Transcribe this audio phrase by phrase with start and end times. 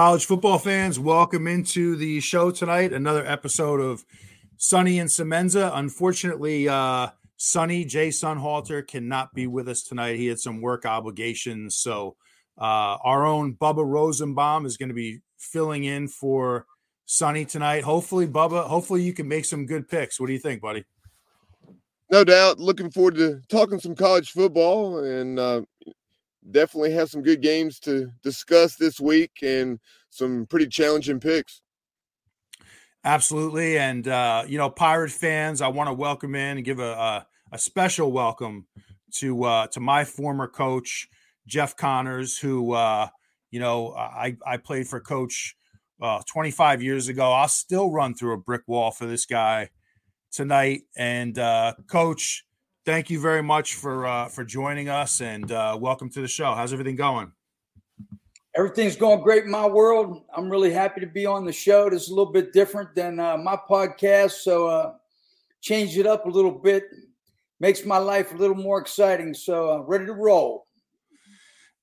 [0.00, 2.94] College football fans, welcome into the show tonight.
[2.94, 4.02] Another episode of
[4.56, 5.70] Sonny and Semenza.
[5.74, 10.16] Unfortunately, uh, Sonny Jay Sonnhalter cannot be with us tonight.
[10.16, 12.16] He had some work obligations, so
[12.58, 16.64] uh, our own Bubba Rosenbaum is going to be filling in for
[17.04, 17.84] Sonny tonight.
[17.84, 18.64] Hopefully, Bubba.
[18.64, 20.18] Hopefully, you can make some good picks.
[20.18, 20.86] What do you think, buddy?
[22.10, 22.58] No doubt.
[22.58, 25.60] Looking forward to talking some college football and uh,
[26.48, 29.78] definitely have some good games to discuss this week and
[30.10, 31.62] some pretty challenging picks.
[33.02, 36.92] Absolutely, and uh, you know, Pirate fans, I want to welcome in and give a
[36.92, 38.66] a, a special welcome
[39.16, 41.08] to uh, to my former coach
[41.46, 43.08] Jeff Connors, who uh,
[43.50, 45.56] you know I I played for Coach
[46.00, 47.32] uh, 25 years ago.
[47.32, 49.70] I'll still run through a brick wall for this guy
[50.30, 52.44] tonight, and uh, Coach
[52.84, 56.54] thank you very much for uh, for joining us and uh, welcome to the show.
[56.54, 57.32] How's everything going?
[58.56, 60.24] Everything's going great in my world.
[60.34, 61.86] I'm really happy to be on the show.
[61.86, 64.94] It's a little bit different than uh, my podcast, so uh,
[65.60, 66.84] changed it up a little bit,
[67.60, 69.34] makes my life a little more exciting.
[69.34, 70.66] So uh, ready to roll.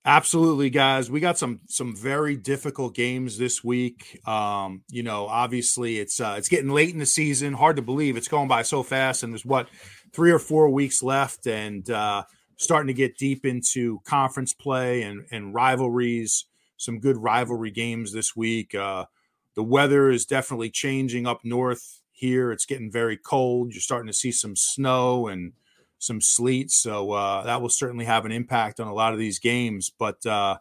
[0.08, 1.12] Absolutely, guys.
[1.12, 4.22] We got some some very difficult games this week.
[4.26, 7.52] Um, you know, obviously it's uh, it's getting late in the season.
[7.52, 9.68] Hard to believe it's going by so fast, and there's what
[10.14, 12.24] three or four weeks left and uh,
[12.56, 16.46] starting to get deep into conference play and, and rivalries.
[16.78, 18.74] Some good rivalry games this week.
[18.74, 19.08] Uh,
[19.56, 22.54] the weather is definitely changing up north here.
[22.54, 23.74] It's getting very cold.
[23.74, 25.52] You're starting to see some snow and
[26.00, 26.72] some sleet.
[26.72, 29.92] So uh, that will certainly have an impact on a lot of these games.
[29.98, 30.58] But, uh,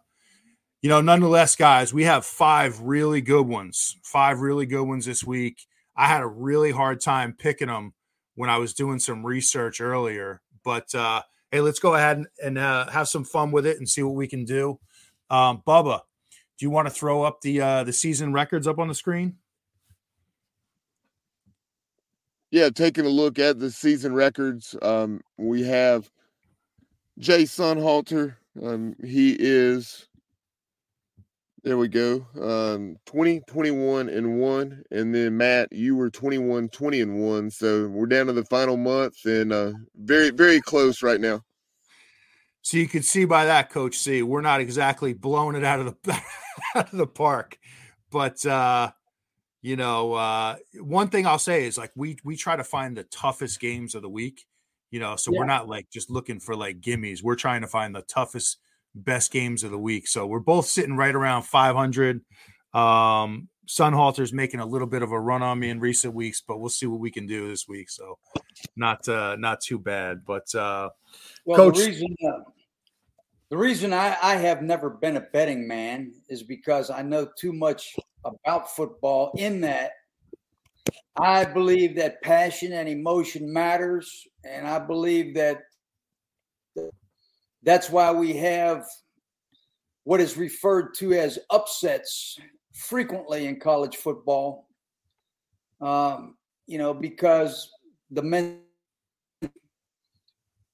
[0.82, 5.25] you know, nonetheless, guys, we have five really good ones, five really good ones this
[5.25, 5.66] week.
[5.96, 7.94] I had a really hard time picking them
[8.34, 10.41] when I was doing some research earlier.
[10.64, 13.88] But uh, hey, let's go ahead and, and uh, have some fun with it and
[13.88, 14.78] see what we can do.
[15.30, 16.00] Um, Bubba,
[16.58, 19.36] do you want to throw up the uh, the season records up on the screen?
[22.56, 26.11] Yeah, taking a look at the season records, um, we have
[27.19, 28.37] Jay Sonnhalter.
[28.65, 30.09] Um, he is
[31.65, 32.27] there we go.
[32.41, 34.83] Um, 20, 21 and one.
[34.91, 37.50] And then Matt, you were 21, 20 and one.
[37.50, 41.43] So we're down to the final month and uh, very, very close right now.
[42.62, 45.94] So you can see by that, Coach C, we're not exactly blowing it out of
[46.05, 46.12] the
[46.75, 47.59] out of the park.
[48.11, 48.93] But uh,
[49.66, 53.03] you know, uh, one thing I'll say is like we we try to find the
[53.03, 54.47] toughest games of the week.
[54.93, 55.41] You know, so yeah.
[55.41, 57.21] we're not like just looking for like gimmies.
[57.21, 58.59] We're trying to find the toughest
[58.94, 60.06] best games of the week.
[60.06, 62.21] So we're both sitting right around 500.
[62.75, 66.59] Um, Sonnhalter's making a little bit of a run on me in recent weeks, but
[66.59, 67.91] we'll see what we can do this week.
[67.91, 68.19] So
[68.76, 70.25] not uh, not too bad.
[70.25, 70.91] But uh,
[71.44, 72.50] well, Coach, the reason uh,
[73.50, 77.53] the reason I, I have never been a betting man is because I know too
[77.53, 79.32] much about football.
[79.37, 79.92] In that,
[81.19, 85.62] I believe that passion and emotion matters, and I believe that
[87.62, 88.84] that's why we have
[90.04, 92.38] what is referred to as upsets
[92.75, 94.69] frequently in college football.
[95.81, 97.70] Um, you know, because
[98.10, 98.60] the men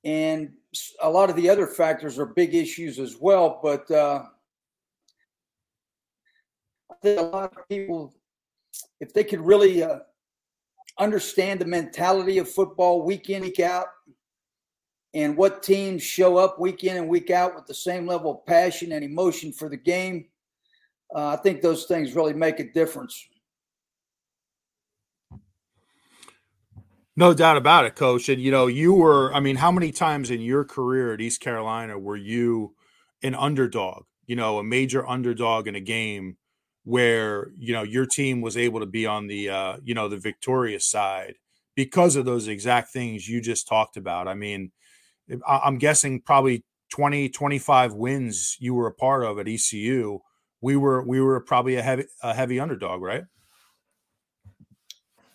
[0.04, 0.52] and
[1.02, 3.60] a lot of the other factors are big issues as well.
[3.62, 4.24] But uh,
[7.02, 8.14] think a lot of people,
[9.00, 9.98] if they could really uh,
[10.98, 13.86] understand the mentality of football week in, week out,
[15.14, 18.46] and what teams show up week in and week out with the same level of
[18.46, 20.26] passion and emotion for the game.
[21.14, 23.22] Uh, I think those things really make a difference.
[27.14, 28.30] No doubt about it, coach.
[28.30, 31.42] And you know, you were, I mean, how many times in your career at East
[31.42, 32.74] Carolina were you
[33.22, 36.38] an underdog, you know, a major underdog in a game
[36.84, 40.16] where, you know, your team was able to be on the, uh, you know, the
[40.16, 41.34] victorious side
[41.74, 44.28] because of those exact things you just talked about?
[44.28, 44.72] I mean,
[45.46, 50.20] I'm guessing probably 20, 25 wins you were a part of at ECU.
[50.60, 53.24] We were we were probably a heavy a heavy underdog, right?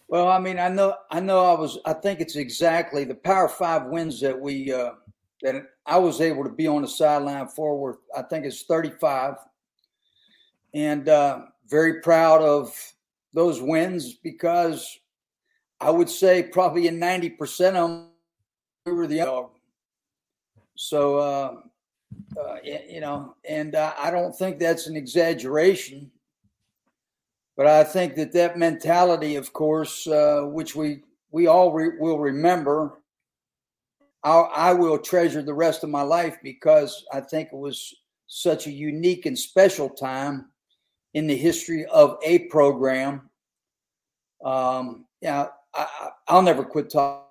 [0.07, 3.49] Well, I mean, I know, I know, I was, I think it's exactly the Power
[3.49, 4.91] Five wins that we uh,
[5.41, 5.55] that
[5.85, 7.99] I was able to be on the sideline for.
[8.15, 9.35] I think it's thirty-five,
[10.73, 12.75] and uh, very proud of
[13.33, 14.99] those wins because
[15.79, 18.07] I would say probably in ninety percent of them
[18.85, 19.51] we were the dog.
[20.75, 21.55] So, uh,
[22.39, 26.11] uh, you know, and uh, I don't think that's an exaggeration
[27.57, 32.19] but I think that that mentality, of course, uh, which we we all re- will
[32.19, 33.01] remember,
[34.23, 37.93] I'll, I will treasure the rest of my life because I think it was
[38.27, 40.45] such a unique and special time
[41.13, 43.29] in the history of a program.
[44.43, 47.23] Um, yeah, I, will never quit talking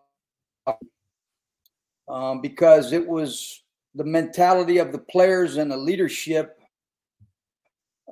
[2.08, 3.62] um, because it was
[3.94, 6.60] the mentality of the players and the leadership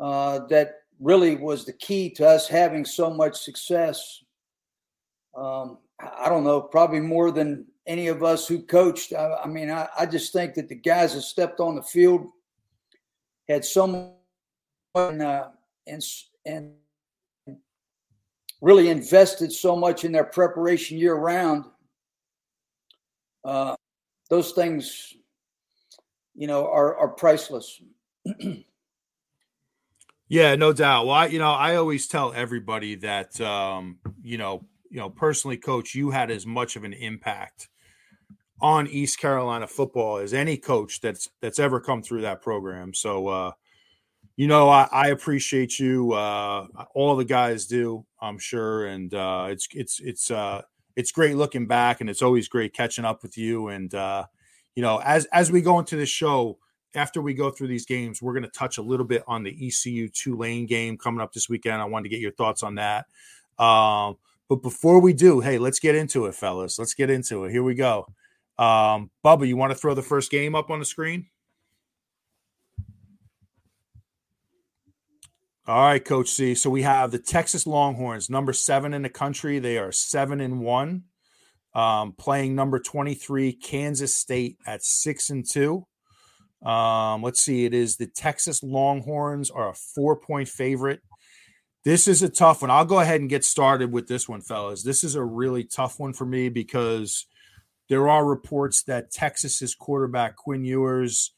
[0.00, 4.22] uh, that really was the key to us having so much success.
[5.36, 9.12] Um, I don't know, probably more than any of us who coached.
[9.12, 12.26] I, I mean, I, I, just think that the guys that stepped on the field
[13.48, 14.14] had so
[14.94, 15.48] much uh,
[15.86, 16.02] and
[16.46, 16.72] and
[18.60, 21.64] really invested so much in their preparation year round.
[23.44, 23.76] Uh,
[24.30, 25.12] those things,
[26.34, 27.80] you know, are, are priceless.
[30.26, 31.06] Yeah, no doubt.
[31.06, 35.58] Well, I, you know, I always tell everybody that, um, you know, you know, personally,
[35.58, 37.68] coach, you had as much of an impact
[38.60, 42.94] on East Carolina football as any coach that's that's ever come through that program.
[42.94, 43.52] So, uh,
[44.36, 46.12] you know, I, I appreciate you.
[46.12, 50.62] Uh, all the guys do, I'm sure, and uh, it's it's it's uh,
[50.96, 53.68] it's great looking back, and it's always great catching up with you.
[53.68, 54.24] And uh,
[54.74, 56.58] you know, as as we go into the show
[56.94, 59.66] after we go through these games, we're going to touch a little bit on the
[59.66, 61.80] ECU Tulane game coming up this weekend.
[61.80, 63.06] I wanted to get your thoughts on that.
[63.58, 64.16] Um,
[64.48, 66.78] but before we do, hey, let's get into it, fellas.
[66.78, 67.50] Let's get into it.
[67.50, 68.06] Here we go.
[68.58, 71.26] Um, Bubba, you want to throw the first game up on the screen?
[75.66, 76.54] All right, Coach C.
[76.54, 79.58] So we have the Texas Longhorns, number seven in the country.
[79.58, 81.04] They are seven and one,
[81.74, 85.86] um, playing number twenty-three Kansas State at six and two.
[86.62, 91.00] Um, let's see, it is the Texas Longhorns are a four point favorite.
[91.82, 92.70] This is a tough one.
[92.70, 94.82] I'll go ahead and get started with this one, fellas.
[94.82, 97.26] This is a really tough one for me because
[97.88, 101.32] there are reports that Texas's quarterback Quinn Ewers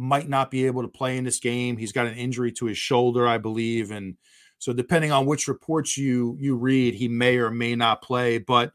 [0.00, 1.76] might not be able to play in this game.
[1.76, 4.16] He's got an injury to his shoulder, I believe, and
[4.58, 8.38] so depending on which reports you you read, he may or may not play.
[8.38, 8.72] But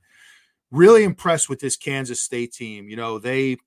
[0.70, 2.88] really impressed with this Kansas State team.
[2.90, 3.58] You know, they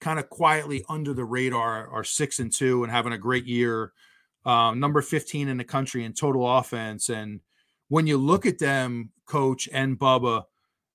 [0.00, 3.92] kind of quietly under the radar are six and two and having a great year.
[4.46, 7.10] Uh, number 15 in the country in total offense.
[7.10, 7.40] And
[7.88, 10.44] when you look at them, coach and Bubba,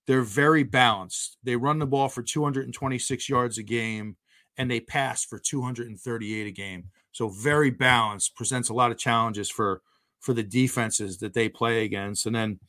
[0.08, 1.38] they're very balanced.
[1.44, 4.16] They run the ball for 226 yards a game
[4.58, 6.86] and they pass for 238 a game.
[7.12, 9.82] So very balanced, presents a lot of challenges for
[10.20, 12.26] for the defenses that they play against.
[12.26, 12.60] And then,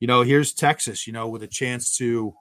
[0.00, 2.34] you know, here's Texas, you know, with a chance to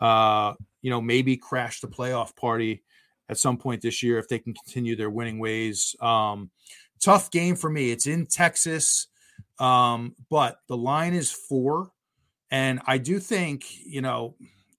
[0.00, 2.82] uh, you know, maybe crash the playoff party
[3.28, 5.94] at some point this year if they can continue their winning ways.
[6.00, 6.50] Um,
[7.02, 7.90] tough game for me.
[7.90, 9.08] It's in Texas,
[9.58, 11.90] um, but the line is four.
[12.50, 14.34] And I do think, you know,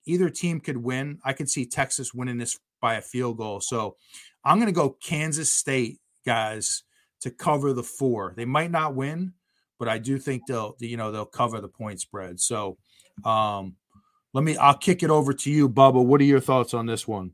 [0.06, 1.20] either team could win.
[1.24, 3.62] I could see Texas winning this by a field goal.
[3.62, 3.96] So
[4.44, 6.84] I'm going to go Kansas State, guys,
[7.22, 8.34] to cover the four.
[8.36, 9.34] They might not win,
[9.80, 12.40] but I do think they'll, you know, they'll cover the point spread.
[12.40, 12.78] So
[13.24, 13.76] um,
[14.34, 16.04] let me, I'll kick it over to you, Bubba.
[16.04, 17.32] What are your thoughts on this one?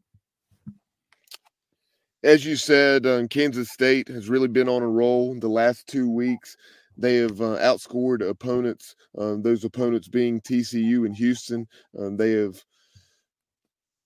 [2.23, 6.09] as you said, uh, Kansas State has really been on a roll the last two
[6.09, 6.57] weeks.
[6.97, 11.67] They have uh, outscored opponents, um, those opponents being TCU and Houston.
[11.97, 12.61] Um, they have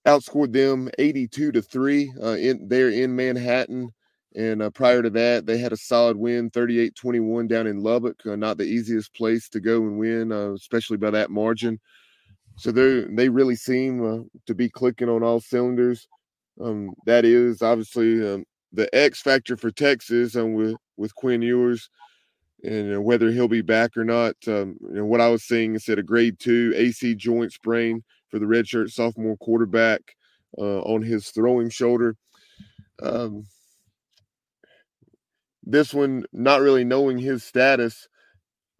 [0.05, 3.91] outscored them 82 to 3 uh, in there in Manhattan.
[4.36, 8.25] And uh, prior to that, they had a solid win 38 21 down in Lubbock.
[8.25, 11.79] Uh, not the easiest place to go and win, uh, especially by that margin.
[12.58, 16.08] So they they really seem to be clicking on all cylinders.
[16.62, 21.89] Um, that is obviously um, the X factor for Texas um, with with Quinn Ewers,
[22.63, 24.36] and uh, whether he'll be back or not.
[24.48, 28.40] Um, know, what I was seeing is at a grade two AC joint sprain for
[28.40, 30.02] the redshirt sophomore quarterback
[30.58, 32.16] uh, on his throwing shoulder.
[33.02, 33.46] Um,
[35.64, 38.08] this one, not really knowing his status,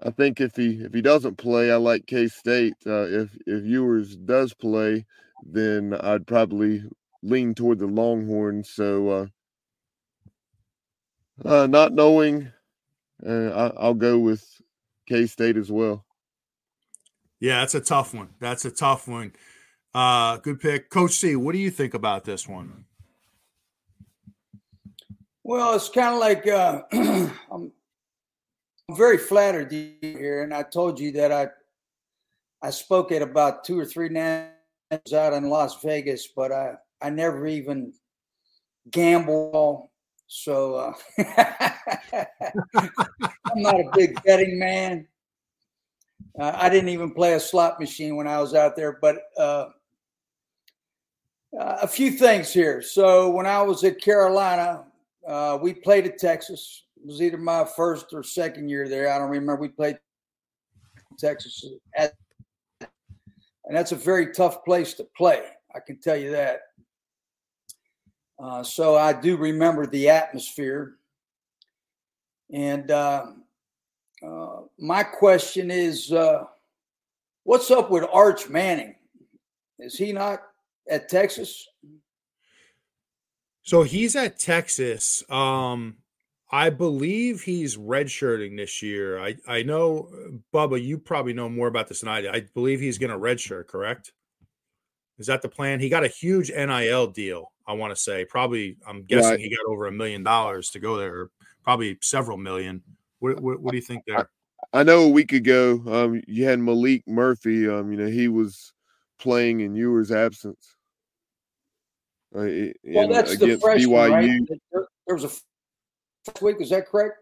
[0.03, 2.74] I think if he if he doesn't play, I like K State.
[2.86, 5.05] Uh, if if Ewers does play,
[5.46, 6.84] then I'd probably
[7.22, 8.70] lean toward the Longhorns.
[8.70, 9.25] So, uh,
[11.46, 12.51] uh, not knowing,
[13.25, 14.43] uh, I, will go with
[15.08, 16.03] K State as well.
[17.41, 18.29] Yeah, that's a tough one.
[18.39, 19.33] That's a tough one.
[19.95, 21.36] Uh, good pick, Coach C.
[21.36, 22.86] What do you think about this one?
[25.43, 27.71] Well, it's kind of like uh, I'm, I'm
[28.91, 31.48] very flattered here, and I told you that I
[32.62, 37.10] I spoke at about two or three nationals out in Las Vegas, but I I
[37.10, 37.91] never even
[38.91, 39.91] gamble.
[40.27, 40.93] So uh,
[42.86, 45.07] I'm not a big betting man.
[46.39, 49.67] Uh, I didn't even play a slot machine when I was out there, but uh,
[51.59, 52.81] uh a few things here.
[52.81, 54.85] So when I was at Carolina,
[55.27, 56.83] uh, we played at Texas.
[56.97, 59.11] It was either my first or second year there.
[59.11, 59.61] I don't remember.
[59.61, 59.97] We played
[61.19, 62.13] Texas at,
[62.79, 65.43] and that's a very tough place to play.
[65.75, 66.61] I can tell you that.
[68.41, 70.95] Uh, so I do remember the atmosphere.
[72.51, 73.27] And uh,
[74.25, 76.43] uh, my question is, uh,
[77.43, 78.95] what's up with Arch Manning?
[79.79, 80.41] Is he not
[80.89, 81.67] at Texas?
[83.63, 85.23] So he's at Texas.
[85.29, 85.97] Um,
[86.51, 89.19] I believe he's redshirting this year.
[89.19, 90.09] I I know,
[90.53, 92.29] Bubba, you probably know more about this than I do.
[92.29, 93.67] I believe he's going to redshirt.
[93.67, 94.11] Correct?
[95.17, 95.79] Is that the plan?
[95.79, 97.51] He got a huge NIL deal.
[97.65, 98.77] I want to say probably.
[98.85, 99.39] I'm guessing right.
[99.39, 101.29] he got over a million dollars to go there,
[101.63, 102.81] probably several million.
[103.21, 104.29] What, what, what do you think there?
[104.73, 107.69] I, I, know a week ago, um, you had Maalik Murphy.
[107.69, 108.73] Um, you know, he was
[109.19, 110.75] playing in Ewer's absence.
[112.35, 114.11] Uh, well, that's the freshman, BYU.
[114.11, 114.59] Right?
[114.71, 116.57] There, there was a first week.
[116.59, 117.17] Is that correct?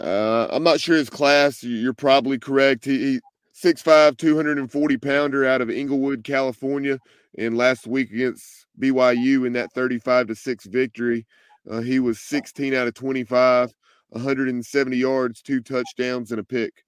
[0.00, 1.62] Uh, I'm not sure his class.
[1.62, 2.84] You're probably correct.
[2.84, 3.20] He, he
[3.62, 6.98] 6'5", 240 pounder out of Inglewood, California.
[7.38, 11.26] And last week against BYU in that 35 to 6 victory,
[11.70, 13.74] uh, he was 16 out of 25,
[14.10, 16.84] 170 yards, two touchdowns, and a pick.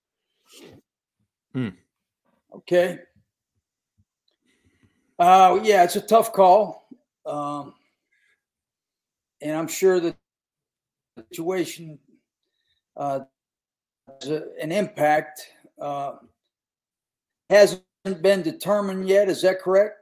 [1.52, 1.68] Hmm.
[2.54, 2.98] Okay.
[5.18, 6.88] Uh, yeah, it's a tough call.
[7.24, 7.74] Um,
[9.40, 10.14] and I'm sure the
[11.30, 11.98] situation
[12.96, 13.20] uh,
[14.60, 15.48] an impact.
[15.80, 16.14] Uh,
[17.50, 17.82] hasn't
[18.22, 19.28] been determined yet.
[19.28, 19.96] Is that correct?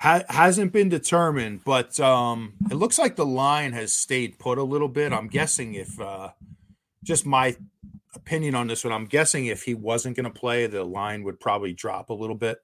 [0.00, 4.62] Ha- hasn't been determined, but um, it looks like the line has stayed put a
[4.62, 5.12] little bit.
[5.12, 6.30] I'm guessing if uh,
[7.02, 7.56] just my
[8.14, 11.40] opinion on this one, I'm guessing if he wasn't going to play, the line would
[11.40, 12.58] probably drop a little bit.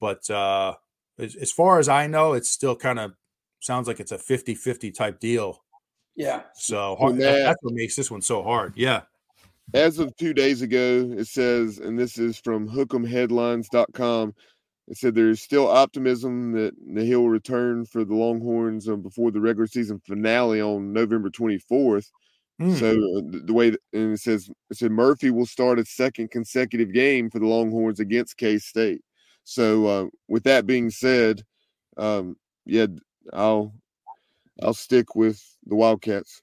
[0.00, 0.74] But uh,
[1.18, 3.12] as, as far as I know, it's still kind of
[3.60, 5.62] sounds like it's a 50 50 type deal.
[6.16, 6.42] Yeah.
[6.54, 8.74] So hard, that, that's what makes this one so hard.
[8.76, 9.02] Yeah.
[9.72, 14.34] As of two days ago, it says, and this is from hook'emheadlines.com.
[14.90, 19.40] It said there's still optimism that, that he'll return for the Longhorns um, before the
[19.40, 22.10] regular season finale on November 24th.
[22.60, 22.76] Mm.
[22.76, 26.92] So uh, the way, and it says, it said Murphy will start a second consecutive
[26.92, 29.02] game for the Longhorns against K State.
[29.44, 31.44] So uh, with that being said,
[31.96, 32.86] um, yeah,
[33.32, 33.72] I'll
[34.60, 36.42] I'll stick with the Wildcats.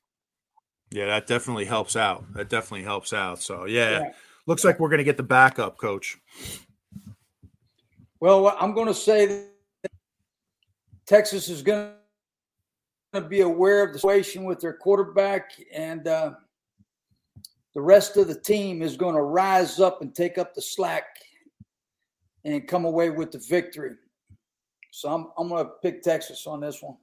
[0.89, 2.33] Yeah, that definitely helps out.
[2.33, 3.41] That definitely helps out.
[3.41, 4.11] So yeah, yeah.
[4.45, 6.17] looks like we're going to get the backup coach.
[8.19, 9.91] Well, I'm going to say that
[11.05, 11.91] Texas is going
[13.13, 16.31] to be aware of the situation with their quarterback, and uh,
[17.75, 21.05] the rest of the team is going to rise up and take up the slack
[22.43, 23.91] and come away with the victory.
[24.91, 26.97] So I'm I'm going to pick Texas on this one.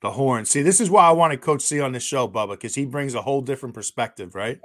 [0.00, 0.44] The horn.
[0.44, 3.14] See, this is why I wanted Coach C on the show, Bubba, because he brings
[3.14, 4.60] a whole different perspective, right?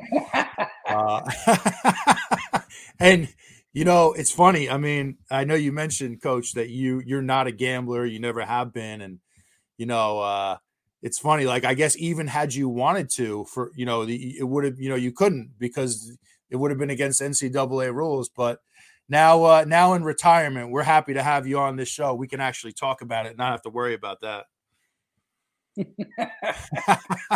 [0.87, 1.21] uh,
[2.99, 3.27] and
[3.73, 4.69] you know, it's funny.
[4.69, 8.05] I mean, I know you mentioned, Coach, that you you're not a gambler.
[8.05, 9.19] You never have been, and
[9.77, 10.57] you know, uh,
[11.01, 11.45] it's funny.
[11.45, 14.79] Like, I guess even had you wanted to, for you know, the, it would have,
[14.79, 16.17] you know, you couldn't because
[16.49, 18.29] it would have been against NCAA rules.
[18.29, 18.59] But
[19.07, 22.15] now, uh, now in retirement, we're happy to have you on this show.
[22.15, 24.45] We can actually talk about it, not have to worry about that.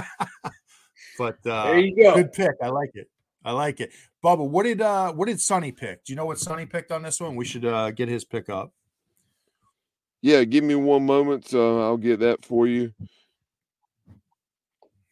[1.18, 2.16] but uh, there you go.
[2.16, 2.56] Good pick.
[2.62, 3.08] I like it.
[3.46, 3.92] I like it.
[4.24, 6.06] Bubba, what did uh what did Sonny pick?
[6.06, 7.36] Do you know what Sonny picked on this one?
[7.36, 8.72] We should uh get his pick up.
[10.22, 11.50] Yeah, give me one moment.
[11.50, 12.94] So I'll get that for you.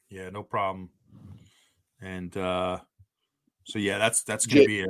[0.10, 0.90] Yeah, no problem.
[2.02, 2.80] And uh
[3.66, 4.88] so yeah, that's that's gonna Jay, be a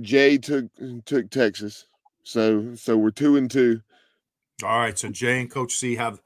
[0.00, 0.66] Jay took
[1.04, 1.86] took Texas.
[2.24, 3.80] So so we're two and two.
[4.64, 4.98] All right.
[4.98, 6.20] So Jay and Coach C have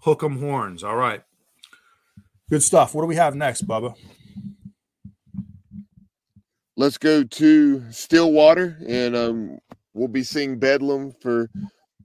[0.00, 0.82] hook 'em horns.
[0.82, 1.22] All right.
[2.48, 2.94] Good stuff.
[2.94, 3.94] What do we have next, Bubba?
[6.76, 9.58] Let's go to Stillwater, and um,
[9.94, 11.50] we'll be seeing Bedlam for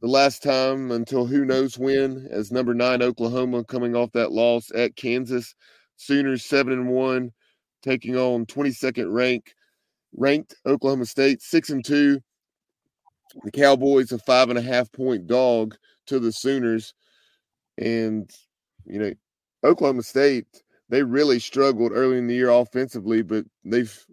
[0.01, 4.71] the last time until who knows when, as number nine Oklahoma coming off that loss
[4.75, 5.55] at Kansas.
[5.95, 7.31] Sooners seven and one,
[7.81, 9.55] taking on 22nd rank
[10.15, 12.21] ranked Oklahoma State, six and two.
[13.43, 16.93] The Cowboys a five and a half point dog to the Sooners,
[17.77, 18.29] and
[18.85, 19.11] you know
[19.63, 20.45] Oklahoma State
[20.89, 24.05] they really struggled early in the year offensively, but they've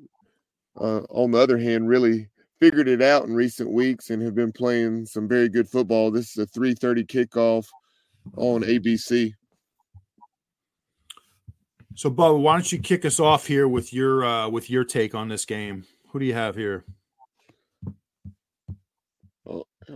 [0.81, 2.29] uh, on the other hand really
[2.61, 6.11] figured it out in recent weeks and have been playing some very good football.
[6.11, 7.67] This is a 3:30 kickoff
[8.37, 9.35] on ABC.
[11.97, 15.15] So, Bubba, why don't you kick us off here with your uh, with your take
[15.15, 15.85] on this game?
[16.11, 16.85] Who do you have here?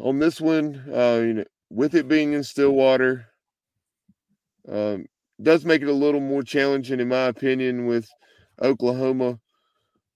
[0.00, 3.26] on this one, uh, you know, with it being in Stillwater,
[4.68, 5.06] um,
[5.40, 8.08] does make it a little more challenging, in my opinion, with
[8.62, 9.38] Oklahoma.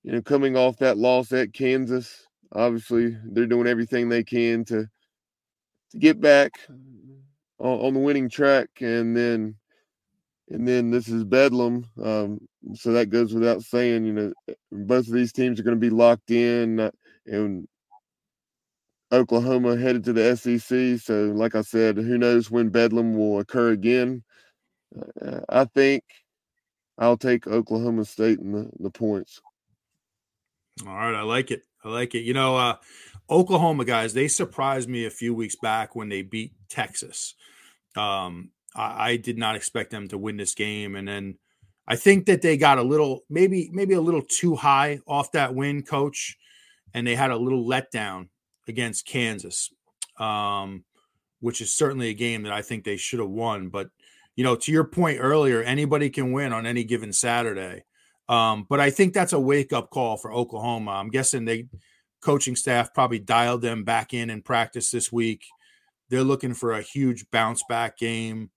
[0.05, 4.89] You know, coming off that loss at Kansas, obviously they're doing everything they can to
[5.91, 6.53] to get back
[7.59, 9.55] on, on the winning track, and then
[10.49, 11.87] and then this is Bedlam.
[12.03, 12.41] Um,
[12.75, 14.05] so that goes without saying.
[14.05, 14.33] You know,
[14.71, 16.91] both of these teams are going to be locked in, uh,
[17.27, 17.67] and
[19.13, 21.01] Oklahoma headed to the SEC.
[21.01, 24.25] So, like I said, who knows when Bedlam will occur again?
[25.21, 26.03] Uh, I think
[26.99, 29.41] I'll take Oklahoma State in the, the points.
[30.87, 31.63] All right, I like it.
[31.85, 32.21] I like it.
[32.21, 32.77] You know, uh,
[33.29, 37.35] Oklahoma guys, they surprised me a few weeks back when they beat Texas.
[37.97, 41.39] Um, I, I did not expect them to win this game, and then
[41.87, 45.55] I think that they got a little, maybe, maybe a little too high off that
[45.55, 46.37] win, coach,
[46.95, 48.29] and they had a little letdown
[48.69, 49.71] against Kansas,
[50.19, 50.85] um,
[51.41, 53.69] which is certainly a game that I think they should have won.
[53.69, 53.89] But
[54.37, 57.85] you know, to your point earlier, anybody can win on any given Saturday.
[58.29, 60.93] Um, but I think that's a wake up call for Oklahoma.
[60.93, 61.67] I'm guessing they
[62.23, 65.45] coaching staff probably dialed them back in in practice this week.
[66.09, 68.51] They're looking for a huge bounce back game.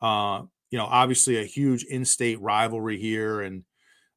[0.00, 3.64] Uh, you know, obviously a huge in-state rivalry here, and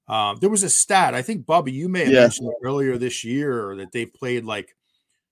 [0.08, 2.22] uh, there was a stat I think, Bubby, you may have yeah.
[2.22, 4.76] mentioned earlier this year that they played like,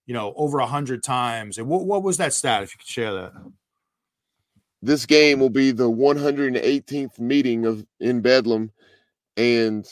[0.06, 1.58] you know, over a hundred times.
[1.58, 2.64] And what what was that stat?
[2.64, 3.34] If you could share that.
[4.82, 8.70] This game will be the 118th meeting of in Bedlam,
[9.38, 9.86] and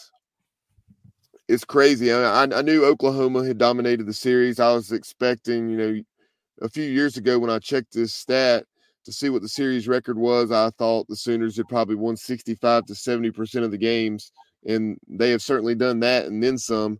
[1.47, 2.11] it's crazy.
[2.11, 4.59] I, I knew Oklahoma had dominated the series.
[4.59, 6.01] I was expecting, you know,
[6.61, 8.65] a few years ago when I checked this stat,
[9.05, 12.85] to see what the series record was, I thought the Sooners had probably won 65
[12.85, 14.31] to 70% of the games,
[14.65, 16.99] and they have certainly done that and then some.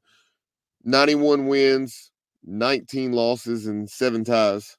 [0.84, 2.12] 91 wins,
[2.44, 4.78] 19 losses, and seven ties.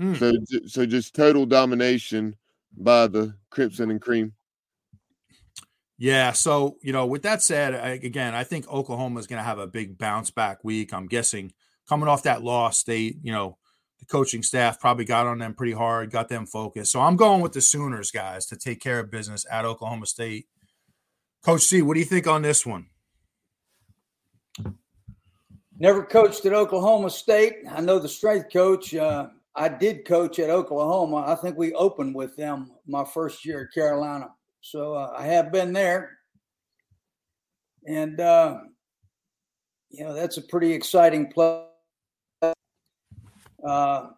[0.00, 0.14] Hmm.
[0.14, 0.32] So,
[0.66, 2.34] so just total domination
[2.76, 4.32] by the Crimson and Cream.
[5.98, 6.32] Yeah.
[6.32, 9.58] So, you know, with that said, I, again, I think Oklahoma is going to have
[9.58, 10.92] a big bounce back week.
[10.92, 11.52] I'm guessing
[11.88, 13.56] coming off that loss, they, you know,
[13.98, 16.92] the coaching staff probably got on them pretty hard, got them focused.
[16.92, 20.46] So I'm going with the Sooners guys to take care of business at Oklahoma State.
[21.42, 22.86] Coach C, what do you think on this one?
[25.78, 27.58] Never coached at Oklahoma State.
[27.70, 28.94] I know the strength coach.
[28.94, 31.24] Uh, I did coach at Oklahoma.
[31.26, 34.30] I think we opened with them my first year at Carolina.
[34.70, 36.18] So uh, I have been there.
[37.86, 38.58] And, uh,
[39.90, 41.66] you know, that's a pretty exciting place
[43.64, 44.08] uh,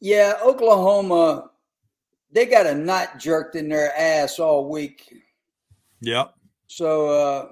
[0.00, 1.50] yeah, Oklahoma,
[2.30, 5.14] they got a knot jerked in their ass all week.
[6.00, 6.26] Yeah.
[6.66, 7.48] So, uh,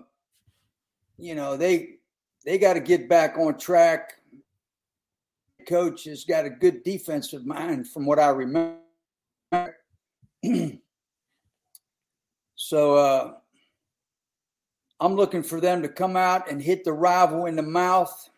[1.18, 1.96] you know, they
[2.44, 4.14] they got to get back on track.
[5.66, 8.78] Coach has got a good defensive mind, from what I remember.
[12.70, 13.33] so, uh,
[15.00, 18.30] I'm looking for them to come out and hit the rival in the mouth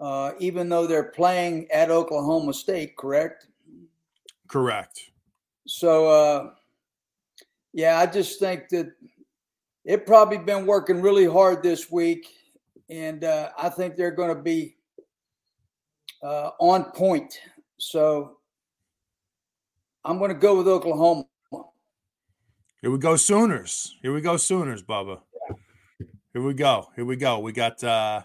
[0.00, 3.46] uh, even though they're playing at Oklahoma State, correct?
[4.48, 5.10] Correct.
[5.66, 6.50] So, uh,
[7.72, 8.92] yeah, I just think that
[9.84, 12.26] it probably been working really hard this week,
[12.90, 14.76] and uh, I think they're going to be
[16.22, 17.38] uh, on point.
[17.78, 18.38] So,
[20.04, 21.26] I'm going to go with Oklahoma.
[22.82, 23.96] Here we go, Sooners.
[24.02, 25.20] Here we go, Sooners, Bubba.
[26.32, 26.88] Here we go.
[26.96, 27.38] Here we go.
[27.38, 28.22] We got uh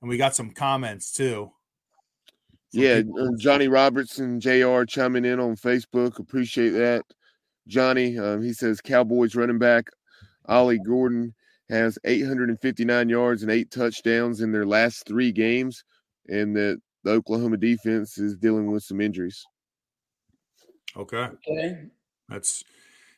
[0.00, 1.50] and we got some comments too.
[2.72, 4.84] Yeah, uh, Johnny Robertson, Jr.
[4.84, 6.18] chiming in on Facebook.
[6.18, 7.02] Appreciate that,
[7.66, 8.18] Johnny.
[8.18, 9.90] Um, he says Cowboys running back
[10.46, 11.34] Ollie Gordon
[11.68, 15.84] has 859 yards and eight touchdowns in their last three games,
[16.28, 19.44] and that the Oklahoma defense is dealing with some injuries.
[20.96, 21.28] Okay.
[21.46, 21.88] Okay.
[22.30, 22.64] That's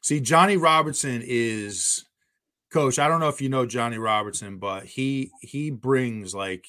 [0.00, 2.04] see, Johnny Robertson is
[2.72, 6.64] coach i don't know if you know johnny robertson but he he brings like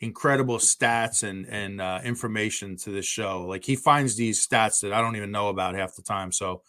[0.00, 4.92] incredible stats and and uh, information to the show like he finds these stats that
[4.92, 6.60] i don't even know about half the time so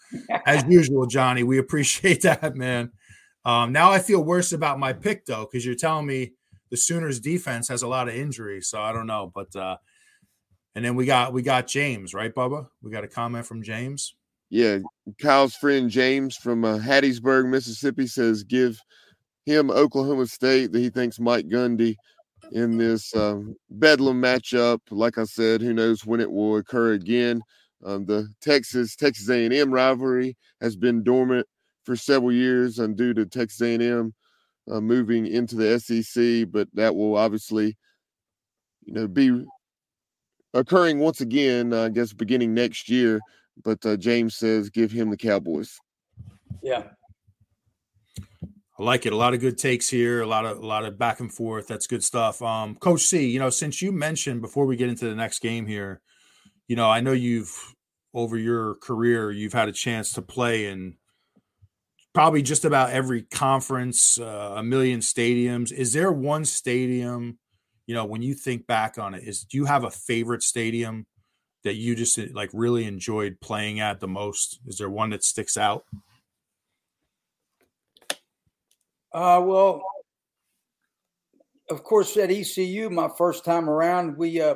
[0.46, 2.90] as usual johnny we appreciate that man
[3.46, 6.34] Um, now I feel worse about my pick though, because you're telling me
[6.70, 9.32] the Sooners defense has a lot of injuries, so I don't know.
[9.34, 9.78] But uh,
[10.76, 12.68] and then we got we got James, right, Bubba?
[12.82, 14.16] We got a comment from James.
[14.54, 14.78] Yeah,
[15.20, 18.80] Kyle's friend James from uh, Hattiesburg, Mississippi says give
[19.48, 21.96] him Oklahoma State that he thinks Mike Gundy
[22.52, 24.80] in this um, Bedlam matchup.
[24.92, 27.42] Like I said, who knows when it will occur again.
[27.84, 31.48] Um, the Texas Texas A&M rivalry has been dormant
[31.84, 34.14] for several years and due to Texas A&M
[34.70, 37.76] uh, moving into the SEC, but that will obviously,
[38.86, 39.48] you know, be
[40.54, 41.74] occurring once again.
[41.74, 43.20] I guess beginning next year.
[43.62, 45.78] But uh, James says give him the Cowboys.
[46.62, 46.84] Yeah,
[48.80, 49.14] I like it.
[49.14, 50.22] A lot of good takes here.
[50.22, 51.68] A lot of a lot of back and forth.
[51.68, 52.42] That's good stuff.
[52.42, 55.68] Um, Coach C, you know, since you mentioned before we get into the next game
[55.68, 56.02] here,
[56.68, 57.76] you know, I know you've
[58.14, 60.96] over your career you've had a chance to play in
[62.14, 65.72] probably just about every conference, uh, a million stadiums.
[65.72, 67.40] Is there one stadium,
[67.88, 71.06] you know, when you think back on it, is do you have a favorite stadium
[71.64, 74.60] that you just like really enjoyed playing at the most?
[74.68, 75.86] Is there one that sticks out?
[79.14, 79.82] Uh, well,
[81.70, 84.56] of course, at ECU, my first time around, we, uh,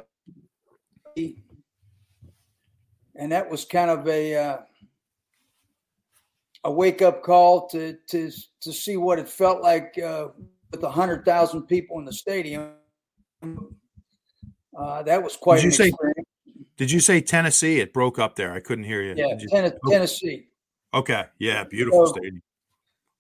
[3.16, 4.58] and that was kind of a uh,
[6.64, 10.28] a wake up call to to to see what it felt like uh,
[10.72, 12.72] with a hundred thousand people in the stadium.
[14.78, 15.58] Uh, that was quite.
[15.58, 15.92] Did you say?
[16.78, 17.80] Did you say Tennessee?
[17.80, 18.54] It broke up there.
[18.54, 19.16] I couldn't hear you.
[19.16, 19.78] Yeah, you, Tennessee.
[19.86, 19.90] Oh.
[19.90, 20.48] Tennessee.
[20.94, 21.26] Okay.
[21.40, 22.42] Yeah, beautiful so, stadium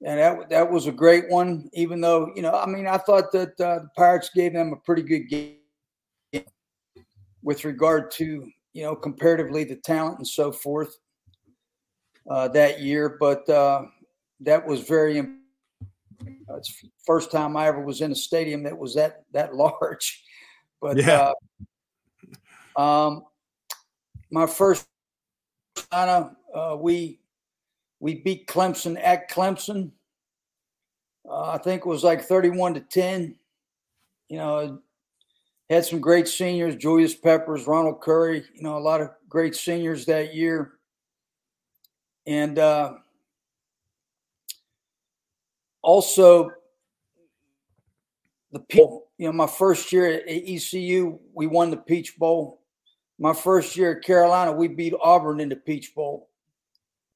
[0.05, 1.69] and that that was a great one.
[1.73, 4.77] Even though you know, I mean, I thought that uh, the Pirates gave them a
[4.77, 5.55] pretty good game
[7.41, 10.95] with regard to you know comparatively the talent and so forth
[12.29, 13.17] uh, that year.
[13.19, 13.85] But uh,
[14.41, 15.23] that was very.
[16.49, 20.23] It's first time I ever was in a stadium that was that that large.
[20.79, 21.33] But yeah.
[22.77, 23.23] Uh, um,
[24.31, 24.87] my first,
[25.91, 26.29] uh,
[26.79, 27.19] we
[27.99, 29.91] we beat Clemson at Clemson.
[31.27, 33.35] Uh, I think it was like 31 to 10.
[34.29, 34.79] You know,
[35.69, 40.05] had some great seniors, Julius Peppers, Ronald Curry, you know, a lot of great seniors
[40.05, 40.73] that year.
[42.25, 42.93] And uh,
[45.81, 46.51] also,
[48.51, 52.61] the people, you know, my first year at ECU, we won the Peach Bowl.
[53.19, 56.29] My first year at Carolina, we beat Auburn in the Peach Bowl.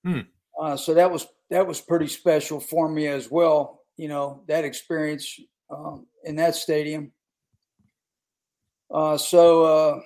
[0.03, 0.21] Hmm.
[0.59, 3.83] Uh, so that was that was pretty special for me as well.
[3.97, 7.11] You know that experience um, in that stadium.
[8.89, 9.99] Uh, so uh,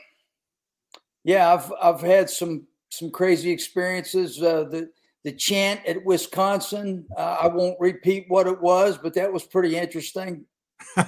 [1.23, 4.41] yeah, I've I've had some some crazy experiences.
[4.41, 4.89] Uh, the
[5.23, 9.75] the chant at Wisconsin, uh, I won't repeat what it was, but that was pretty
[9.75, 10.45] interesting.
[10.97, 11.08] Um,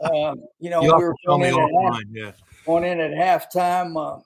[0.58, 2.32] you know, you we were half, yeah.
[2.68, 4.22] Going in at halftime.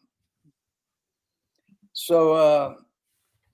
[1.93, 2.77] so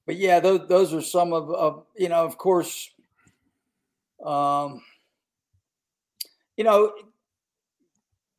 [0.09, 2.91] but yeah, those those are some of, of you know, of course,
[4.25, 4.83] um,
[6.57, 6.95] you know,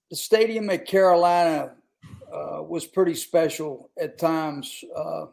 [0.09, 1.75] the stadium at Carolina
[2.33, 4.83] uh, was pretty special at times.
[4.95, 5.27] Uh,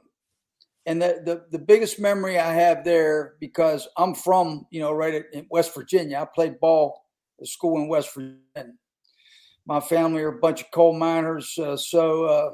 [0.85, 5.25] and the, the, the biggest memory I have there because I'm from you know right
[5.33, 6.19] in West Virginia.
[6.19, 7.03] I played ball
[7.41, 8.75] at school in West Virginia.
[9.67, 12.51] My family are a bunch of coal miners, uh, so uh,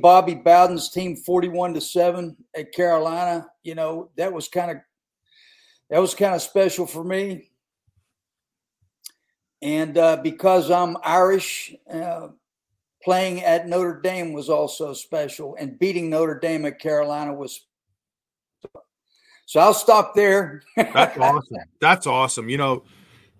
[0.00, 4.78] Bobby Bowden's team 41 to 7 at Carolina, you know, that was kind of
[5.90, 7.50] that was kind of special for me.
[9.62, 12.28] And uh, because I'm Irish, uh,
[13.02, 17.66] playing at Notre Dame was also special, and beating Notre Dame at Carolina was.
[19.46, 20.62] So I'll stop there.
[20.76, 21.56] That's awesome.
[21.80, 22.48] That's awesome.
[22.48, 22.84] You know,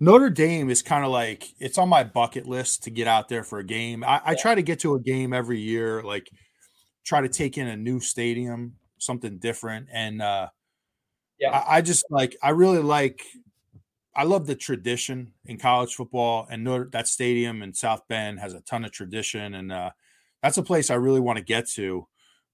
[0.05, 3.43] Notre Dame is kind of like it's on my bucket list to get out there
[3.43, 4.05] for a game.
[4.05, 6.29] I, I, try to get to a game every year, like
[7.05, 9.89] try to take in a new stadium, something different.
[9.91, 10.49] And uh,
[11.39, 13.23] yeah, I, I just like I really like
[14.15, 18.53] I love the tradition in college football, and Notre, that stadium in South Bend has
[18.53, 19.91] a ton of tradition, and uh,
[20.43, 22.07] that's a place I really want to get to.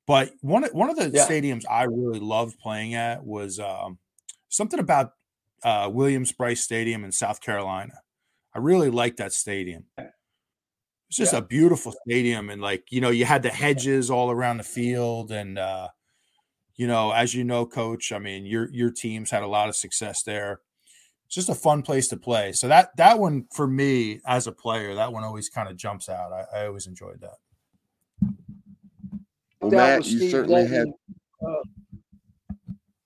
[0.06, 1.26] But one one of the yeah.
[1.26, 3.98] stadiums I really loved playing at was um,
[4.48, 5.14] something about
[5.62, 7.94] uh, Williams-Brice Stadium in South Carolina.
[8.54, 9.84] I really like that stadium.
[9.96, 11.40] It's just yeah.
[11.40, 15.32] a beautiful stadium, and like you know, you had the hedges all around the field,
[15.32, 15.88] and uh,
[16.76, 19.76] you know, as you know, Coach, I mean, your your teams had a lot of
[19.76, 20.60] success there.
[21.26, 22.52] It's just a fun place to play.
[22.52, 26.08] So that that one for me as a player, that one always kind of jumps
[26.08, 26.32] out.
[26.32, 28.30] I, I always enjoyed that.
[29.60, 30.94] Well, Matt, you Steve certainly Dalton.
[31.42, 31.48] had.
[31.48, 31.62] Uh,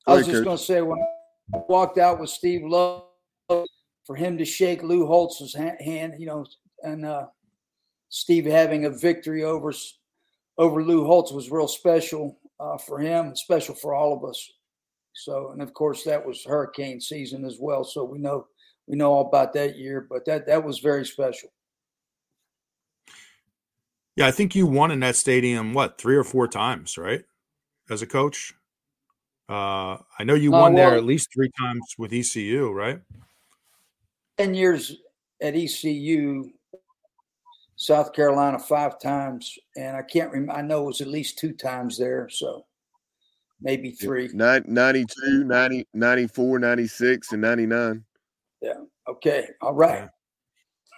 [0.06, 0.98] I was just going to say when
[1.48, 3.66] walked out with Steve Logan
[4.04, 6.44] for him to shake Lou Holtz's hand, you know,
[6.82, 7.26] and uh,
[8.08, 9.72] Steve having a victory over
[10.58, 14.50] over Lou Holtz was real special uh, for him special for all of us.
[15.14, 17.84] So, and of course, that was hurricane season as well.
[17.84, 18.46] So we know
[18.86, 21.50] we know all about that year, but that that was very special.
[24.16, 27.24] Yeah, I think you won in that stadium what three or four times, right?
[27.90, 28.54] As a coach,
[29.48, 33.00] uh, I know you uh, won well, there at least three times with ECU, right?
[34.38, 34.96] Ten years
[35.42, 36.50] at ECU,
[37.76, 40.52] South Carolina five times, and I can't remember.
[40.52, 42.64] I know it was at least two times there, so
[43.60, 44.30] maybe three.
[44.32, 48.04] 92, 90, 94, 96, and 99.
[48.62, 48.72] Yeah.
[49.08, 49.48] Okay.
[49.60, 50.08] All right.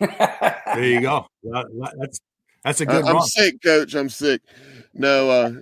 [0.01, 0.61] Yeah.
[0.75, 1.27] there you go.
[1.43, 2.21] That's
[2.63, 3.05] that's a good.
[3.05, 3.17] One.
[3.17, 3.95] I, am sick, coach.
[3.95, 4.43] I'm sick.
[4.93, 5.53] No, uh,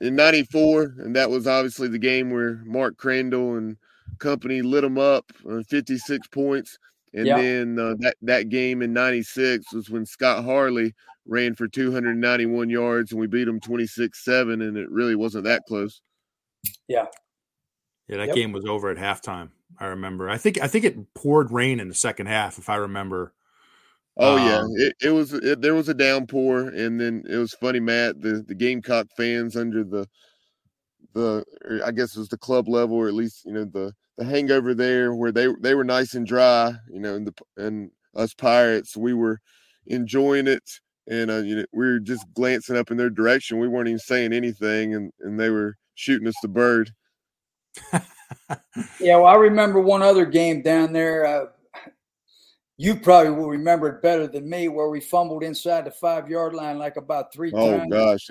[0.00, 3.76] in '94, and that was obviously the game where Mark Crandell and
[4.18, 6.78] company lit them up, uh, 56 points.
[7.14, 7.38] And yep.
[7.38, 10.94] then uh, that that game in '96 was when Scott Harley
[11.26, 16.00] ran for 291 yards, and we beat them 26-7, and it really wasn't that close.
[16.88, 17.06] Yeah.
[18.08, 18.34] Yeah, that yep.
[18.34, 19.50] game was over at halftime.
[19.78, 20.28] I remember.
[20.28, 23.32] I think I think it poured rain in the second half, if I remember.
[24.18, 25.32] Oh um, yeah, it, it was.
[25.32, 28.20] It, there was a downpour, and then it was funny, Matt.
[28.20, 30.08] The the Gamecock fans under the
[31.14, 31.44] the
[31.84, 34.74] I guess it was the club level, or at least you know the the hangover
[34.74, 38.96] there, where they they were nice and dry, you know, and the and us Pirates,
[38.96, 39.38] we were
[39.86, 40.68] enjoying it,
[41.06, 43.60] and uh, you know we were just glancing up in their direction.
[43.60, 46.90] We weren't even saying anything, and and they were shooting us the bird.
[49.00, 51.24] yeah, well, I remember one other game down there.
[51.24, 51.46] Uh,
[52.78, 56.54] you probably will remember it better than me, where we fumbled inside the five yard
[56.54, 57.92] line like about three oh, times.
[57.92, 58.30] Oh gosh,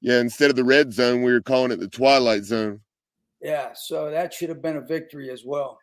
[0.00, 0.18] yeah.
[0.18, 2.80] Instead of the red zone, we were calling it the twilight zone.
[3.40, 5.78] Yeah, so that should have been a victory as well.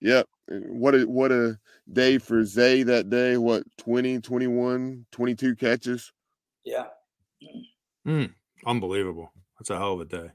[0.00, 0.28] Yep.
[0.48, 1.58] What a what a
[1.92, 3.36] day for Zay that day.
[3.36, 6.12] What 20, 21, 22 catches.
[6.64, 6.86] Yeah.
[8.06, 8.34] Mm,
[8.66, 9.32] unbelievable.
[9.58, 10.30] That's a hell of a day.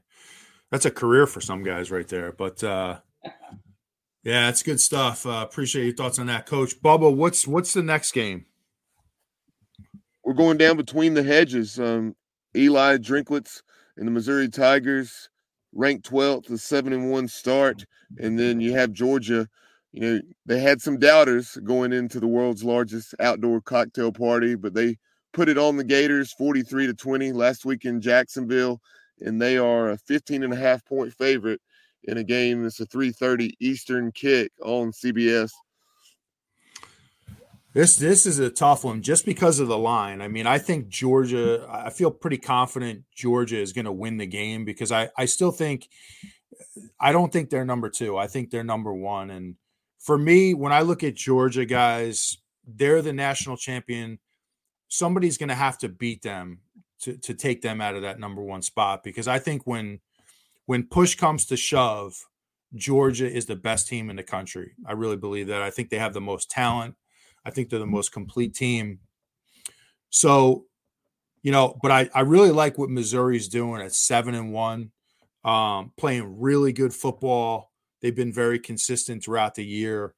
[0.70, 2.32] That's a career for some guys right there.
[2.32, 2.98] But uh
[4.22, 5.26] yeah, it's good stuff.
[5.26, 7.14] Uh, appreciate your thoughts on that, Coach Bubba.
[7.14, 8.46] What's what's the next game?
[10.24, 11.78] We're going down between the hedges.
[11.78, 12.14] Um,
[12.56, 13.62] Eli Drinkwitz
[13.96, 15.30] and the Missouri Tigers,
[15.72, 17.84] ranked 12th, a seven and one start,
[18.18, 19.48] and then you have Georgia.
[19.92, 24.74] You know they had some doubters going into the world's largest outdoor cocktail party, but
[24.74, 24.96] they
[25.32, 28.80] put it on the Gators, 43 to 20 last week in Jacksonville
[29.20, 31.60] and they are a 15 and a half point favorite
[32.04, 35.50] in a game It's a 3:30 Eastern kick on CBS.
[37.72, 40.20] This this is a tough one just because of the line.
[40.20, 41.66] I mean, I think Georgia.
[41.70, 45.52] I feel pretty confident Georgia is going to win the game because I I still
[45.52, 45.88] think
[46.98, 48.16] I don't think they're number two.
[48.16, 49.30] I think they're number one.
[49.30, 49.54] And
[50.00, 54.18] for me, when I look at Georgia guys, they're the national champion.
[54.88, 56.60] Somebody's going to have to beat them
[57.02, 60.00] to to take them out of that number one spot because I think when
[60.70, 62.14] when push comes to shove,
[62.76, 64.70] Georgia is the best team in the country.
[64.86, 65.62] I really believe that.
[65.62, 66.94] I think they have the most talent.
[67.44, 69.00] I think they're the most complete team.
[70.10, 70.66] So,
[71.42, 74.92] you know, but I, I really like what Missouri's doing at seven and one,
[75.44, 77.72] um, playing really good football.
[78.00, 80.14] They've been very consistent throughout the year.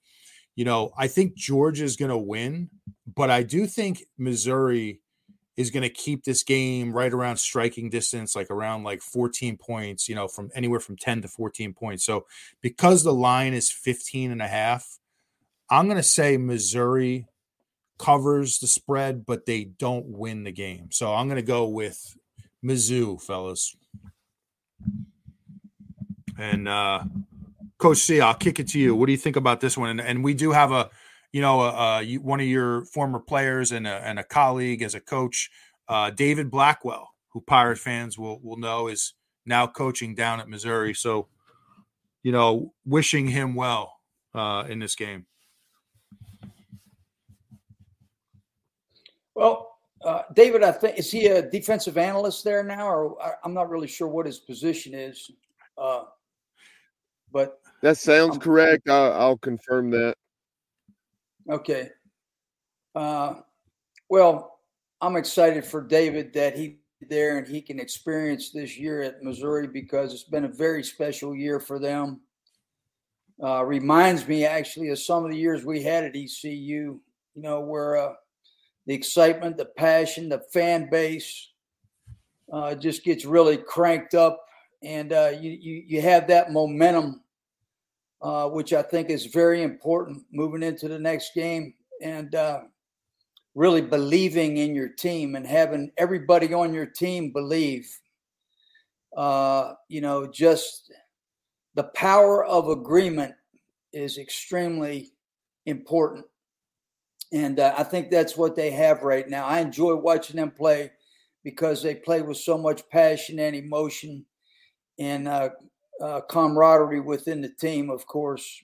[0.54, 2.68] You know, I think Georgia's going to win,
[3.06, 5.00] but I do think Missouri
[5.56, 10.08] is going to keep this game right around striking distance, like around like 14 points,
[10.08, 12.04] you know, from anywhere from 10 to 14 points.
[12.04, 12.26] So
[12.60, 14.98] because the line is 15 and a half,
[15.70, 17.26] I'm going to say Missouri
[17.98, 20.90] covers the spread, but they don't win the game.
[20.90, 22.16] So I'm going to go with
[22.64, 23.76] Mizzou, fellas.
[26.38, 27.04] And uh,
[27.78, 28.94] Coach C, I'll kick it to you.
[28.94, 29.90] What do you think about this one?
[29.90, 30.90] And, and we do have a
[31.32, 34.94] you know, uh, uh one of your former players and a, and a colleague as
[34.94, 35.50] a coach,
[35.88, 39.14] uh, David Blackwell, who Pirate fans will will know is
[39.46, 40.94] now coaching down at Missouri.
[40.94, 41.28] So,
[42.22, 43.94] you know, wishing him well
[44.34, 45.26] uh, in this game.
[49.34, 53.54] Well, uh, David, I think is he a defensive analyst there now, or I, am
[53.54, 55.30] not really sure what his position is.
[55.78, 56.02] Uh,
[57.32, 58.88] but that sounds correct.
[58.88, 60.16] I'll, I'll confirm that.
[61.50, 61.90] Okay.
[62.94, 63.34] Uh,
[64.08, 64.58] well,
[65.00, 66.78] I'm excited for David that he
[67.08, 71.34] there and he can experience this year at Missouri because it's been a very special
[71.34, 72.20] year for them.
[73.42, 77.00] Uh, reminds me actually of some of the years we had at ECU, you
[77.34, 78.12] know, where uh,
[78.86, 81.50] the excitement, the passion, the fan base
[82.52, 84.44] uh, just gets really cranked up,
[84.82, 87.21] and uh, you, you you have that momentum
[88.22, 92.60] uh, which I think is very important moving into the next game and uh,
[93.54, 97.90] really believing in your team and having everybody on your team believe.
[99.16, 100.92] Uh, you know, just
[101.74, 103.34] the power of agreement
[103.92, 105.12] is extremely
[105.66, 106.24] important.
[107.32, 109.46] And uh, I think that's what they have right now.
[109.46, 110.92] I enjoy watching them play
[111.44, 114.24] because they play with so much passion and emotion
[114.98, 115.50] and uh,
[116.02, 118.60] uh, camaraderie within the team, of course.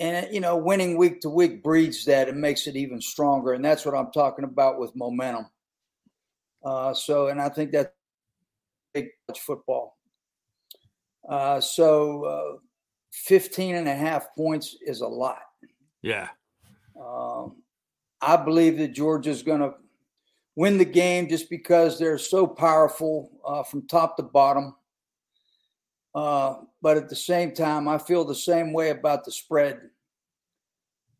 [0.00, 3.52] And, you know, winning week to week breeds that and makes it even stronger.
[3.52, 5.46] And that's what I'm talking about with momentum.
[6.64, 7.92] Uh, so, and I think that's
[8.92, 9.96] big football.
[11.28, 12.58] Uh, so, uh,
[13.12, 15.42] 15 and a half points is a lot.
[16.02, 16.28] Yeah.
[17.00, 17.62] Um,
[18.20, 19.74] I believe that Georgia's going to
[20.56, 24.74] win the game just because they're so powerful uh, from top to bottom.
[26.14, 29.80] Uh, but at the same time, I feel the same way about the spread.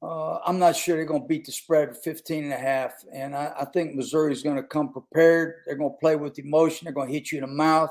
[0.01, 2.93] Uh, I'm not sure they're going to beat the spread of 15 and a half.
[3.13, 5.63] And I, I think Missouri's going to come prepared.
[5.67, 6.85] They're going to play with emotion.
[6.85, 7.91] They're going to hit you in the mouth.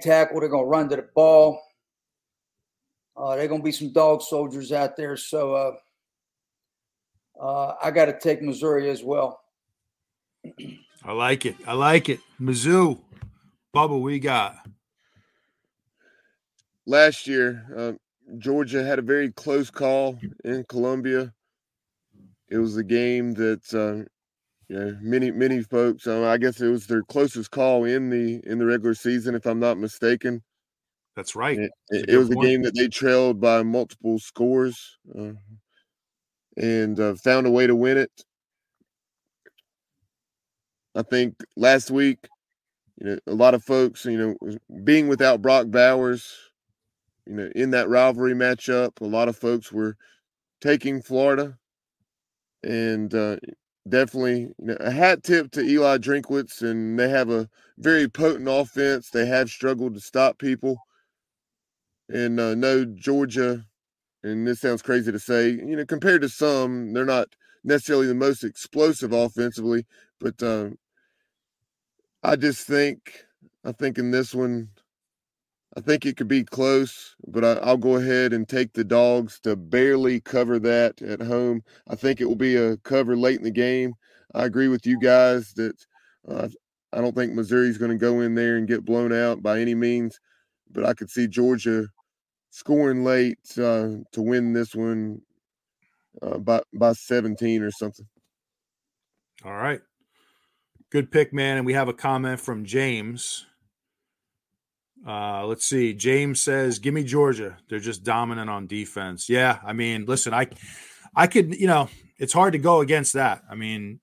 [0.00, 0.40] Tackle.
[0.40, 1.60] They're going to run to the ball.
[3.16, 5.16] Uh, they're going to be some dog soldiers out there.
[5.16, 5.72] So uh,
[7.40, 9.40] uh, I got to take Missouri as well.
[11.04, 11.56] I like it.
[11.66, 12.20] I like it.
[12.40, 13.00] Mizzou.
[13.74, 14.56] Bubba, we got
[16.90, 17.92] last year, uh,
[18.38, 21.32] Georgia had a very close call in Columbia.
[22.48, 24.08] It was a game that uh,
[24.68, 26.06] you know many many folks.
[26.06, 29.46] Um, I guess it was their closest call in the in the regular season, if
[29.46, 30.42] I'm not mistaken.
[31.16, 31.58] That's right.
[31.58, 32.44] It, it, it was point.
[32.44, 35.32] a game that they trailed by multiple scores uh,
[36.56, 38.10] and uh, found a way to win it.
[40.94, 42.28] I think last week,
[43.00, 46.49] you know, a lot of folks, you know, being without Brock Bowers,
[47.30, 49.96] you know, in that rivalry matchup, a lot of folks were
[50.60, 51.56] taking Florida,
[52.64, 53.36] and uh,
[53.88, 58.48] definitely you know, a hat tip to Eli Drinkwitz, and they have a very potent
[58.50, 59.10] offense.
[59.10, 60.76] They have struggled to stop people,
[62.08, 63.64] and uh, no Georgia,
[64.24, 67.28] and this sounds crazy to say, you know, compared to some, they're not
[67.62, 69.86] necessarily the most explosive offensively,
[70.18, 70.70] but uh,
[72.24, 73.24] I just think
[73.64, 74.70] I think in this one
[75.76, 79.38] I think it could be close, but I, will go ahead and take the dogs
[79.40, 81.62] to barely cover that at home.
[81.88, 83.94] I think it will be a cover late in the game.
[84.34, 85.76] I agree with you guys that
[86.28, 86.48] uh,
[86.92, 89.76] I don't think Missouri's going to go in there and get blown out by any
[89.76, 90.18] means,
[90.72, 91.86] but I could see Georgia
[92.50, 95.20] scoring late uh, to win this one
[96.20, 98.06] uh, by by 17 or something.
[99.44, 99.80] All right.
[100.90, 101.58] Good pick, man.
[101.58, 103.46] And we have a comment from James.
[105.06, 105.94] Uh, let's see.
[105.94, 107.56] James says, "Give me Georgia.
[107.68, 110.48] They're just dominant on defense." Yeah, I mean, listen, I,
[111.14, 113.42] I could, you know, it's hard to go against that.
[113.50, 114.00] I mean,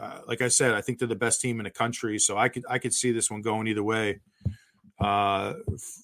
[0.00, 2.48] uh, like I said, I think they're the best team in the country, so I
[2.48, 4.20] could, I could see this one going either way.
[5.00, 5.54] Uh,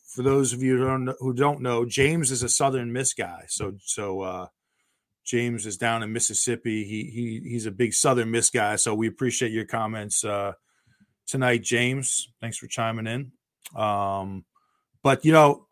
[0.07, 3.13] for those of you who don't know, who don't know, James is a Southern Miss
[3.13, 3.45] guy.
[3.49, 4.47] So, so uh,
[5.25, 6.85] James is down in Mississippi.
[6.85, 8.77] He he he's a big Southern Miss guy.
[8.77, 10.53] So we appreciate your comments uh,
[11.27, 12.33] tonight, James.
[12.41, 13.33] Thanks for chiming in.
[13.75, 14.45] Um,
[15.03, 15.67] but you know,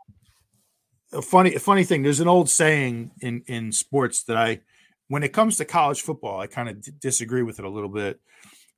[1.13, 2.03] a funny a funny thing.
[2.03, 4.61] There's an old saying in in sports that I,
[5.09, 7.89] when it comes to college football, I kind of d- disagree with it a little
[7.89, 8.21] bit.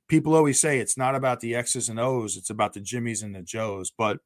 [0.07, 3.35] People always say it's not about the X's and O's; it's about the Jimmies and
[3.35, 3.91] the Joes.
[3.95, 4.19] But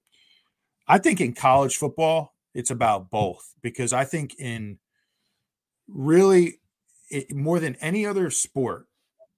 [0.88, 4.80] I think in college football, it's about both because I think in
[5.88, 6.60] really
[7.10, 8.88] it, more than any other sport,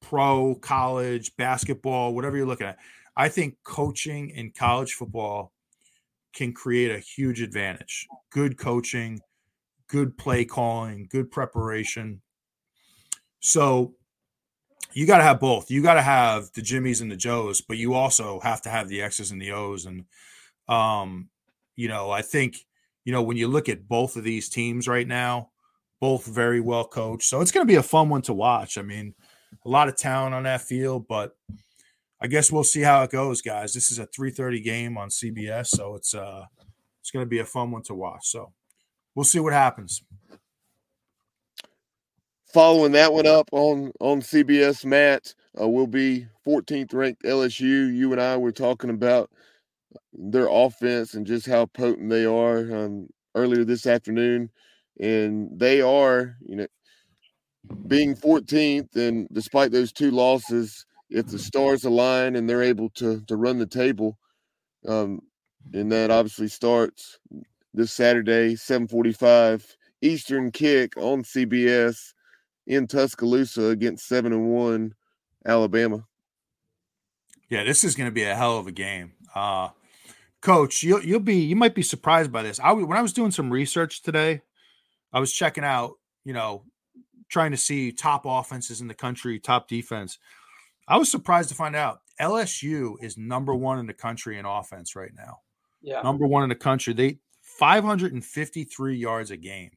[0.01, 2.77] pro, college, basketball, whatever you're looking at,
[3.17, 5.53] I think coaching in college football
[6.33, 8.07] can create a huge advantage.
[8.29, 9.21] Good coaching,
[9.87, 12.21] good play calling, good preparation.
[13.39, 13.95] So
[14.93, 15.71] you got to have both.
[15.71, 18.87] You got to have the Jimmies and the Joes, but you also have to have
[18.89, 19.85] the X's and the O's.
[19.85, 20.05] And,
[20.67, 21.29] um,
[21.75, 22.57] you know, I think,
[23.03, 25.51] you know, when you look at both of these teams right now,
[26.01, 27.29] both very well coached.
[27.29, 28.77] So it's going to be a fun one to watch.
[28.77, 29.13] I mean,
[29.65, 31.35] a lot of talent on that field, but
[32.25, 33.71] I guess we'll see how it goes, guys.
[33.71, 36.45] This is a 3:30 game on CBS, so it's uh
[36.99, 38.21] it's going to be a fun one to watch.
[38.23, 38.51] So
[39.13, 40.01] we'll see what happens.
[42.51, 47.95] Following that one up on on CBS, Matt uh, will be 14th ranked LSU.
[47.95, 49.29] You and I were talking about
[50.11, 54.49] their offense and just how potent they are um, earlier this afternoon,
[54.99, 56.67] and they are, you know,
[57.85, 63.21] being 14th, and despite those two losses if the stars align and they're able to
[63.21, 64.17] to run the table,
[64.87, 65.21] um,
[65.73, 67.19] and that obviously starts
[67.73, 72.13] this Saturday, 745 Eastern kick on CBS
[72.67, 74.93] in Tuscaloosa against seven and one
[75.45, 76.05] Alabama.
[77.49, 79.13] Yeah, this is going to be a hell of a game.
[79.33, 79.69] Uh,
[80.41, 82.59] Coach, you'll you'll be you might be surprised by this.
[82.59, 84.41] I when I was doing some research today,
[85.11, 85.93] I was checking out,
[86.23, 86.63] you know,
[87.29, 90.19] trying to see top offenses in the country, top defense.
[90.87, 94.95] I was surprised to find out LSU is number one in the country in offense
[94.95, 95.39] right now.
[95.81, 96.01] Yeah.
[96.01, 96.93] Number one in the country.
[96.93, 99.71] They 553 yards a game.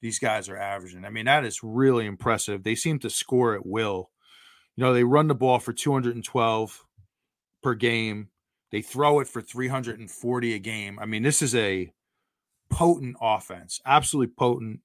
[0.00, 1.04] These guys are averaging.
[1.04, 2.62] I mean, that is really impressive.
[2.62, 4.10] They seem to score at will.
[4.76, 6.84] You know, they run the ball for 212
[7.62, 8.28] per game.
[8.70, 10.98] They throw it for 340 a game.
[10.98, 11.92] I mean, this is a
[12.70, 14.80] potent offense, absolutely potent.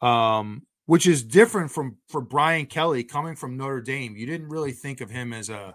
[0.00, 4.16] Um, which is different from for Brian Kelly coming from Notre Dame.
[4.16, 5.74] You didn't really think of him as a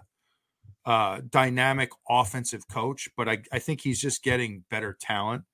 [1.30, 5.44] dynamic offensive coach, but I, I think he's just getting better talent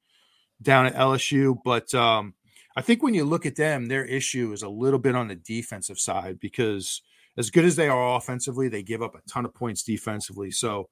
[0.62, 1.58] down at LSU.
[1.62, 2.32] But um,
[2.74, 5.36] I think when you look at them, their issue is a little bit on the
[5.36, 7.02] defensive side because
[7.36, 10.50] as good as they are offensively, they give up a ton of points defensively.
[10.50, 10.88] So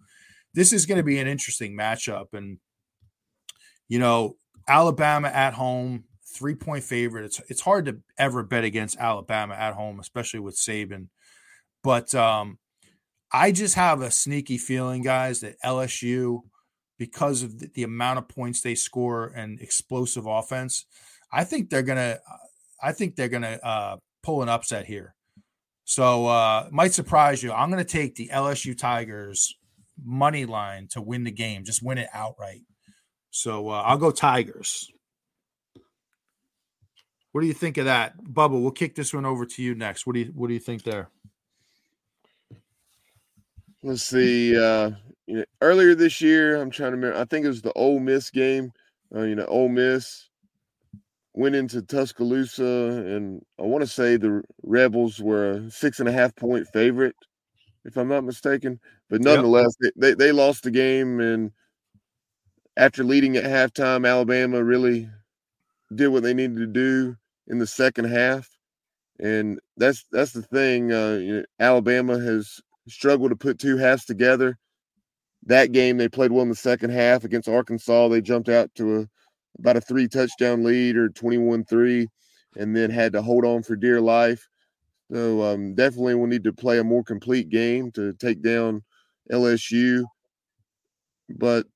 [0.52, 2.34] this is going to be an interesting matchup.
[2.34, 2.58] And,
[3.88, 4.36] you know,
[4.68, 6.04] Alabama at home,
[6.38, 7.24] three point favorite.
[7.24, 11.08] It's it's hard to ever bet against Alabama at home, especially with Saban.
[11.82, 12.58] But um,
[13.32, 16.40] I just have a sneaky feeling, guys, that LSU,
[16.98, 20.86] because of the, the amount of points they score and explosive offense,
[21.32, 22.18] I think they're gonna,
[22.82, 25.14] I think they're gonna uh, pull an upset here.
[25.84, 27.52] So uh, might surprise you.
[27.52, 29.54] I'm gonna take the LSU Tigers
[30.04, 32.62] money line to win the game, just win it outright.
[33.30, 34.90] So uh, I'll go Tigers.
[37.32, 38.60] What do you think of that, Bubba?
[38.60, 40.06] We'll kick this one over to you next.
[40.06, 41.10] What do you What do you think there?
[43.82, 44.56] Let's see.
[44.56, 44.90] Uh,
[45.26, 47.18] you know, earlier this year, I'm trying to remember.
[47.18, 48.72] I think it was the Ole Miss game.
[49.14, 50.28] Uh, you know, Ole Miss
[51.34, 56.12] went into Tuscaloosa, and I want to say the Rebels were a six and a
[56.12, 57.14] half point favorite,
[57.84, 58.80] if I'm not mistaken.
[59.08, 59.92] But nonetheless, yep.
[59.96, 61.52] they, they they lost the game, and
[62.76, 65.08] after leading at halftime, Alabama really
[65.94, 67.16] did what they needed to do
[67.48, 68.48] in the second half,
[69.18, 70.92] and that's that's the thing.
[70.92, 74.56] Uh, you know, Alabama has struggled to put two halves together.
[75.44, 78.08] That game they played well in the second half against Arkansas.
[78.08, 79.06] They jumped out to a
[79.58, 82.06] about a three touchdown lead or 21-3
[82.56, 84.48] and then had to hold on for dear life.
[85.12, 88.82] So um, definitely we need to play a more complete game to take down
[89.32, 90.04] LSU.
[91.30, 91.66] But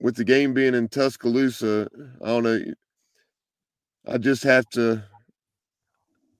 [0.00, 1.88] with the game being in Tuscaloosa,
[2.22, 2.60] I don't know.
[4.06, 5.04] I just have to.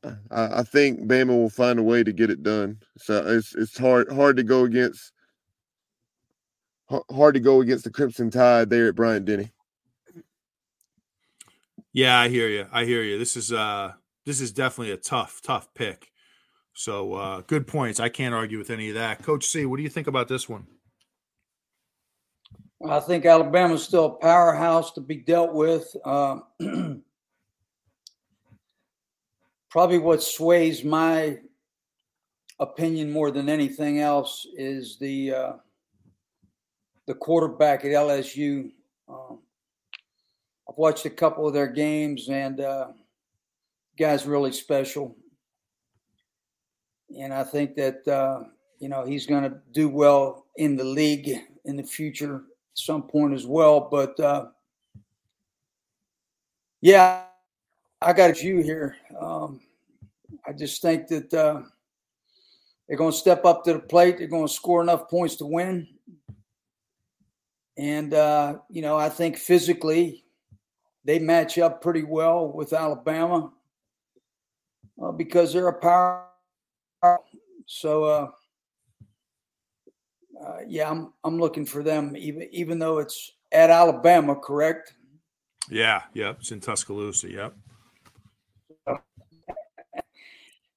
[0.05, 2.79] I, I think Bama will find a way to get it done.
[2.99, 5.12] So it's it's hard hard to go against
[7.11, 9.51] hard to go against the Crimson Tide there at Bryant Denny.
[11.93, 12.67] Yeah, I hear you.
[12.71, 13.19] I hear you.
[13.19, 13.93] This is uh
[14.25, 16.11] this is definitely a tough tough pick.
[16.75, 17.99] So uh good points.
[17.99, 19.23] I can't argue with any of that.
[19.23, 20.67] Coach C, what do you think about this one?
[22.87, 25.97] I think Alabama's still a powerhouse to be dealt with.
[26.05, 26.41] Uh,
[29.71, 31.39] probably what sways my
[32.59, 35.53] opinion more than anything else is the uh,
[37.07, 38.71] the quarterback at LSU.
[39.09, 39.39] Um,
[40.69, 42.89] I've watched a couple of their games, and uh,
[43.99, 45.17] guy's really special.
[47.17, 48.45] And I think that uh,
[48.81, 51.31] you know he's going to do well in the league
[51.64, 52.43] in the future at
[52.75, 53.89] some point as well.
[53.91, 54.47] But uh,
[56.81, 57.26] yeah,
[58.01, 58.97] I got you here.
[59.18, 59.61] Um,
[60.47, 61.62] I just think that uh,
[62.88, 64.18] they're going to step up to the plate.
[64.18, 65.88] They're going to score enough points to win.
[67.78, 70.24] And, uh, you know, I think physically
[71.05, 73.53] they match up pretty well with Alabama
[75.03, 76.24] uh, because they're a power.
[77.66, 78.28] So, uh,
[80.44, 84.94] uh, yeah, I'm I'm looking for them, even even though it's at Alabama, correct?
[85.70, 87.30] Yeah, yep, it's in Tuscaloosa.
[87.30, 87.55] Yep.
[87.57, 87.66] Yeah,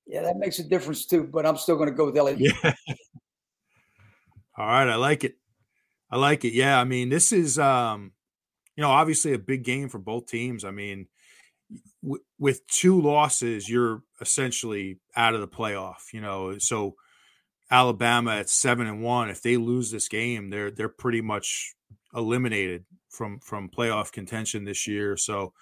[0.10, 1.24] that makes a difference too.
[1.24, 2.32] But I'm still going to go with LA.
[2.32, 2.52] Yeah.
[4.58, 5.36] All right, I like it.
[6.12, 6.54] I like it.
[6.54, 8.12] Yeah, I mean, this is um,
[8.76, 10.66] you know, obviously a big game for both teams.
[10.66, 11.08] I mean,
[12.04, 16.12] w- with two losses, you're essentially out of the playoff.
[16.12, 16.96] You know, so
[17.72, 21.76] Alabama at seven and one, if they lose this game, they're they're pretty much
[22.16, 25.16] eliminated from from playoff contention this year.
[25.16, 25.54] So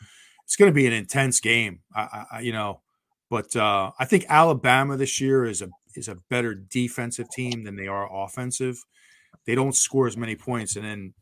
[0.46, 1.82] it's going to be an intense game.
[1.94, 2.82] I, I you know,
[3.30, 7.76] but uh, I think Alabama this year is a is a better defensive team than
[7.76, 8.84] they are offensive.
[9.46, 11.14] They don't score as many points, and then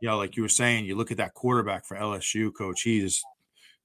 [0.00, 2.82] you know, like you were saying, you look at that quarterback for LSU, coach.
[2.82, 3.22] He's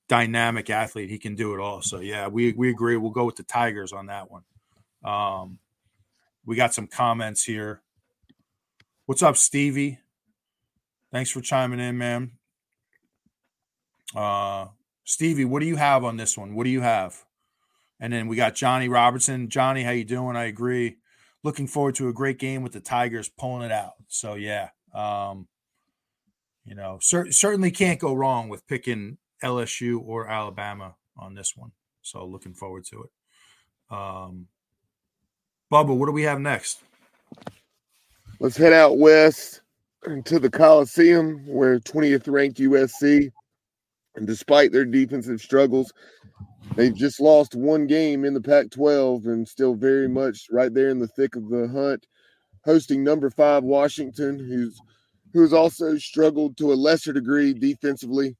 [0.07, 1.09] dynamic athlete.
[1.09, 1.81] He can do it all.
[1.81, 2.97] So yeah, we we agree.
[2.97, 4.43] We'll go with the Tigers on that one.
[5.03, 5.59] Um,
[6.45, 7.81] we got some comments here.
[9.05, 9.99] What's up, Stevie?
[11.11, 12.31] Thanks for chiming in, man.
[14.15, 14.67] Uh,
[15.03, 16.53] Stevie, what do you have on this one?
[16.53, 17.23] What do you have?
[17.99, 19.49] And then we got Johnny Robertson.
[19.49, 20.35] Johnny, how you doing?
[20.35, 20.97] I agree.
[21.43, 23.93] Looking forward to a great game with the Tigers pulling it out.
[24.07, 25.47] So yeah, um,
[26.65, 31.71] you know, cer- certainly can't go wrong with picking LSU or Alabama on this one.
[32.01, 33.95] So looking forward to it.
[33.95, 34.47] Um,
[35.71, 36.81] Bubba, what do we have next?
[38.39, 39.61] Let's head out west
[40.25, 43.31] to the Coliseum, where 20th ranked USC,
[44.15, 45.91] and despite their defensive struggles,
[46.75, 50.89] they've just lost one game in the Pac 12 and still very much right there
[50.89, 52.05] in the thick of the hunt,
[52.65, 54.79] hosting number five Washington, who's
[55.33, 58.35] who's also struggled to a lesser degree defensively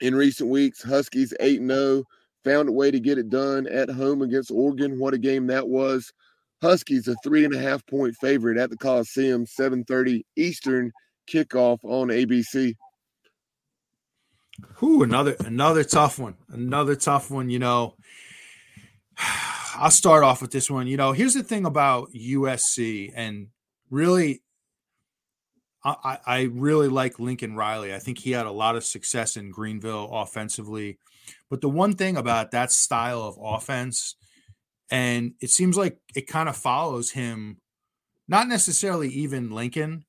[0.00, 0.82] in recent weeks.
[0.82, 2.04] Huskies 8 0,
[2.44, 4.98] found a way to get it done at home against Oregon.
[4.98, 6.12] What a game that was.
[6.62, 10.92] Huskies a three and a half point favorite at the Coliseum, 7:30 Eastern
[11.30, 12.74] kickoff on ABC.
[14.76, 16.36] Who another another tough one.
[16.48, 17.96] Another tough one, you know.
[19.76, 20.86] I'll start off with this one.
[20.86, 23.48] You know, here's the thing about USC, and
[23.90, 24.42] really,
[25.84, 27.92] I, I really like Lincoln Riley.
[27.92, 30.98] I think he had a lot of success in Greenville offensively.
[31.50, 34.14] But the one thing about that style of offense
[34.90, 37.58] and it seems like it kind of follows him,
[38.28, 40.04] not necessarily even Lincoln,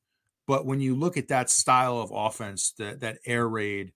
[0.47, 3.93] but when you look at that style of offense, that that air raid,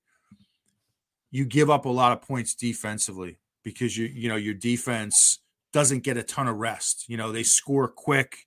[1.31, 5.39] you give up a lot of points defensively because you you know your defense
[5.71, 7.05] doesn't get a ton of rest.
[7.07, 8.45] You know, they score quick.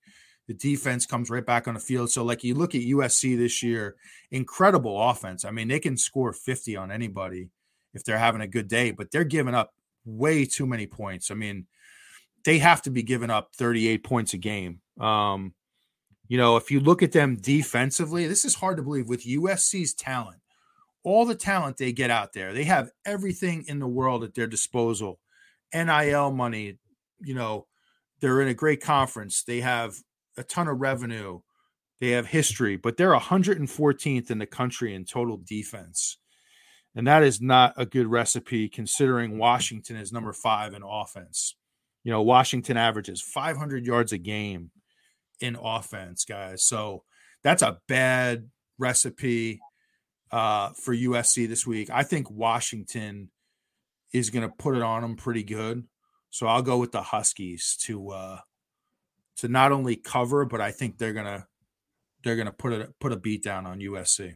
[0.49, 2.11] The defense comes right back on the field.
[2.11, 3.97] So, like you look at USC this year,
[4.30, 5.45] incredible offense.
[5.45, 7.51] I mean, they can score 50 on anybody
[7.95, 9.72] if they're having a good day, but they're giving up
[10.05, 11.30] way too many points.
[11.30, 11.66] I mean,
[12.45, 14.80] they have to be giving up 38 points a game.
[15.01, 15.55] Um,
[16.26, 19.95] you know, if you look at them defensively, this is hard to believe with USC's
[19.95, 20.41] talent,
[21.05, 24.46] all the talent they get out there, they have everything in the world at their
[24.46, 25.18] disposal.
[25.74, 26.78] NIL money,
[27.20, 27.66] you know,
[28.20, 29.42] they're in a great conference.
[29.42, 29.96] They have
[30.36, 31.40] a ton of revenue.
[32.00, 36.18] They have history, but they're 114th in the country in total defense.
[36.94, 41.57] And that is not a good recipe considering Washington is number five in offense.
[42.05, 44.70] You know, Washington averages 500 yards a game
[45.40, 46.64] in offense, guys.
[46.64, 47.05] So
[47.42, 49.61] that's a bad recipe
[50.33, 51.91] uh, for USC this week.
[51.91, 53.30] I think Washington
[54.12, 55.85] is going to put it on them pretty good.
[56.30, 58.39] So I'll go with the Huskies to uh,
[59.37, 61.47] to not only cover, but I think they're gonna
[62.24, 64.35] they're gonna put it put a beat down on USC.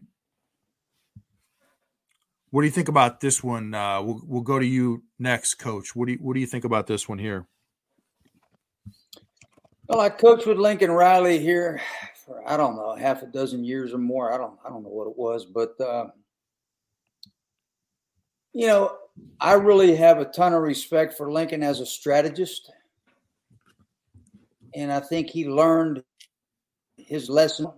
[2.51, 3.72] What do you think about this one?
[3.72, 5.97] Uh, we'll we'll go to you next, Coach.
[5.97, 7.47] What do you what do you think about this one here?
[9.88, 11.80] Well, I coached with Lincoln Riley here
[12.27, 14.33] for I don't know half a dozen years or more.
[14.33, 16.09] I don't I don't know what it was, but uh,
[18.53, 18.97] you know
[19.41, 22.70] I really have a ton of respect for Lincoln as a strategist,
[24.74, 26.03] and I think he learned
[26.97, 27.68] his lesson,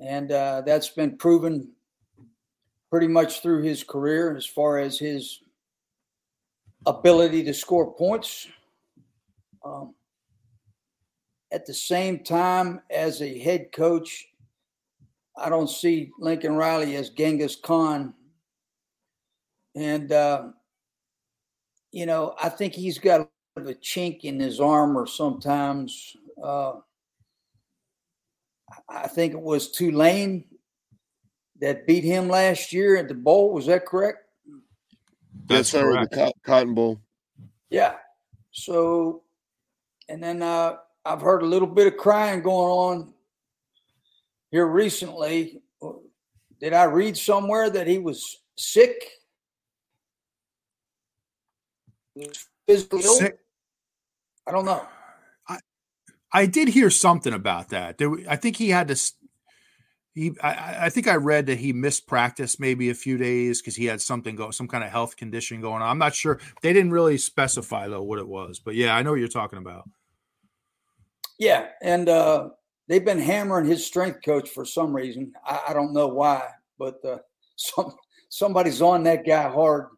[0.00, 1.72] and uh, that's been proven
[2.90, 5.40] pretty much through his career as far as his
[6.86, 8.46] ability to score points.
[9.64, 9.94] Um,
[11.52, 14.28] at the same time as a head coach,
[15.36, 18.14] I don't see Lincoln Riley as Genghis Khan.
[19.74, 20.48] And, uh,
[21.92, 26.16] you know, I think he's got a chink in his armor sometimes.
[26.42, 26.74] Uh,
[28.88, 30.44] I think it was Tulane
[31.60, 33.52] that beat him last year at the bowl.
[33.52, 34.18] Was that correct?
[35.46, 35.82] That's yes.
[35.82, 36.10] Correct.
[36.10, 37.00] The Cotton Bowl.
[37.70, 37.94] Yeah.
[38.50, 39.22] So,
[40.08, 40.76] and then uh,
[41.06, 43.14] I've heard a little bit of crying going on
[44.50, 45.62] here recently.
[46.60, 48.96] Did I read somewhere that he was sick?
[52.66, 53.38] Physically sick?
[54.48, 54.86] I don't know.
[55.48, 55.58] I
[56.32, 57.98] I did hear something about that.
[57.98, 59.12] There, I think he had to.
[60.14, 63.76] He, I, I think I read that he missed practice maybe a few days because
[63.76, 65.90] he had something go, some kind of health condition going on.
[65.90, 66.40] I'm not sure.
[66.62, 69.58] They didn't really specify though what it was, but yeah, I know what you're talking
[69.58, 69.88] about.
[71.38, 72.50] Yeah, and uh,
[72.88, 75.32] they've been hammering his strength coach for some reason.
[75.44, 77.18] I, I don't know why, but uh,
[77.56, 77.94] some
[78.28, 79.88] somebody's on that guy hard.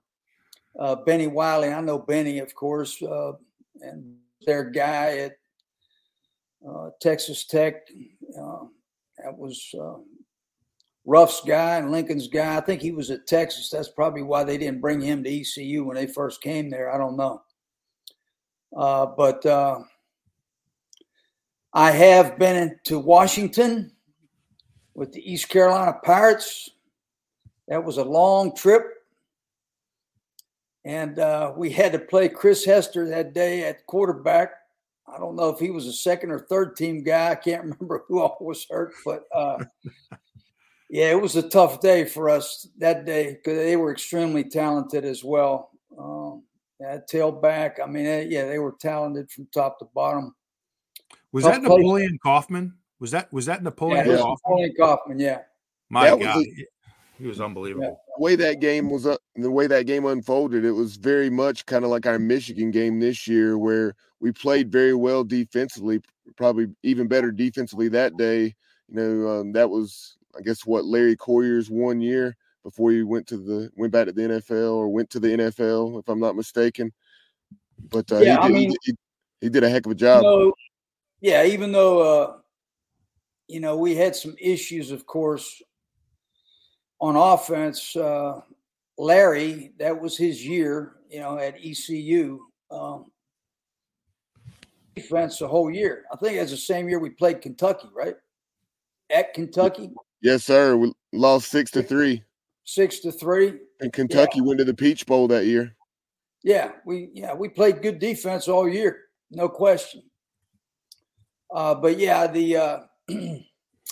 [0.78, 3.32] Uh, Bennie Wylie, I know Benny, of course, uh,
[3.80, 4.16] and
[4.46, 5.32] their guy at
[6.68, 7.74] uh, Texas Tech.
[8.38, 8.64] Uh,
[9.18, 9.74] that was
[11.04, 12.56] Ruff's guy and Lincoln's guy.
[12.56, 13.70] I think he was at Texas.
[13.70, 16.92] That's probably why they didn't bring him to ECU when they first came there.
[16.92, 17.42] I don't know.
[18.70, 19.44] But
[21.72, 23.92] I have been to Washington
[24.94, 26.70] with the East Carolina Pirates.
[27.68, 28.84] That was a long trip.
[30.84, 34.52] And uh, we had to play Chris Hester that day at quarterback.
[35.06, 37.30] I don't know if he was a second or third team guy.
[37.30, 39.58] I can't remember who all was hurt, but uh,
[40.90, 45.04] yeah, it was a tough day for us that day because they were extremely talented
[45.04, 45.70] as well.
[45.98, 46.44] Um,
[46.80, 50.34] that tailback, I mean, yeah, they were talented from top to bottom.
[51.32, 52.18] Was tough that Napoleon play.
[52.22, 52.74] Kaufman?
[53.00, 54.08] Was that was that Napoleon?
[54.08, 54.36] Yeah, Kaufman?
[54.44, 55.38] Napoleon Kaufman, yeah.
[55.90, 56.44] My that God,
[57.18, 58.00] he was unbelievable.
[58.16, 61.66] The way that game was, uh, the way that game unfolded, it was very much
[61.66, 66.00] kind of like our Michigan game this year, where we played very well defensively,
[66.36, 68.54] probably even better defensively that day.
[68.88, 73.26] You know, um, that was, I guess, what Larry Coyer's one year before he went
[73.28, 76.36] to the went back to the NFL or went to the NFL, if I'm not
[76.36, 76.92] mistaken.
[77.90, 78.94] But uh, yeah, he, did, I mean, he,
[79.40, 80.22] he, did a heck of a job.
[80.22, 80.52] You know,
[81.20, 82.36] yeah, even though uh,
[83.46, 85.62] you know we had some issues, of course,
[87.00, 87.94] on offense.
[87.96, 88.40] Uh,
[88.96, 92.40] Larry, that was his year, you know, at ECU.
[92.70, 93.06] Um,
[94.94, 96.04] defense the whole year.
[96.12, 98.16] I think that's the same year we played Kentucky, right?
[99.10, 99.90] At Kentucky.
[100.20, 100.76] Yes, sir.
[100.76, 102.24] We lost six to three.
[102.64, 103.54] Six to three.
[103.80, 104.42] And Kentucky yeah.
[104.42, 105.74] went to the Peach Bowl that year.
[106.42, 109.00] Yeah, we yeah we played good defense all year,
[109.30, 110.02] no question.
[111.50, 112.78] Uh, but yeah, the uh,
[113.08, 113.42] and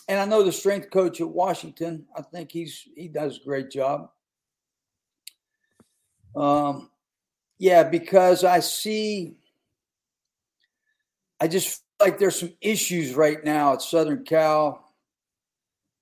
[0.09, 2.07] I know the strength coach at Washington.
[2.17, 4.11] I think he's he does a great job.
[6.35, 6.91] Um,
[7.59, 9.37] yeah, because I see,
[11.41, 14.93] I just feel like there's some issues right now at Southern Cal,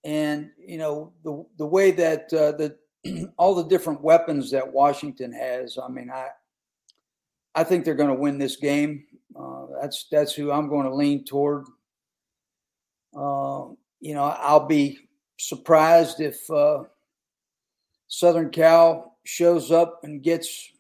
[0.05, 2.77] and you know the the way that uh, the
[3.37, 5.79] all the different weapons that Washington has.
[5.81, 6.29] I mean, I
[7.55, 9.05] I think they're going to win this game.
[9.39, 11.65] Uh, that's that's who I'm going to lean toward.
[13.17, 13.67] Uh,
[14.01, 14.99] you know, I'll be
[15.39, 16.85] surprised if uh,
[18.09, 20.71] Southern Cal shows up and gets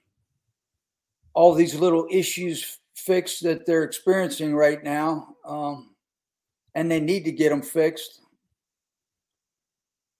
[1.32, 5.94] all these little issues fixed that they're experiencing right now, um,
[6.74, 8.20] and they need to get them fixed.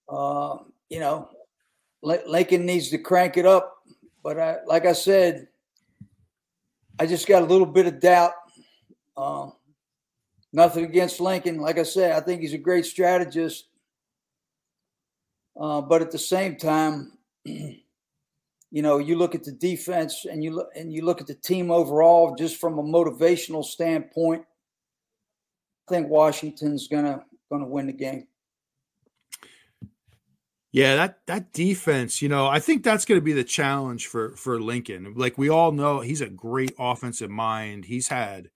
[0.09, 0.57] Uh,
[0.89, 1.29] you know,
[2.01, 3.77] Lincoln needs to crank it up,
[4.23, 5.47] but I, like I said,
[6.99, 8.31] I just got a little bit of doubt.
[9.17, 9.49] Uh,
[10.53, 11.59] nothing against Lincoln.
[11.59, 13.67] Like I said, I think he's a great strategist.
[15.59, 17.81] Uh, but at the same time, you
[18.71, 21.71] know, you look at the defense and you look and you look at the team
[21.71, 24.43] overall, just from a motivational standpoint.
[25.87, 28.27] I think Washington's gonna gonna win the game.
[30.75, 34.35] Yeah, that that defense, you know, I think that's going to be the challenge for
[34.35, 35.13] for Lincoln.
[35.15, 37.85] Like we all know, he's a great offensive mind.
[37.85, 38.49] He's had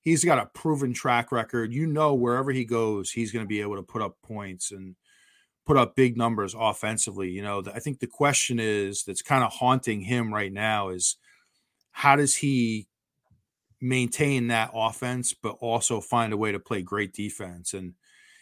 [0.00, 1.72] he's got a proven track record.
[1.72, 4.96] You know, wherever he goes, he's going to be able to put up points and
[5.64, 7.30] put up big numbers offensively.
[7.30, 11.18] You know, I think the question is that's kind of haunting him right now is
[11.92, 12.88] how does he
[13.80, 17.74] maintain that offense, but also find a way to play great defense?
[17.74, 17.94] And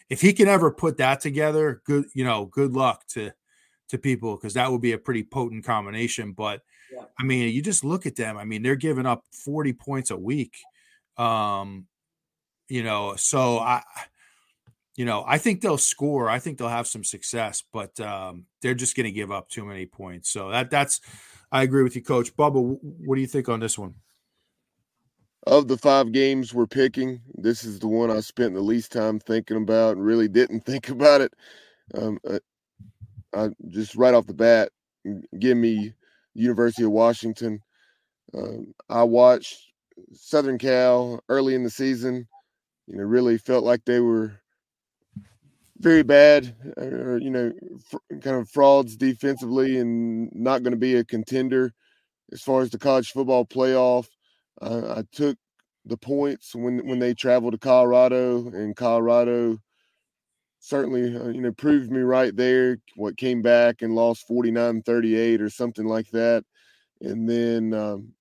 [0.09, 3.31] if he can ever put that together, good, you know, good luck to
[3.89, 6.31] to people because that would be a pretty potent combination.
[6.33, 7.05] But yeah.
[7.19, 8.37] I mean, you just look at them.
[8.37, 10.57] I mean, they're giving up 40 points a week
[11.19, 11.85] um,
[12.69, 13.83] you know, so I,
[14.95, 16.29] you know, I think they'll score.
[16.29, 19.65] I think they'll have some success, but um, they're just going to give up too
[19.65, 20.29] many points.
[20.29, 21.01] So that that's,
[21.51, 22.77] I agree with you, Coach Bubba.
[22.81, 23.95] What do you think on this one?
[25.49, 29.19] Of the five games we're picking, this is the one I spent the least time
[29.19, 31.33] thinking about and really didn't think about it.
[31.95, 32.37] Um, uh,
[33.33, 34.69] I just right off the bat,
[35.39, 35.93] give me
[36.35, 37.63] University of Washington.
[38.35, 39.71] Um, I watched
[40.13, 42.27] Southern Cal early in the season,
[42.85, 44.39] you know, really felt like they were
[45.79, 47.51] very bad, or you know,
[48.21, 51.73] kind of frauds defensively, and not going to be a contender
[52.31, 54.05] as far as the college football playoff.
[54.61, 55.37] Uh, I took
[55.85, 59.57] the points when when they traveled to Colorado, and Colorado
[60.59, 62.77] certainly uh, you know proved me right there.
[62.95, 66.43] What came back and lost 49-38 or something like that,
[67.01, 68.13] and then um,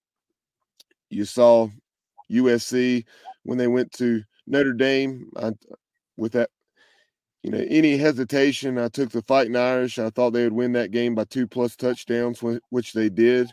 [1.11, 1.69] you saw
[2.31, 3.05] USC
[3.43, 5.31] when they went to Notre Dame.
[5.37, 5.53] I,
[6.17, 6.51] with that,
[7.43, 9.99] you know, any hesitation, I took the Fighting Irish.
[9.99, 13.53] I thought they would win that game by two plus touchdowns, which they did.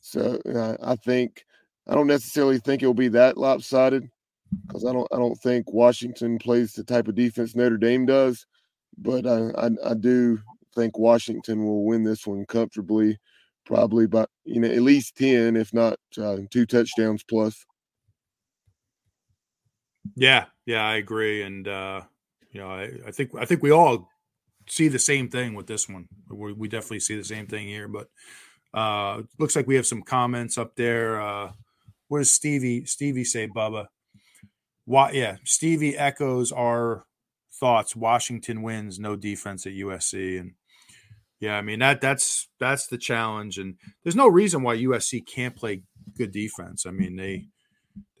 [0.00, 1.44] So uh, I think
[1.88, 4.08] I don't necessarily think it will be that lopsided
[4.66, 8.46] because I don't I don't think Washington plays the type of defense Notre Dame does.
[8.98, 10.38] but I, I, I do
[10.74, 13.18] think Washington will win this one comfortably,
[13.64, 17.64] probably by you know at least ten, if not uh, two touchdowns plus.
[20.16, 22.02] Yeah, yeah, I agree, and uh,
[22.50, 24.08] you know, I, I think I think we all
[24.68, 26.06] see the same thing with this one.
[26.30, 28.08] We, we definitely see the same thing here, but
[28.74, 31.20] uh, looks like we have some comments up there.
[31.20, 31.52] Uh,
[32.12, 33.86] what does Stevie Stevie say, Bubba?
[34.84, 35.12] Why?
[35.12, 37.06] Yeah, Stevie echoes our
[37.54, 37.96] thoughts.
[37.96, 40.52] Washington wins, no defense at USC, and
[41.40, 45.56] yeah, I mean that that's that's the challenge, and there's no reason why USC can't
[45.56, 45.84] play
[46.14, 46.84] good defense.
[46.84, 47.46] I mean they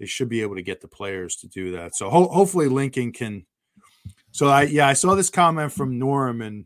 [0.00, 1.94] they should be able to get the players to do that.
[1.94, 3.44] So ho- hopefully Lincoln can.
[4.30, 6.64] So I yeah I saw this comment from Norm and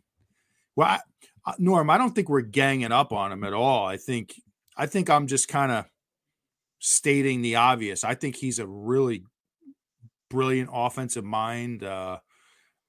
[0.77, 1.01] well
[1.45, 3.85] I, Norm I don't think we're ganging up on him at all.
[3.85, 4.33] I think
[4.77, 5.87] I think I'm just kind of
[6.79, 8.05] stating the obvious.
[8.05, 9.25] I think he's a really
[10.29, 11.85] brilliant offensive mind.
[11.85, 12.19] Uh,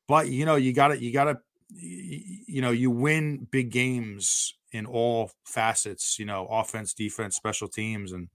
[0.08, 4.56] but you know you got to you got to you know you win big games
[4.72, 6.18] in all facets.
[6.20, 8.30] You know offense, defense, special teams, and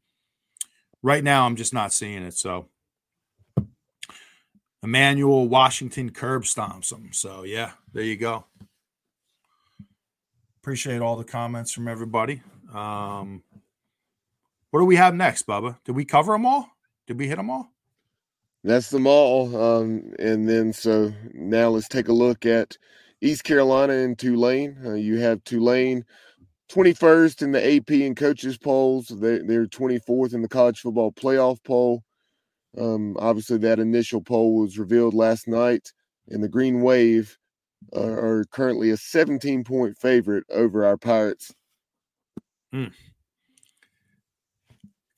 [1.02, 2.34] right now I'm just not seeing it.
[2.34, 2.68] So
[4.82, 7.10] Emmanuel Washington curb stomps him.
[7.12, 8.44] So yeah, there you go.
[10.62, 12.40] Appreciate all the comments from everybody.
[12.72, 13.42] Um,
[14.72, 15.78] what do we have next, Bubba?
[15.84, 16.66] Did we cover them all?
[17.06, 17.70] Did we hit them all?
[18.64, 19.54] That's them all.
[19.54, 22.78] Um, and then so now let's take a look at
[23.20, 24.78] East Carolina and Tulane.
[24.82, 26.06] Uh, you have Tulane
[26.70, 29.08] 21st in the AP and coaches polls.
[29.08, 32.02] They're, they're 24th in the college football playoff poll.
[32.78, 35.92] Um, obviously, that initial poll was revealed last night,
[36.28, 37.36] and the Green Wave
[37.94, 41.54] uh, are currently a 17 point favorite over our Pirates.
[42.72, 42.86] Hmm.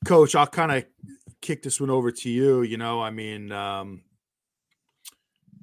[0.05, 0.85] Coach, I'll kind of
[1.41, 2.63] kick this one over to you.
[2.63, 4.03] You know, I mean, um,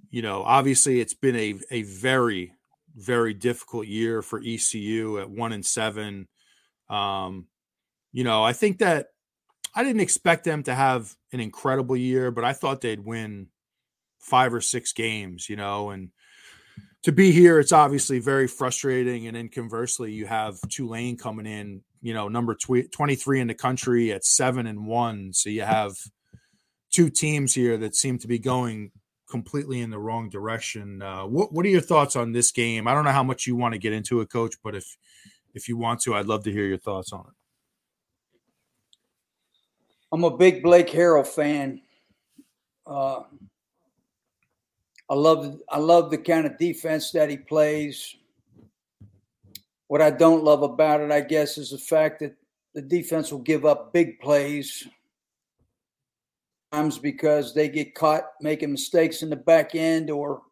[0.10, 2.54] you know, obviously it's been a, a very
[2.96, 6.28] very difficult year for ECU at one and seven.
[6.90, 7.48] Um,
[8.12, 9.08] you know, I think that
[9.74, 13.48] I didn't expect them to have an incredible year, but I thought they'd win
[14.20, 16.10] five or six games, you know, and
[17.04, 19.26] to be here, it's obviously very frustrating.
[19.26, 23.54] And then conversely, you have Tulane coming in, you know, number tw- 23 in the
[23.54, 25.34] country at seven and one.
[25.34, 25.94] So you have
[26.92, 28.92] two teams here that seem to be going
[29.30, 31.02] completely in the wrong direction.
[31.02, 32.88] Uh, what What are your thoughts on this game?
[32.88, 34.98] I don't know how much you want to get into it, Coach, but if
[35.54, 37.34] if you want to, I'd love to hear your thoughts on it.
[40.12, 41.82] I'm a big Blake Harrell fan.
[42.86, 43.22] Uh,
[45.10, 48.16] I love I love the kind of defense that he plays.
[49.92, 52.34] What I don't love about it, I guess, is the fact that
[52.74, 54.88] the defense will give up big plays
[56.72, 60.44] times because they get caught making mistakes in the back end or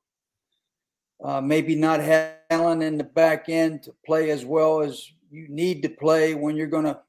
[1.24, 5.84] uh, maybe not having in the back end to play as well as you need
[5.84, 7.00] to play when you're going to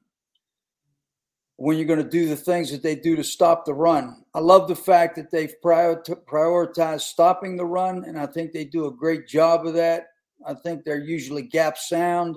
[1.57, 4.23] when you're going to do the things that they do to stop the run.
[4.33, 8.85] I love the fact that they've prioritized stopping the run, and I think they do
[8.85, 10.10] a great job of that.
[10.45, 12.35] I think they're usually gap sound.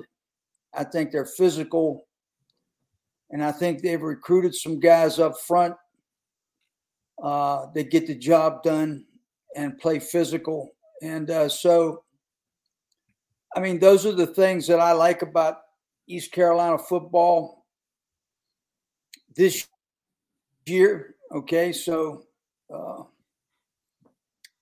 [0.75, 2.07] I think they're physical.
[3.31, 5.75] And I think they've recruited some guys up front
[7.23, 9.05] uh, they get the job done
[9.57, 10.75] and play physical.
[11.03, 12.05] And uh, so,
[13.57, 15.59] I mean, those are the things that I like about
[16.07, 17.67] East Carolina football
[19.37, 19.67] this
[20.67, 21.15] year.
[21.33, 22.25] Okay, so
[22.73, 23.03] uh,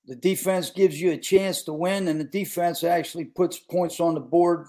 [0.07, 4.15] the defense gives you a chance to win, and the defense actually puts points on
[4.15, 4.67] the board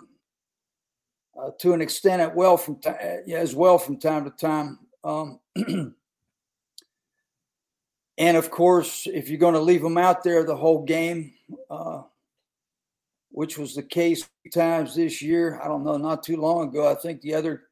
[1.41, 2.89] uh, to an extent as well from t-
[3.33, 4.79] as well from time to time.
[5.03, 5.39] Um,
[8.17, 11.33] And of course, if you're going to leave them out there the whole game,
[11.69, 12.03] uh,
[13.31, 16.89] which was the case times this year, I don't know, not too long ago.
[16.89, 17.63] I think the other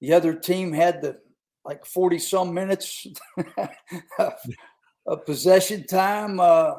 [0.00, 1.18] the other team had the
[1.64, 3.08] like 40 some minutes
[5.06, 6.40] of, possession time.
[6.40, 6.74] Uh,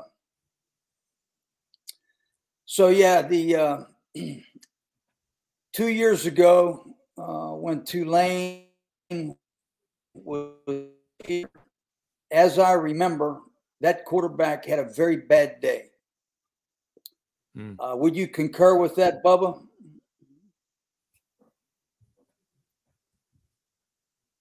[2.65, 3.77] so yeah, the uh,
[5.73, 8.65] two years ago uh, when Tulane
[10.13, 10.53] was
[11.25, 11.49] here,
[12.31, 13.41] as I remember,
[13.81, 15.91] that quarterback had a very bad day.
[17.57, 17.75] Mm.
[17.79, 19.61] Uh, would you concur with that, Bubba?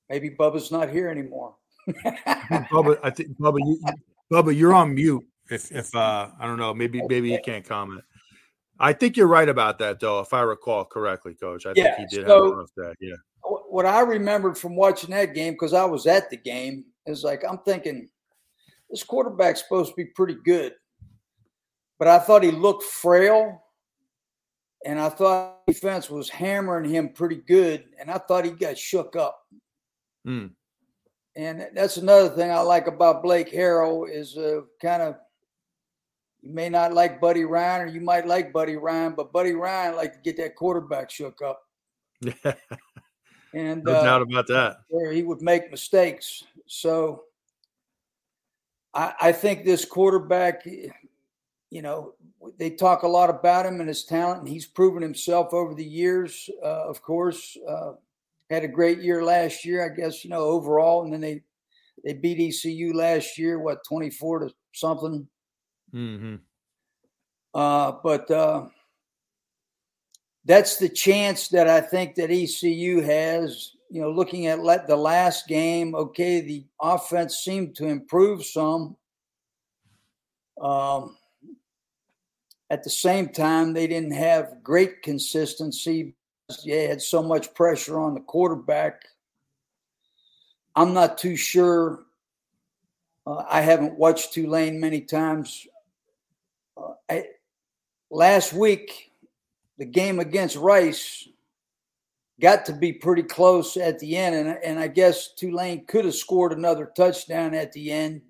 [0.09, 1.57] Maybe Bubba's not here anymore.
[2.71, 3.81] Bubba, I think Bubba, you,
[4.33, 5.25] Bubba, you're on mute.
[5.51, 8.03] If if uh, I don't know, maybe maybe you can't comment.
[8.79, 10.21] I think you're right about that, though.
[10.21, 12.95] If I recall correctly, Coach, I yeah, think he did so have a rough day.
[13.01, 13.17] Yeah.
[13.43, 17.43] What I remembered from watching that game, because I was at the game, is like
[17.49, 18.09] I'm thinking
[18.91, 20.75] this quarterback's supposed to be pretty good.
[21.99, 23.63] but I thought he looked frail.
[24.85, 27.85] And I thought defense was hammering him pretty good.
[27.99, 29.37] And I thought he got shook up.
[30.27, 30.51] Mm.
[31.37, 35.17] And that's another thing I like about Blake Harrell is uh, kind of
[36.41, 39.97] you may not like Buddy Ryan or you might like Buddy Ryan, but Buddy Ryan
[39.97, 41.61] like to get that quarterback shook up.
[43.53, 44.79] and no uh, doubt about that.
[44.89, 46.43] Where he would make mistakes.
[46.67, 47.25] So
[48.95, 52.15] I, I think this quarterback, you know,
[52.59, 55.85] they talk a lot about him and his talent, and he's proven himself over the
[55.85, 56.49] years.
[56.63, 57.93] Uh, of course, uh,
[58.51, 60.25] had a great year last year, I guess.
[60.25, 61.43] You know, overall, and then they
[62.05, 65.27] they beat ECU last year, what twenty four to something.
[65.95, 66.37] Mm-hmm.
[67.55, 68.67] Uh, but uh,
[70.45, 73.73] that's the chance that I think that ECU has.
[73.89, 78.97] You know, looking at let the last game, okay, the offense seemed to improve some.
[80.61, 81.17] Um,
[82.69, 86.16] at the same time, they didn't have great consistency.
[86.65, 89.03] They had so much pressure on the quarterback.
[90.75, 92.05] I'm not too sure.
[93.27, 95.67] Uh, I haven't watched Tulane many times.
[96.77, 97.25] Uh, I,
[98.11, 99.11] last week,
[99.79, 101.29] the game against Rice
[102.41, 106.15] got to be pretty close at the end, and, and I guess Tulane could have
[106.15, 108.23] scored another touchdown at the end,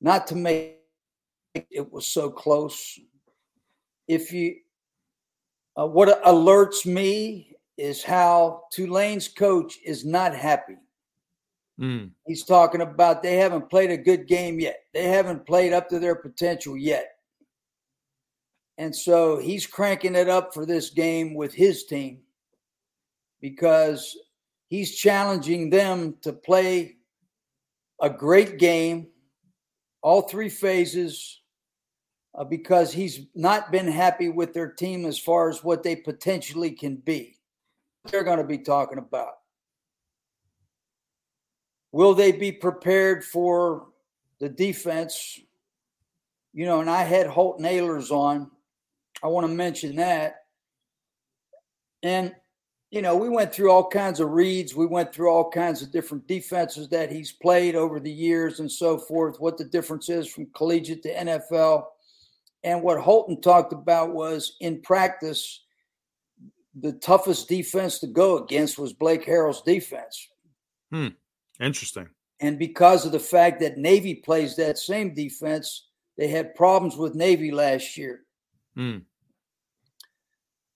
[0.00, 0.78] not to make
[1.54, 2.98] it was so close
[4.08, 4.56] if you
[5.78, 10.76] uh, what alerts me is how Tulane's coach is not happy.
[11.80, 12.10] Mm.
[12.26, 14.80] He's talking about they haven't played a good game yet.
[14.92, 17.08] They haven't played up to their potential yet.
[18.78, 22.20] And so he's cranking it up for this game with his team
[23.40, 24.16] because
[24.68, 26.96] he's challenging them to play
[28.00, 29.08] a great game,
[30.02, 31.41] all three phases,
[32.34, 36.70] uh, because he's not been happy with their team as far as what they potentially
[36.70, 37.38] can be.
[38.06, 39.34] They're going to be talking about.
[41.92, 43.88] Will they be prepared for
[44.40, 45.38] the defense?
[46.54, 48.50] You know, and I had Holton Ahlers on.
[49.22, 50.36] I want to mention that.
[52.02, 52.34] And,
[52.90, 54.74] you know, we went through all kinds of reads.
[54.74, 58.72] We went through all kinds of different defenses that he's played over the years and
[58.72, 61.84] so forth, what the difference is from collegiate to NFL
[62.64, 65.64] and what Holton talked about was in practice,
[66.74, 70.28] the toughest defense to go against was Blake Harrell's defense.
[70.90, 71.08] Hmm.
[71.60, 72.08] Interesting.
[72.40, 77.14] And because of the fact that Navy plays that same defense, they had problems with
[77.14, 78.20] Navy last year.
[78.76, 78.98] Hmm.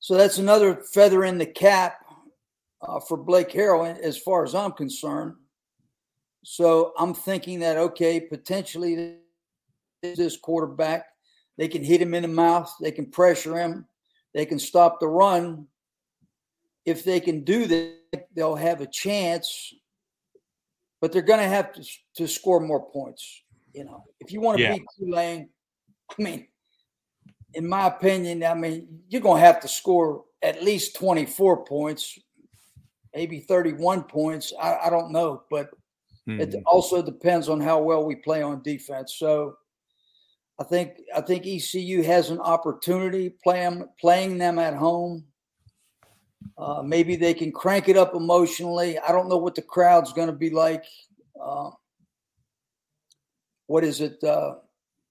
[0.00, 1.98] So that's another feather in the cap
[2.80, 5.34] uh, for Blake Harrell, as far as I'm concerned.
[6.44, 9.16] So I'm thinking that, okay, potentially
[10.02, 11.06] this quarterback
[11.58, 12.74] they can hit him in the mouth.
[12.80, 13.86] They can pressure him.
[14.34, 15.66] They can stop the run.
[16.84, 19.72] If they can do that, they'll have a chance.
[21.00, 21.84] But they're going to have to,
[22.16, 23.42] to score more points.
[23.72, 24.72] You know, if you want to Yeah.
[24.74, 25.48] beat Tulane,
[26.18, 26.46] I mean,
[27.54, 32.18] in my opinion, I mean, you're going to have to score at least 24 points,
[33.14, 34.52] maybe 31 points.
[34.60, 35.70] I, I don't know, but
[36.26, 36.62] it Mhm.
[36.66, 39.14] also depends on how well we play on defense.
[39.14, 39.56] So
[40.58, 45.24] I think I think ECU has an opportunity playing playing them at home.
[46.56, 48.98] Uh, maybe they can crank it up emotionally.
[48.98, 50.84] I don't know what the crowd's going to be like.
[51.40, 51.70] Uh,
[53.66, 54.22] what is it?
[54.24, 54.54] Uh,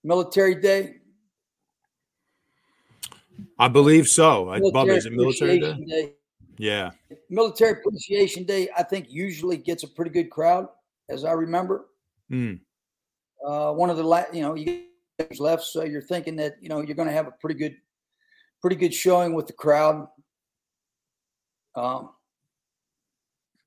[0.04, 0.96] Military Day.
[3.60, 4.50] I believe so.
[4.50, 5.78] I, Bubba, is it military day?
[5.88, 6.14] Day.
[6.58, 6.92] Yeah.
[7.30, 8.70] Military Appreciation Day.
[8.78, 10.68] I think usually gets a pretty good crowd,
[11.10, 11.88] as I remember.
[12.32, 12.60] Mm.
[13.46, 14.86] uh, one of the last, you know you
[15.20, 17.76] guys left, so you're thinking that you know you're going to have a pretty good,
[18.62, 20.08] pretty good showing with the crowd.
[21.76, 22.10] Um,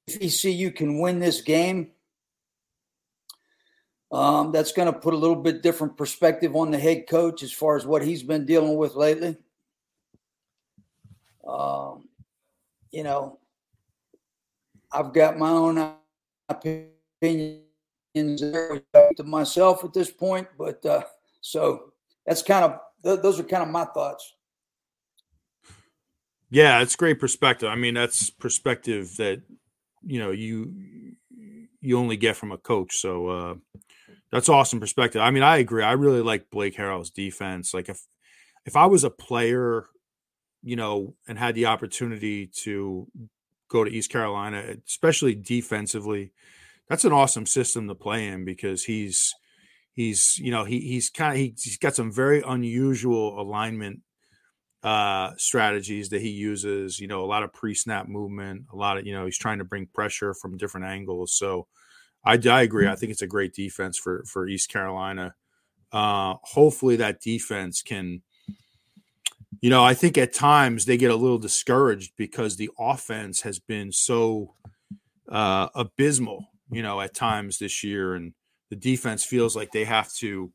[0.07, 1.92] if ECU can win this game,
[4.11, 7.53] um, that's going to put a little bit different perspective on the head coach as
[7.53, 9.36] far as what he's been dealing with lately.
[11.46, 12.09] Um,
[12.90, 13.38] you know,
[14.90, 15.94] I've got my own
[16.49, 17.61] opinions
[18.12, 18.82] there
[19.16, 21.03] to myself at this point, but uh,
[21.41, 21.93] so
[22.26, 24.34] that's kind of th- those are kind of my thoughts.
[26.51, 27.68] Yeah, it's great perspective.
[27.68, 29.43] I mean, that's perspective that
[30.03, 30.72] you know you
[31.80, 32.99] you only get from a coach.
[32.99, 33.55] So uh
[34.30, 35.22] that's awesome perspective.
[35.22, 35.82] I mean, I agree.
[35.82, 37.72] I really like Blake Harrell's defense.
[37.72, 38.03] Like if
[38.66, 39.86] if I was a player,
[40.62, 43.09] you know, and had the opportunity to
[43.68, 46.32] go to East Carolina, especially defensively,
[46.89, 49.34] that's an awesome system to play in because he's
[49.99, 54.01] he's you know he he's kind of he, he's got some very unusual alignment
[54.84, 59.05] uh strategies that he uses you know a lot of pre-snap movement a lot of
[59.05, 61.32] you know he's trying to bring pressure from different angles.
[61.32, 61.66] So
[62.24, 65.34] i i agree i think it's a great defense for for east carolina.
[65.90, 68.22] Uh hopefully that defense can
[69.61, 73.59] you know i think at times they get a little discouraged because the offense has
[73.59, 74.55] been so
[75.28, 78.14] uh abysmal you know at times this year.
[78.14, 78.32] And
[78.70, 80.52] the defense feels like they have to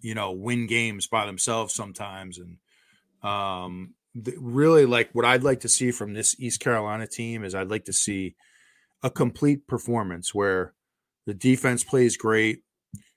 [0.00, 2.58] you know win games by themselves sometimes and
[3.24, 7.54] um, the, really, like what I'd like to see from this East Carolina team is
[7.54, 8.36] I'd like to see
[9.02, 10.74] a complete performance where
[11.26, 12.62] the defense plays great,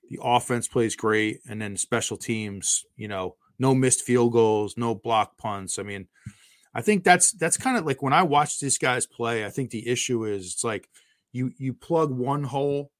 [0.09, 4.95] the offense plays great, and then special teams, you know, no missed field goals, no
[4.95, 5.77] block punts.
[5.77, 6.07] I mean,
[6.73, 9.45] I think that's that's kind of like when I watch these guys play.
[9.45, 10.89] I think the issue is it's like
[11.31, 12.91] you you plug one hole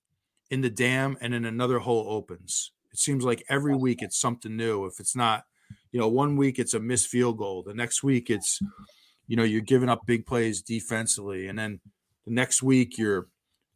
[0.49, 2.71] in the dam and then another hole opens.
[2.91, 4.85] It seems like every week it's something new.
[4.85, 5.45] If it's not
[5.91, 7.63] you know, one week it's a missed field goal.
[7.63, 8.59] The next week it's,
[9.27, 11.47] you know, you're giving up big plays defensively.
[11.47, 11.79] And then
[12.25, 13.27] the next week you're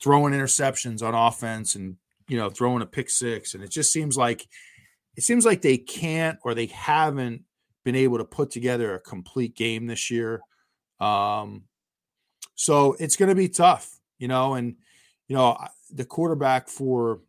[0.02, 1.98] throwing interceptions on offense and,
[2.28, 3.54] you know, throwing a pick six.
[3.54, 4.48] And it just seems like,
[5.16, 7.44] it seems like they can't or they haven't
[7.84, 10.42] been able to put together a complete game this year.
[11.00, 11.64] Um,
[12.56, 14.76] so it's going to be tough, you know, and,
[15.28, 15.58] you know,
[15.94, 17.22] the quarterback for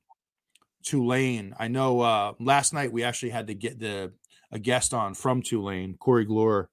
[0.85, 4.13] Tulane, I know uh, last night we actually had to get the
[4.51, 6.69] a guest on from Tulane, Corey Glore,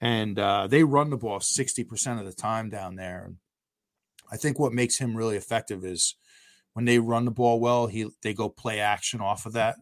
[0.00, 3.32] and uh, they run the ball 60% of the time down there.
[4.30, 6.14] I think what makes him really effective is
[6.74, 9.76] when they run the ball well, he they go play action off of that,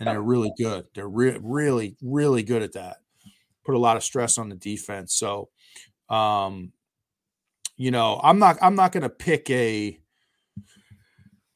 [0.00, 0.86] and they're really good.
[0.94, 2.96] They're re- really, really good at that.
[3.64, 5.14] Put a lot of stress on the defense.
[5.14, 5.50] So,
[6.08, 6.72] um,
[7.76, 9.98] you know, I'm not I'm not going to pick a,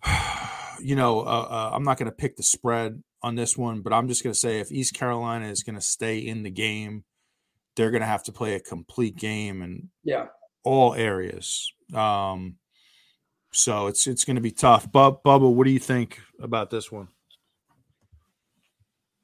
[0.81, 3.93] you know, uh, uh, I'm not going to pick the spread on this one, but
[3.93, 7.05] I'm just going to say if East Carolina is going to stay in the game,
[7.77, 10.27] they're going to have to play a complete game in yeah
[10.65, 11.73] all areas.
[11.95, 12.57] Um,
[13.53, 14.91] so it's it's going to be tough.
[14.91, 17.09] Bub, Bubba, what do you think about this one?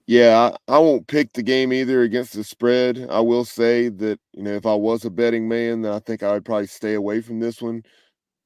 [0.07, 3.07] Yeah, I, I, won't pick the game either against the spread.
[3.11, 6.23] I will say that you know if I was a betting man, then I think
[6.23, 7.83] I would probably stay away from this one.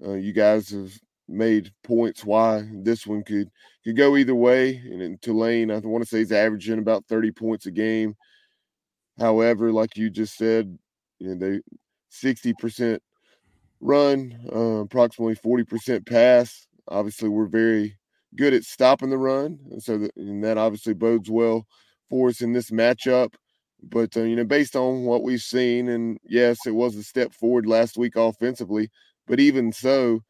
[0.05, 0.93] Uh, you guys have
[1.29, 3.51] made points why this one could
[3.85, 4.76] could go either way.
[4.76, 8.16] And in Tulane, I want to say he's averaging about 30 points a game.
[9.18, 10.79] However, like you just said,
[11.18, 11.61] you know, they
[12.12, 13.01] 60%
[13.81, 16.66] run, uh, approximately 40% pass.
[16.89, 17.97] Obviously, we're very
[18.37, 19.59] good at stopping the run.
[19.70, 21.66] And so that, and that obviously bodes well
[22.09, 23.35] for us in this matchup.
[23.83, 27.33] But, uh, you know, based on what we've seen, and yes, it was a step
[27.33, 28.91] forward last week offensively,
[29.26, 30.20] but even so,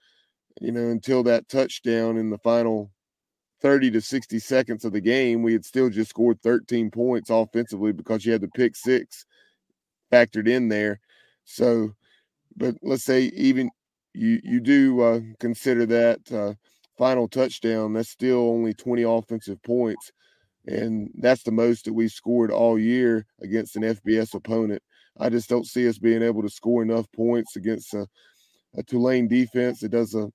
[0.61, 2.91] you know, until that touchdown in the final
[3.61, 7.93] 30 to 60 seconds of the game, we had still just scored 13 points offensively
[7.93, 9.27] because you had the pick six
[10.13, 11.01] factored in there.
[11.45, 11.93] So,
[12.57, 13.71] but let's say even
[14.15, 16.55] you you do uh, consider that uh,
[16.97, 20.13] final touchdown, that's still only 20 offensive points,
[20.67, 24.83] and that's the most that we've scored all year against an FBS opponent.
[25.19, 28.07] I just don't see us being able to score enough points against a,
[28.77, 30.31] a Tulane defense that does a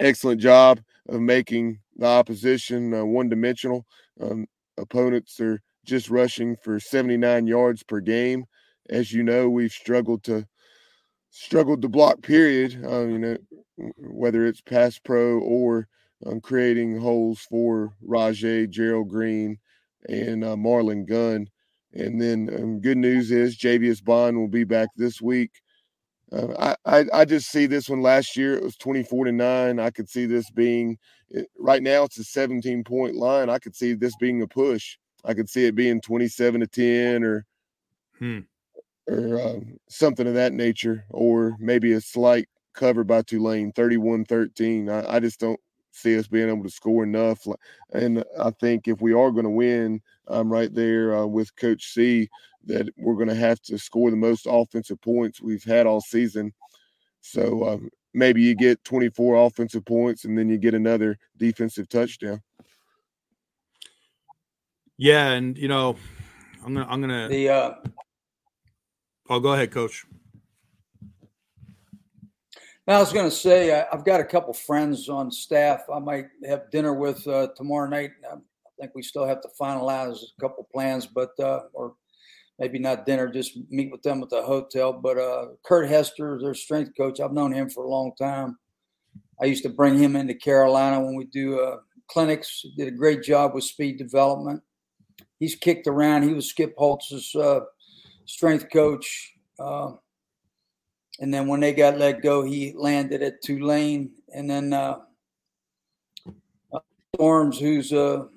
[0.00, 3.86] excellent job of making the opposition uh, one dimensional.
[4.20, 4.46] Um,
[4.78, 8.44] opponents are just rushing for 79 yards per game.
[8.88, 10.46] As you know, we've struggled to
[11.30, 12.80] struggled to block period.
[12.84, 13.36] Uh, you know,
[13.96, 15.86] whether it's pass pro or
[16.26, 19.58] um, creating holes for Rahjai, Gerald Green,
[20.08, 21.48] and uh, Marlon Gunn.
[21.92, 25.50] And then um, good news is Javius Bond will be back this week.
[26.32, 28.56] Uh, I, I, I just see this one last year.
[28.56, 29.78] It was 24 to 9.
[29.80, 30.98] I could see this being
[31.58, 33.48] right now it's a 17 point line.
[33.48, 34.96] I could see this being a push.
[35.24, 37.46] I could see it being 27 to 10 or
[38.18, 38.40] hmm.
[39.06, 44.88] or um, something of that nature, or maybe a slight cover by Tulane, 31 13.
[44.88, 45.60] I, I just don't
[45.92, 47.46] see us being able to score enough.
[47.92, 51.92] And I think if we are going to win, I'm right there uh, with Coach
[51.92, 52.28] C
[52.66, 56.52] that we're going to have to score the most offensive points we've had all season.
[57.20, 62.42] So um, maybe you get 24 offensive points and then you get another defensive touchdown.
[64.96, 65.96] Yeah, and you know,
[66.62, 67.70] I'm gonna I'm gonna the uh
[69.30, 70.04] Oh, go ahead, coach.
[72.88, 75.82] I was going to say I, have got a couple friends on staff.
[75.88, 78.10] I might have dinner with uh, tomorrow night.
[78.28, 78.34] I
[78.80, 81.94] think we still have to finalize a couple plans, but uh, or
[82.60, 84.92] maybe not dinner, just meet with them at the hotel.
[84.92, 88.58] But uh, Kurt Hester, their strength coach, I've known him for a long time.
[89.42, 92.62] I used to bring him into Carolina when we do uh, clinics.
[92.76, 94.62] Did a great job with speed development.
[95.38, 96.22] He's kicked around.
[96.22, 97.60] He was Skip Holtz's uh,
[98.26, 99.32] strength coach.
[99.58, 99.92] Uh,
[101.18, 104.10] and then when they got let go, he landed at Tulane.
[104.34, 104.98] And then uh,
[107.14, 108.28] Storms, who's a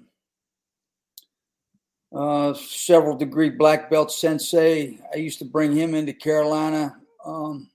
[2.13, 4.99] uh, several degree black belt sensei.
[5.13, 6.95] I used to bring him into Carolina
[7.25, 7.69] um,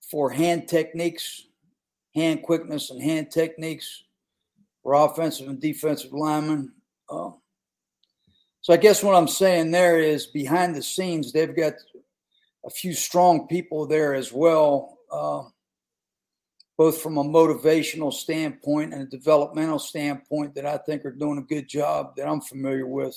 [0.00, 1.46] for hand techniques,
[2.14, 4.04] hand quickness, and hand techniques
[4.82, 6.72] for offensive and defensive linemen.
[7.08, 7.30] Uh,
[8.62, 11.74] so I guess what I'm saying there is behind the scenes, they've got
[12.64, 15.44] a few strong people there as well, uh,
[16.76, 21.42] both from a motivational standpoint and a developmental standpoint that I think are doing a
[21.42, 23.16] good job that I'm familiar with.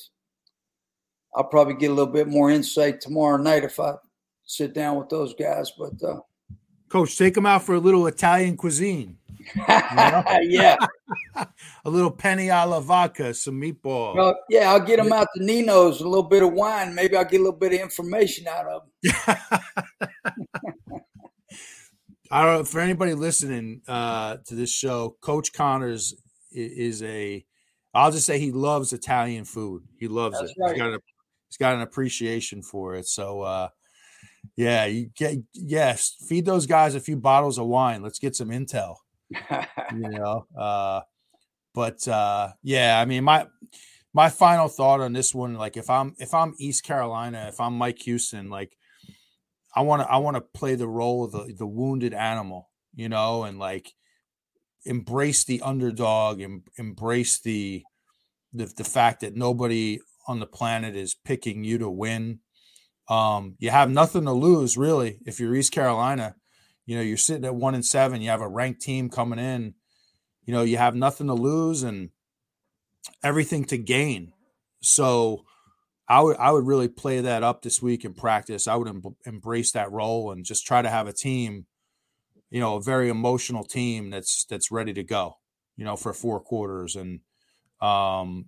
[1.36, 3.94] I'll probably get a little bit more insight tomorrow night if I
[4.46, 5.72] sit down with those guys.
[5.78, 6.20] But uh,
[6.90, 9.18] coach, take them out for a little Italian cuisine.
[9.68, 10.76] yeah,
[11.36, 14.16] a little penne alla vodka, some meatballs.
[14.16, 16.94] Well, yeah, I'll get them out to Nino's, a little bit of wine.
[16.94, 19.36] Maybe I'll get a little bit of information out of them.
[22.32, 25.16] I don't know for anybody listening uh, to this show.
[25.22, 26.14] Coach Connors
[26.52, 27.46] is a.
[27.94, 29.84] I'll just say he loves Italian food.
[29.98, 30.58] He loves That's it.
[30.60, 30.72] Right.
[30.74, 31.00] He's got a
[31.50, 33.08] he's got an appreciation for it.
[33.08, 33.70] So uh,
[34.56, 38.02] yeah, you get yes, feed those guys a few bottles of wine.
[38.02, 38.96] Let's get some intel.
[39.30, 39.38] you
[40.10, 41.02] know, uh,
[41.74, 43.48] but uh, yeah, I mean my
[44.14, 47.78] my final thought on this one, like if I'm if I'm East Carolina, if I'm
[47.78, 48.76] Mike Houston, like
[49.76, 53.10] I want to I want to play the role of the the wounded animal, you
[53.10, 53.94] know, and like
[54.86, 57.84] embrace the underdog and embrace the
[58.54, 62.40] the the fact that nobody on the planet is picking you to win.
[63.10, 66.36] Um, you have nothing to lose, really, if you're East Carolina.
[66.86, 68.22] You know, you're sitting at one and seven.
[68.22, 69.74] You have a ranked team coming in.
[70.46, 72.12] You know, you have nothing to lose and
[73.24, 74.34] everything to gain.
[74.82, 75.46] So,
[76.08, 78.68] I would I would really play that up this week in practice.
[78.68, 81.66] I would em- embrace that role and just try to have a team,
[82.50, 85.38] you know, a very emotional team that's that's ready to go,
[85.76, 87.20] you know, for four quarters and
[87.82, 88.46] um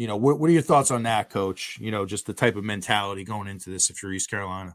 [0.00, 1.76] you know, what, what are your thoughts on that, coach?
[1.78, 4.74] You know, just the type of mentality going into this if you're East Carolina.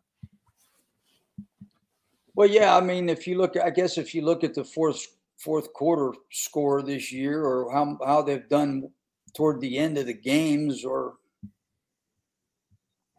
[2.36, 5.04] Well, yeah, I mean, if you look, I guess if you look at the fourth
[5.38, 8.88] fourth quarter score this year, or how how they've done
[9.34, 11.16] toward the end of the games, or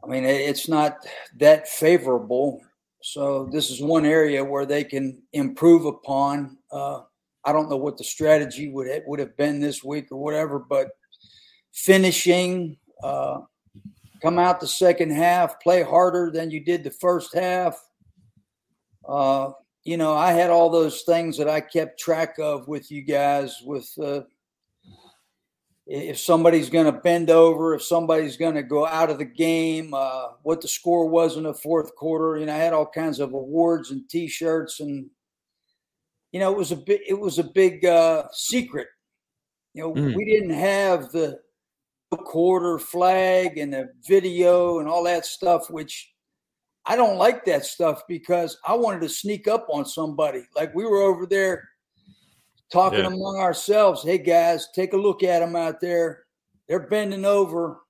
[0.05, 0.99] I mean, it's not
[1.39, 2.63] that favorable.
[3.03, 6.57] So this is one area where they can improve upon.
[6.71, 7.01] Uh,
[7.45, 10.61] I don't know what the strategy would have, would have been this week or whatever,
[10.61, 10.91] but
[11.77, 13.41] finishing, uh,
[14.23, 17.81] come out the second half, play harder than you did the first half.
[19.07, 19.51] Uh,
[19.85, 23.61] you know, I had all those things that I kept track of with you guys.
[23.65, 24.23] With uh,
[25.87, 29.95] if somebody's going to bend over, if somebody's going to go out of the game,
[29.95, 32.39] uh, what the score was in the fourth quarter.
[32.39, 35.09] You know, I had all kinds of awards and T-shirts, and
[36.33, 38.89] you know, it was a big, it was a big uh, secret.
[39.75, 40.17] You know, mm.
[40.17, 41.39] we didn't have the
[42.15, 46.13] quarter flag and the video and all that stuff, which
[46.85, 50.45] I don't like that stuff because I wanted to sneak up on somebody.
[50.55, 51.69] Like we were over there
[52.71, 53.07] talking yeah.
[53.07, 54.05] among ourselves.
[54.05, 56.25] Hey guys, take a look at them out there.
[56.69, 57.81] They're bending over.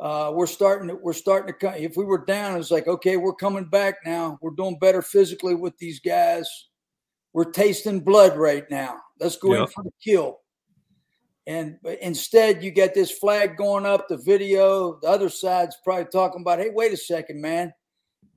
[0.00, 1.74] Uh, we're starting to, we're starting to come.
[1.74, 4.36] If we were down, it's like, okay, we're coming back now.
[4.42, 6.48] We're doing better physically with these guys.
[7.32, 8.96] We're tasting blood right now.
[9.20, 10.41] Let's go in for the kill.
[11.46, 14.98] And instead, you get this flag going up, the video.
[15.00, 17.72] The other side's probably talking about, hey, wait a second, man.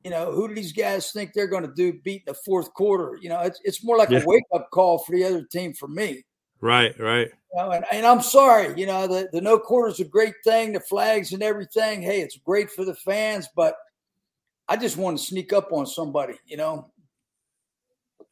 [0.03, 3.17] You know, who do these guys think they're going to do beat the fourth quarter?
[3.21, 4.21] You know, it's, it's more like yeah.
[4.21, 6.23] a wake up call for the other team for me.
[6.61, 7.27] Right, right.
[7.53, 10.33] You know, and, and I'm sorry, you know, the, the no quarter is a great
[10.43, 12.01] thing, the flags and everything.
[12.01, 13.75] Hey, it's great for the fans, but
[14.67, 16.91] I just want to sneak up on somebody, you know.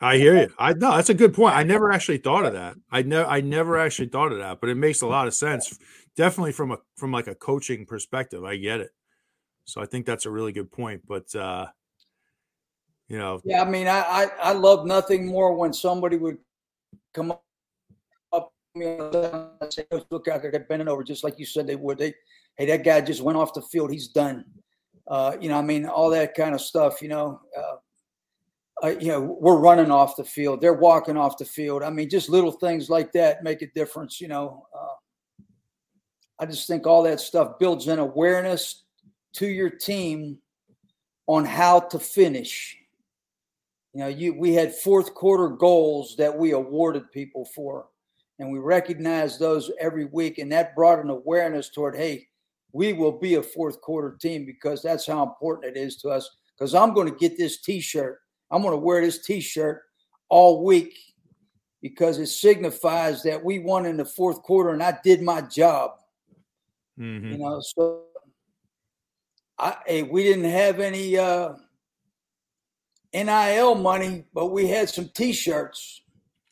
[0.03, 0.53] I hear you.
[0.59, 1.55] I know that's a good point.
[1.55, 2.75] I never actually thought of that.
[2.91, 5.79] I never I never actually thought of that, but it makes a lot of sense.
[6.17, 8.43] Definitely from a from like a coaching perspective.
[8.43, 8.91] I get it.
[9.63, 11.03] So I think that's a really good point.
[11.07, 11.67] But uh
[13.07, 16.37] you know Yeah, I mean I I, I love nothing more when somebody would
[17.13, 17.43] come up
[18.75, 21.97] me and say, look out there, they're bending over just like you said they would.
[21.97, 22.13] They
[22.57, 24.43] hey, that guy just went off the field, he's done.
[25.07, 27.39] Uh, you know, I mean, all that kind of stuff, you know.
[27.57, 27.75] Uh,
[28.83, 30.59] uh, you know, we're running off the field.
[30.59, 31.83] They're walking off the field.
[31.83, 34.19] I mean, just little things like that make a difference.
[34.19, 35.43] You know, uh,
[36.39, 38.83] I just think all that stuff builds an awareness
[39.33, 40.37] to your team
[41.27, 42.77] on how to finish.
[43.93, 47.87] You know, you we had fourth quarter goals that we awarded people for,
[48.39, 52.27] and we recognize those every week, and that brought an awareness toward, hey,
[52.73, 56.29] we will be a fourth quarter team because that's how important it is to us.
[56.57, 58.19] Because I'm going to get this T-shirt.
[58.53, 59.81] I'm going to wear this T-shirt
[60.29, 60.95] all week
[61.81, 65.93] because it signifies that we won in the fourth quarter and I did my job.
[66.99, 67.31] Mm-hmm.
[67.31, 68.03] You know, so
[69.57, 71.53] I hey, we didn't have any uh
[73.11, 76.01] NIL money, but we had some T-shirts.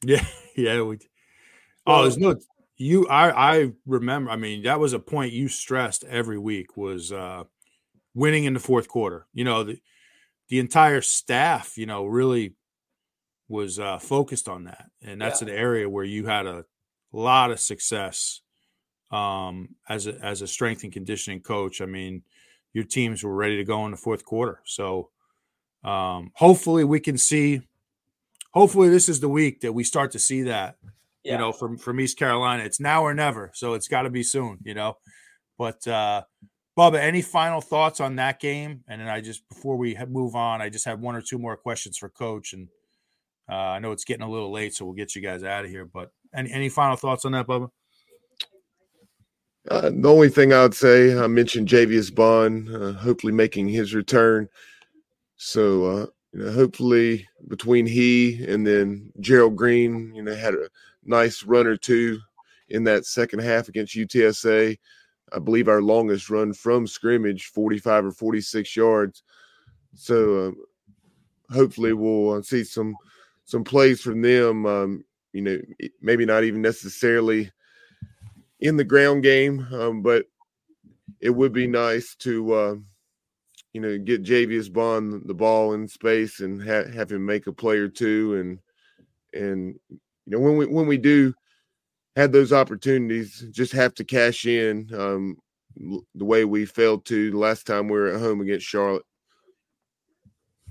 [0.04, 0.26] Yeah,
[0.56, 0.82] yeah.
[0.82, 0.98] We,
[1.86, 2.36] oh, there's no
[2.78, 3.08] you.
[3.08, 4.32] I I remember.
[4.32, 7.44] I mean, that was a point you stressed every week was uh
[8.16, 9.28] winning in the fourth quarter.
[9.34, 9.80] You know, the
[10.52, 12.56] the entire staff, you know, really
[13.48, 15.48] was uh, focused on that, and that's yeah.
[15.48, 16.66] an area where you had a
[17.14, 18.42] lot of success
[19.12, 21.80] um, as a as a strength and conditioning coach.
[21.80, 22.24] I mean,
[22.74, 25.10] your teams were ready to go in the fourth quarter, so
[25.86, 27.62] um, hopefully we can see.
[28.54, 30.76] Hopefully, this is the week that we start to see that.
[31.24, 31.34] Yeah.
[31.34, 34.24] You know, from from East Carolina, it's now or never, so it's got to be
[34.24, 34.58] soon.
[34.66, 34.98] You know,
[35.58, 36.24] but uh,
[36.78, 38.84] Bubba, any final thoughts on that game?
[38.88, 41.58] And then I just before we move on, I just have one or two more
[41.58, 42.70] questions for Coach and
[43.50, 45.72] uh, I know it's getting a little late, so we'll get you guys out of
[45.72, 45.86] here.
[45.86, 47.70] But any any final thoughts on that, Bubba?
[49.70, 53.94] Uh, the only thing I would say, I mentioned Javius Bond, uh, hopefully making his
[53.94, 54.50] return.
[55.36, 60.70] So, uh, you know, hopefully between he and then Gerald Green, you know, had a
[61.04, 62.20] nice run or two
[62.70, 64.78] in that second half against UTSA.
[65.34, 69.24] I believe our longest run from scrimmage, 45 or 46 yards.
[69.96, 70.58] So, um,
[71.50, 72.96] hopefully we'll uh, see some–
[73.52, 74.66] some plays from them.
[74.66, 75.04] Um,
[75.34, 75.60] you know,
[76.02, 77.52] maybe not even necessarily
[78.62, 80.26] in the ground game, um, but
[81.20, 82.76] it would be nice to, uh,
[83.74, 87.54] you know, get Javius Bond the ball in space and ha- have him make a
[87.54, 88.60] play or two, and
[89.34, 91.34] and you know when we when we do
[92.16, 95.38] have those opportunities, just have to cash in um,
[96.16, 99.06] the way we failed to last time we were at home against Charlotte.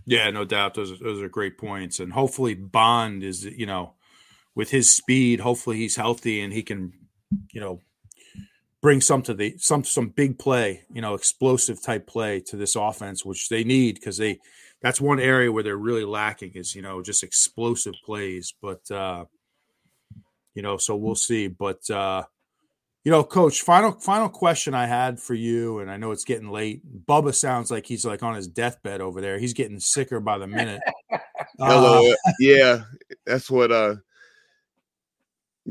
[0.07, 0.75] Yeah, no doubt.
[0.75, 3.95] Those are, those are great points, and hopefully Bond is you know
[4.55, 5.41] with his speed.
[5.41, 6.93] Hopefully he's healthy and he can
[7.53, 7.81] you know
[8.83, 12.77] bring some to the some some big play, you know, explosive type play to this
[12.77, 14.39] offense, which they need because they
[14.83, 18.55] that's one area where they're really lacking is you know just explosive plays.
[18.61, 19.27] But uh,
[20.55, 21.49] you know, so we'll see.
[21.49, 22.25] But uh,
[23.05, 26.51] you know, coach, final final question I had for you, and I know it's getting
[26.51, 26.83] late.
[27.07, 29.39] Bubba sounds like he's like on his deathbed over there.
[29.39, 30.83] He's getting sicker by the minute.
[31.59, 32.11] Hello.
[32.11, 32.83] Uh, yeah,
[33.25, 33.97] that's what uh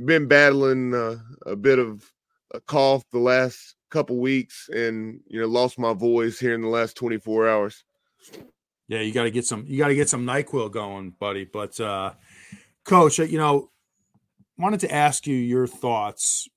[0.05, 2.09] been battling uh, a bit of
[2.53, 6.67] a cough the last couple weeks and you know lost my voice here in the
[6.67, 7.83] last 24 hours.
[8.87, 11.45] Yeah, you got to get some you got to get some NyQuil going, buddy.
[11.45, 12.13] But uh
[12.83, 13.69] coach, you know,
[14.59, 16.49] wanted to ask you your thoughts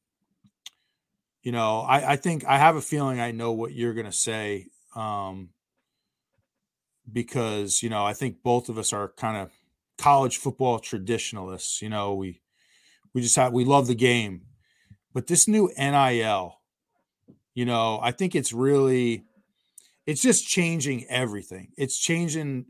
[1.42, 4.12] you know, I, I think I have a feeling I know what you're going to
[4.12, 5.50] say um,
[7.10, 9.50] because, you know, I think both of us are kind of
[9.98, 11.82] college football traditionalists.
[11.82, 12.40] You know, we
[13.12, 14.42] we just have we love the game,
[15.12, 16.60] but this new NIL,
[17.54, 19.24] you know, I think it's really
[20.06, 21.72] it's just changing everything.
[21.76, 22.66] It's changing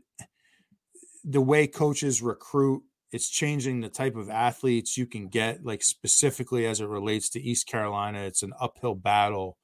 [1.23, 2.83] the way coaches recruit
[3.13, 7.41] it's changing the type of athletes you can get, like specifically as it relates to
[7.41, 8.19] East Carolina.
[8.19, 9.57] It's an uphill battle.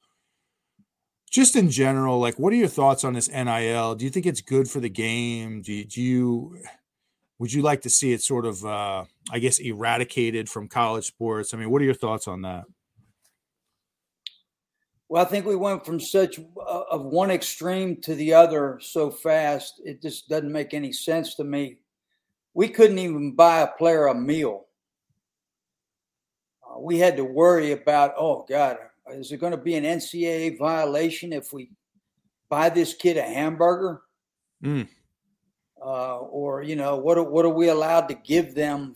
[1.30, 3.96] Just in general, like, what are your thoughts on this NIL?
[3.96, 5.62] Do you think it's good for the game?
[5.62, 6.58] Do you, do you
[7.40, 11.52] would you like to see it sort of, uh, I guess, eradicated from college sports?
[11.52, 12.64] I mean, what are your thoughts on that?
[15.08, 19.10] Well, I think we went from such uh, of one extreme to the other so
[19.10, 19.80] fast.
[19.84, 21.79] It just doesn't make any sense to me
[22.60, 24.66] we couldn't even buy a player a meal.
[26.62, 28.76] Uh, we had to worry about, oh God,
[29.12, 31.70] is there going to be an NCAA violation if we
[32.50, 34.02] buy this kid a hamburger?
[34.62, 34.86] Mm.
[35.82, 38.94] Uh, or you know, what are, what are we allowed to give them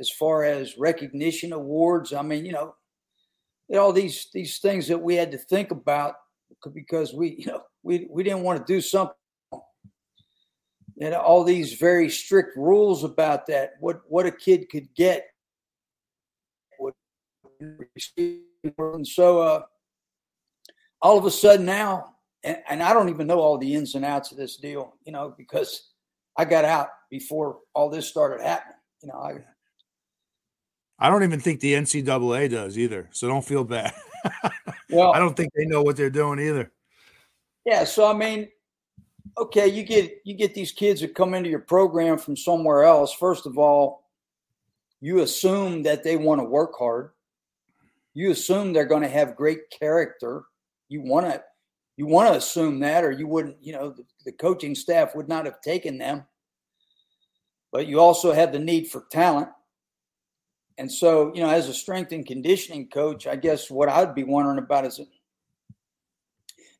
[0.00, 2.12] as far as recognition awards?
[2.12, 2.74] I mean, you know,
[3.78, 6.16] all these these things that we had to think about
[6.74, 9.14] because we you know we we didn't want to do something
[11.00, 13.72] and all these very strict rules about that.
[13.80, 15.26] What what a kid could get.
[18.78, 19.62] And so uh,
[21.02, 22.14] all of a sudden now,
[22.44, 25.10] and, and, I don't even know all the ins and outs of this deal, you
[25.10, 25.90] know, because
[26.36, 28.76] I got out before all this started happening.
[29.02, 29.38] You know, I
[31.00, 33.08] I don't even think the NCAA does either.
[33.12, 33.92] So don't feel bad.
[34.90, 36.72] well, I don't think they know what they're doing either.
[37.64, 37.84] Yeah.
[37.84, 38.48] So I mean,
[39.36, 43.12] okay, you get you get these kids that come into your program from somewhere else.
[43.12, 44.04] First of all,
[45.00, 47.10] you assume that they want to work hard.
[48.14, 50.44] You assume they're going to have great character.
[50.88, 51.42] You want to
[51.96, 53.56] you want to assume that, or you wouldn't.
[53.60, 56.24] You know, the, the coaching staff would not have taken them.
[57.70, 59.48] But you also have the need for talent.
[60.78, 64.22] And so, you know, as a strength and conditioning coach, I guess what I'd be
[64.22, 65.00] wondering about is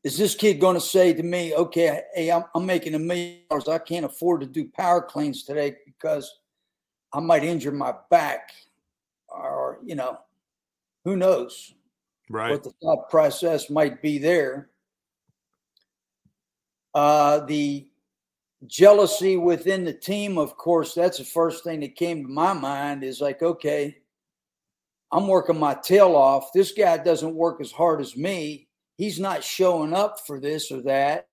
[0.05, 3.39] is this kid going to say to me, okay, hey, I'm, I'm making a million
[3.51, 3.69] dollars.
[3.69, 6.33] I can't afford to do power cleans today because
[7.12, 8.51] I might injure my back
[9.29, 10.19] or, you know,
[11.05, 11.75] who knows
[12.31, 12.51] right.
[12.51, 14.70] what the thought process might be there.
[16.95, 17.89] Uh, the
[18.66, 23.03] jealousy within the team, of course, that's the first thing that came to my mind
[23.03, 23.99] is like, okay,
[25.11, 26.53] I'm working my tail off.
[26.53, 28.68] This guy doesn't work as hard as me
[28.99, 31.29] he's not showing up for this or that.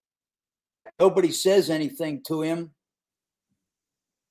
[0.99, 2.71] Nobody says anything to him.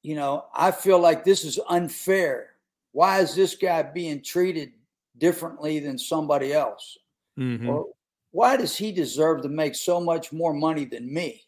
[0.03, 2.51] You know, I feel like this is unfair.
[2.93, 4.73] Why is this guy being treated
[5.19, 6.97] differently than somebody else?
[7.39, 7.69] Mm-hmm.
[7.69, 7.87] Or
[8.31, 11.43] why does he deserve to make so much more money than me?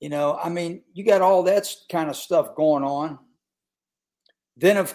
[0.00, 3.18] You know, I mean, you got all that kind of stuff going on.
[4.56, 4.94] Then, of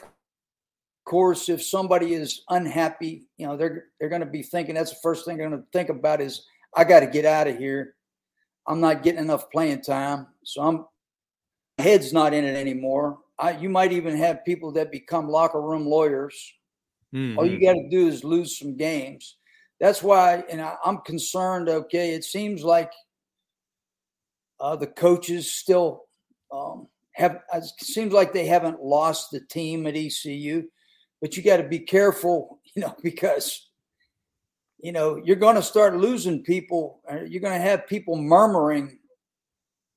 [1.05, 4.99] course, if somebody is unhappy, you know, they're they're going to be thinking that's the
[5.01, 6.45] first thing they're going to think about is
[6.75, 7.95] I got to get out of here.
[8.67, 10.85] I'm not getting enough playing time, so I'm
[11.77, 13.19] head's not in it anymore.
[13.39, 16.53] I, you might even have people that become locker room lawyers.
[17.13, 17.39] Mm-hmm.
[17.39, 17.65] All you mm-hmm.
[17.65, 19.37] got to do is lose some games.
[19.79, 21.67] That's why, and I, am concerned.
[21.67, 22.91] Okay, it seems like
[24.59, 26.03] uh, the coaches still
[26.53, 27.39] um, have.
[27.51, 30.67] It seems like they haven't lost the team at ECU
[31.21, 33.69] but you got to be careful, you know, because
[34.79, 37.01] you know you're going to start losing people.
[37.09, 38.97] Uh, you're going to have people murmuring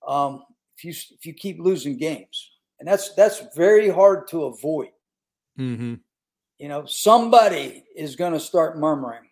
[0.07, 0.43] um,
[0.77, 4.91] if you if you keep losing games, and that's that's very hard to avoid.
[5.59, 5.95] Mm-hmm.
[6.59, 9.29] You know, somebody is going to start murmuring,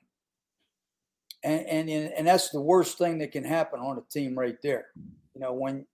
[1.45, 4.87] and, and and that's the worst thing that can happen on a team right there.
[5.35, 5.87] You know, when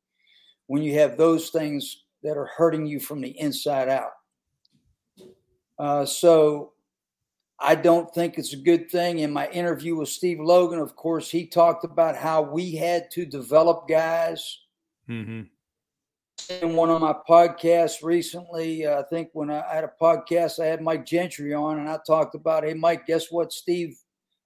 [0.69, 4.13] when you have those things that are hurting you from the inside out.
[5.79, 6.73] Uh, so
[7.61, 9.21] I don't think it's a good thing.
[9.21, 13.25] In my interview with Steve Logan, of course, he talked about how we had to
[13.25, 14.59] develop guys.
[15.09, 15.43] Mm-hmm.
[16.63, 20.67] In one of my podcasts recently, uh, I think when I had a podcast, I
[20.67, 23.99] had Mike Gentry on, and I talked about, hey, Mike, guess what Steve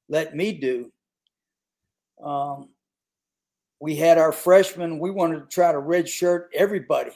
[0.09, 0.91] let me do?
[2.25, 2.71] Um,
[3.79, 7.13] we had our freshmen, we wanted to try to redshirt everybody.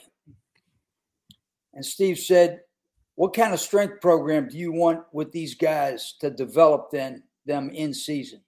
[1.73, 2.61] And Steve said,
[3.17, 7.71] what kind of strength program do you want with these guys to develop then them
[7.71, 8.41] in season?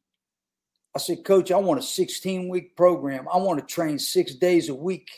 [0.96, 3.28] I said, Coach, I want a 16 week program.
[3.34, 5.10] I want to train six days a week.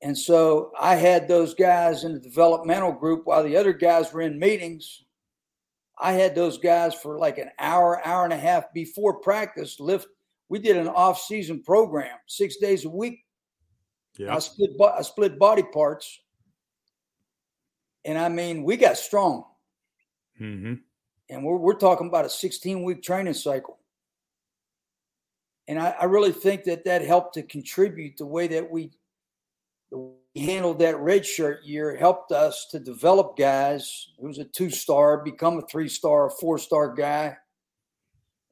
[0.00, 4.22] And so I had those guys in the developmental group while the other guys were
[4.22, 5.04] in meetings.
[5.98, 10.06] I had those guys for like an hour, hour and a half before practice lift.
[10.48, 13.18] We did an off season program, six days a week.
[14.16, 14.34] Yeah.
[14.34, 16.21] I split, I split body parts
[18.04, 19.44] and I mean, we got strong.
[20.40, 20.74] Mm-hmm.
[21.30, 23.78] And we're, we're talking about a 16 week training cycle.
[25.68, 28.90] And I, I, really think that that helped to contribute the way that we,
[29.90, 35.22] we handled that red shirt year, helped us to develop guys who's a two star,
[35.22, 37.36] become a three star, a four star guy.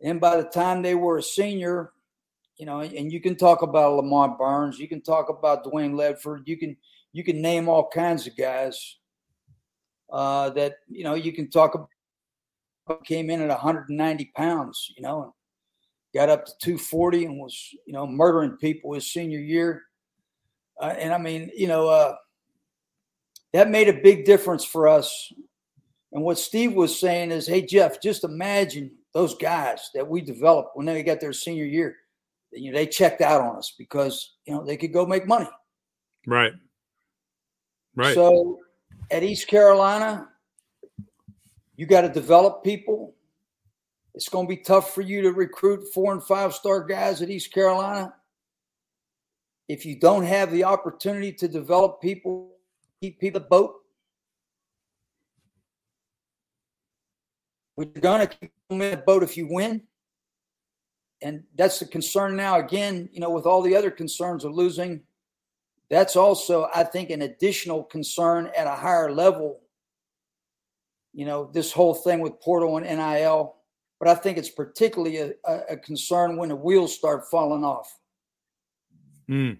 [0.02, 1.93] And by the time they were a senior,
[2.56, 6.47] you know, and you can talk about Lamont Burns, you can talk about Dwayne Ledford,
[6.47, 6.77] you can
[7.12, 8.99] you can name all kinds of guys
[10.12, 11.89] uh, that you know you can talk about
[13.05, 15.32] came in at 190 pounds, you know,
[16.12, 19.82] got up to 240 and was you know murdering people his senior year,
[20.81, 22.15] uh, and I mean you know uh,
[23.53, 25.32] that made a big difference for us.
[26.12, 30.70] And what Steve was saying is, hey Jeff, just imagine those guys that we developed
[30.74, 31.97] when they got their senior year.
[32.53, 35.49] You know, they checked out on us because you know they could go make money.
[36.27, 36.53] Right.
[37.95, 38.15] Right.
[38.15, 38.59] So
[39.11, 40.28] at East Carolina,
[41.77, 43.15] you got to develop people.
[44.15, 47.31] It's going to be tough for you to recruit four and five star guys at
[47.31, 48.15] East Carolina.
[49.69, 52.53] If you don't have the opportunity to develop people,
[53.01, 53.77] keep people boat.
[57.77, 59.82] We're going to keep them in the boat if you win.
[61.23, 62.59] And that's the concern now.
[62.59, 65.03] Again, you know, with all the other concerns of losing
[65.91, 69.61] that's also, I think, an additional concern at a higher level.
[71.12, 73.57] You know, this whole thing with portal and NIL,
[73.99, 75.33] but I think it's particularly a,
[75.69, 77.93] a concern when the wheels start falling off.
[79.29, 79.59] Mm,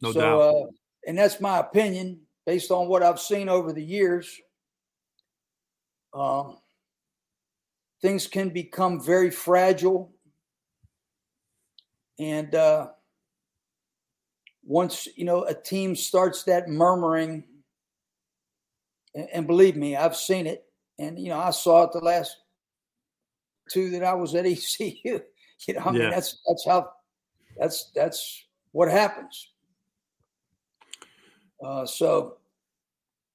[0.00, 0.40] no so, doubt.
[0.40, 0.66] Uh,
[1.06, 2.20] and that's my opinion.
[2.44, 4.40] based on what I've seen over the years,
[6.12, 6.58] um,
[8.00, 10.12] things can become very fragile.
[12.18, 12.88] And uh,
[14.64, 17.44] once, you know, a team starts that murmuring,
[19.14, 20.64] and, and believe me, I've seen it.
[20.98, 22.36] And, you know, I saw it the last
[23.70, 25.20] two that I was at ECU.
[25.66, 26.90] You know, I mean, that's that's how
[27.56, 29.48] that's that's what happens.
[31.64, 32.38] Uh, so,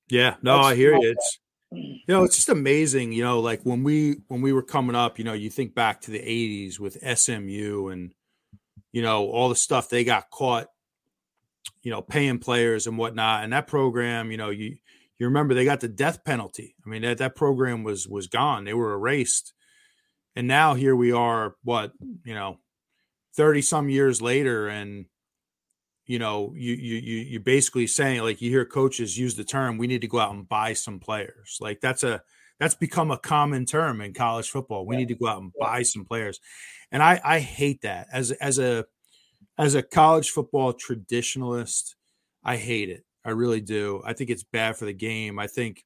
[0.10, 1.12] yeah, no, I hear you.
[1.12, 1.40] It's
[1.72, 3.12] you know, it's just amazing.
[3.12, 6.02] You know, like when we when we were coming up, you know, you think back
[6.02, 8.14] to the '80s with SMU and
[8.92, 10.68] you know all the stuff they got caught,
[11.82, 14.78] you know, paying players and whatnot, and that program, you know, you
[15.18, 16.76] you remember they got the death penalty.
[16.86, 18.66] I mean, that that program was was gone.
[18.66, 19.54] They were erased
[20.38, 21.92] and now here we are what
[22.24, 22.60] you know
[23.36, 25.06] 30 some years later and
[26.06, 29.78] you know you you you you're basically saying like you hear coaches use the term
[29.78, 32.22] we need to go out and buy some players like that's a
[32.60, 35.00] that's become a common term in college football we yeah.
[35.00, 36.40] need to go out and buy some players
[36.92, 38.86] and i i hate that as as a
[39.58, 41.96] as a college football traditionalist
[42.48, 43.04] i hate it.
[43.26, 44.02] I really do.
[44.06, 45.38] I think it's bad for the game.
[45.38, 45.84] I think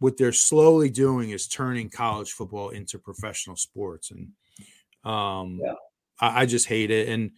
[0.00, 4.10] what they're slowly doing is turning college football into professional sports.
[4.10, 4.28] And
[5.10, 5.74] um yeah.
[6.20, 7.08] I, I, just hate it.
[7.08, 7.32] And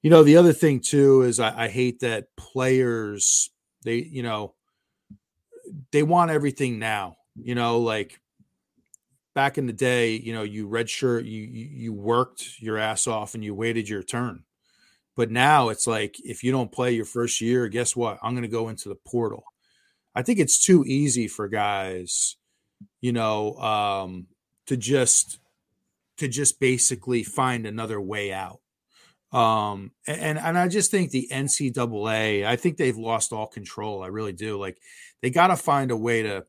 [0.00, 3.50] you know the other thing too is I, I hate that players
[3.84, 4.54] they you know
[5.90, 7.16] they want everything now.
[7.36, 8.18] You know like
[9.34, 13.06] back in the day you know you red shirt you, you you worked your ass
[13.06, 14.44] off and you waited your turn
[15.16, 18.42] but now it's like if you don't play your first year guess what i'm going
[18.42, 19.44] to go into the portal
[20.14, 22.36] I think it's too easy for guys,
[23.00, 24.26] you know, um,
[24.66, 25.38] to just
[26.18, 28.60] to just basically find another way out.
[29.32, 34.02] Um, and and I just think the NCAA, I think they've lost all control.
[34.02, 34.58] I really do.
[34.58, 34.78] Like
[35.22, 36.44] they got to find a way to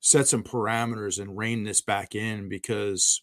[0.00, 3.22] set some parameters and rein this back in because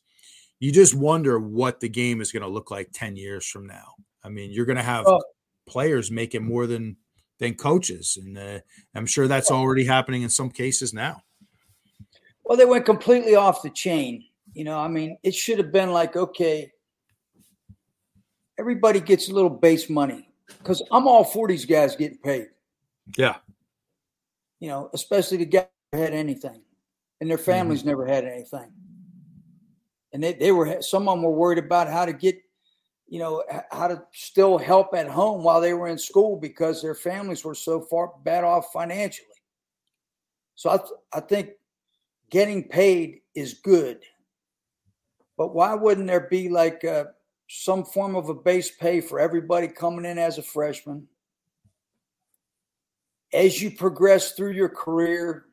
[0.61, 3.95] you just wonder what the game is going to look like 10 years from now.
[4.23, 5.21] I mean, you're going to have oh.
[5.67, 6.97] players making more than
[7.39, 8.59] than coaches, and uh,
[8.93, 11.23] I'm sure that's already happening in some cases now.
[12.43, 14.25] Well, they went completely off the chain.
[14.53, 16.71] You know, I mean, it should have been like, okay,
[18.57, 20.27] everybody gets a little base money
[20.57, 22.47] because I'm all for these guys getting paid.
[23.17, 23.37] Yeah.
[24.59, 26.61] You know, especially the guys who had anything
[27.21, 27.89] and their families mm-hmm.
[27.89, 28.71] never had anything.
[30.11, 32.37] And they, they were, some of them were worried about how to get
[33.09, 36.93] you know, how to still help at home while they were in school because their
[36.93, 39.25] families were so far bad off financially.
[40.53, 41.49] So I, th- I think
[42.29, 44.03] getting paid is good.
[45.37, 47.05] But why wouldn't there be like uh,
[47.49, 51.07] some form of a base pay for everybody coming in as a freshman?
[53.33, 55.45] As you progress through your career,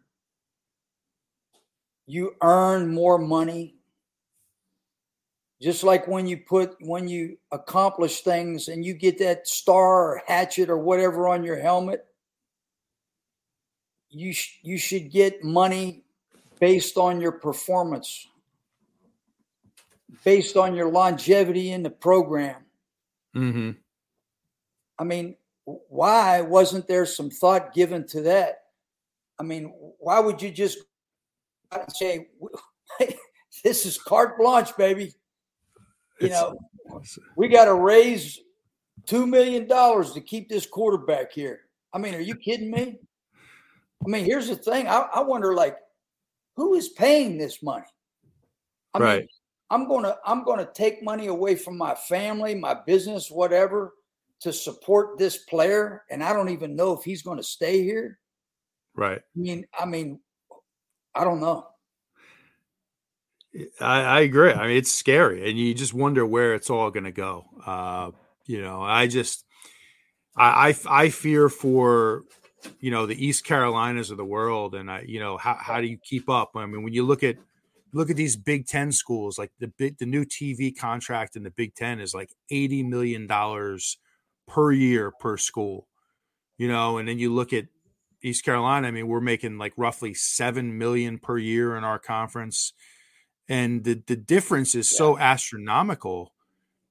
[2.07, 3.76] you earn more money
[5.61, 10.23] just like when you put when you accomplish things and you get that star or
[10.27, 12.05] hatchet or whatever on your helmet
[14.11, 16.05] you sh- you should get money
[16.61, 18.27] based on your performance
[20.24, 22.62] based on your longevity in the program.
[23.35, 23.73] Mm-hmm.
[24.99, 28.61] i mean why wasn't there some thought given to that?
[29.39, 30.78] I mean why would you just
[31.89, 32.28] say
[33.65, 35.12] this is carte blanche baby
[36.20, 36.56] you know,
[37.36, 38.40] we got to raise
[39.06, 41.60] two million dollars to keep this quarterback here.
[41.93, 42.98] I mean, are you kidding me?
[44.05, 44.86] I mean, here's the thing.
[44.88, 45.76] I, I wonder, like,
[46.56, 47.84] who is paying this money?
[48.94, 49.18] I right.
[49.20, 49.28] Mean,
[49.70, 53.94] I'm gonna I'm gonna take money away from my family, my business, whatever,
[54.40, 58.18] to support this player, and I don't even know if he's going to stay here.
[58.94, 59.18] Right.
[59.18, 60.20] I mean, I mean,
[61.14, 61.66] I don't know.
[63.81, 64.53] I, I, agree.
[64.53, 67.45] I mean, it's scary, and you just wonder where it's all going to go.
[67.65, 68.11] Uh,
[68.47, 69.45] you know, I just,
[70.37, 72.23] I, I, I, fear for,
[72.81, 75.87] you know, the East Carolinas of the world, and I, you know, how how do
[75.87, 76.51] you keep up?
[76.55, 77.37] I mean, when you look at
[77.93, 81.51] look at these Big Ten schools, like the big the new TV contract in the
[81.51, 83.99] Big Ten is like eighty million dollars
[84.47, 85.89] per year per school,
[86.59, 87.66] you know, and then you look at
[88.23, 88.89] East Carolina.
[88.89, 92.73] I mean, we're making like roughly seven million per year in our conference
[93.48, 94.98] and the the difference is yeah.
[94.98, 96.32] so astronomical.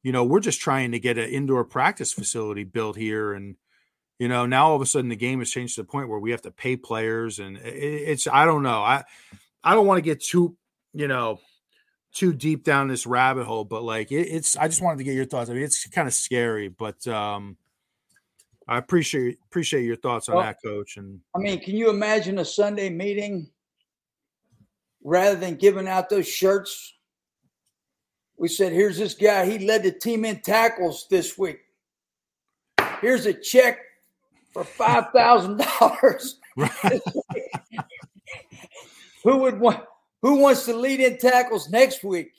[0.04, 3.56] You know, we're just trying to get an indoor practice facility built here, and
[4.20, 6.20] you know, now all of a sudden the game has changed to the point where
[6.20, 9.04] we have to pay players, and it's I don't know, I
[9.64, 10.56] I don't want to get too
[10.94, 11.40] you know
[12.14, 15.14] too deep down this rabbit hole, but like it, it's I just wanted to get
[15.14, 15.50] your thoughts.
[15.50, 17.58] I mean, it's kind of scary, but um,
[18.68, 20.98] I appreciate appreciate your thoughts on Well, that, coach.
[20.98, 23.50] And I mean, can you imagine a Sunday meeting
[25.06, 26.94] rather than giving out those shirts?
[28.38, 29.46] We said, here's this guy.
[29.46, 31.60] He led the team in tackles this week.
[33.00, 33.80] Here's a check
[34.52, 36.40] for five thousand dollars.
[39.24, 39.84] Who would want?
[40.22, 42.32] Who wants to lead in tackles next week?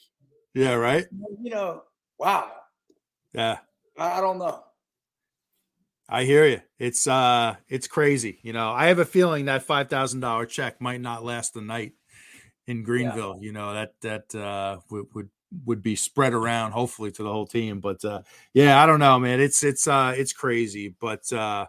[0.55, 1.07] yeah, right.
[1.43, 1.83] You know,
[2.19, 2.51] wow.
[3.33, 3.59] Yeah,
[3.99, 4.65] I don't know.
[6.09, 6.61] I hear you.
[6.79, 8.39] It's uh, it's crazy.
[8.43, 11.61] You know, I have a feeling that five thousand dollar check might not last the
[11.61, 11.93] night
[12.67, 13.39] in Greenville.
[13.41, 15.31] You know that that uh, would would
[15.65, 17.81] would be spread around hopefully to the whole team.
[17.81, 18.23] But uh,
[18.55, 19.41] yeah, I don't know, man.
[19.41, 20.95] It's it's uh, it's crazy.
[21.01, 21.67] But uh,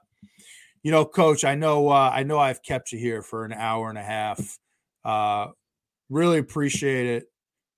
[0.84, 3.90] you know, coach, I know uh, I know I've kept you here for an hour
[3.90, 4.58] and a half.
[5.04, 5.48] Uh,
[6.10, 7.26] really appreciate it.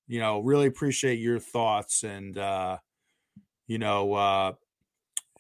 [0.08, 2.78] You know, really appreciate your thoughts and uh,
[3.68, 4.14] you know.
[4.14, 4.54] Uh,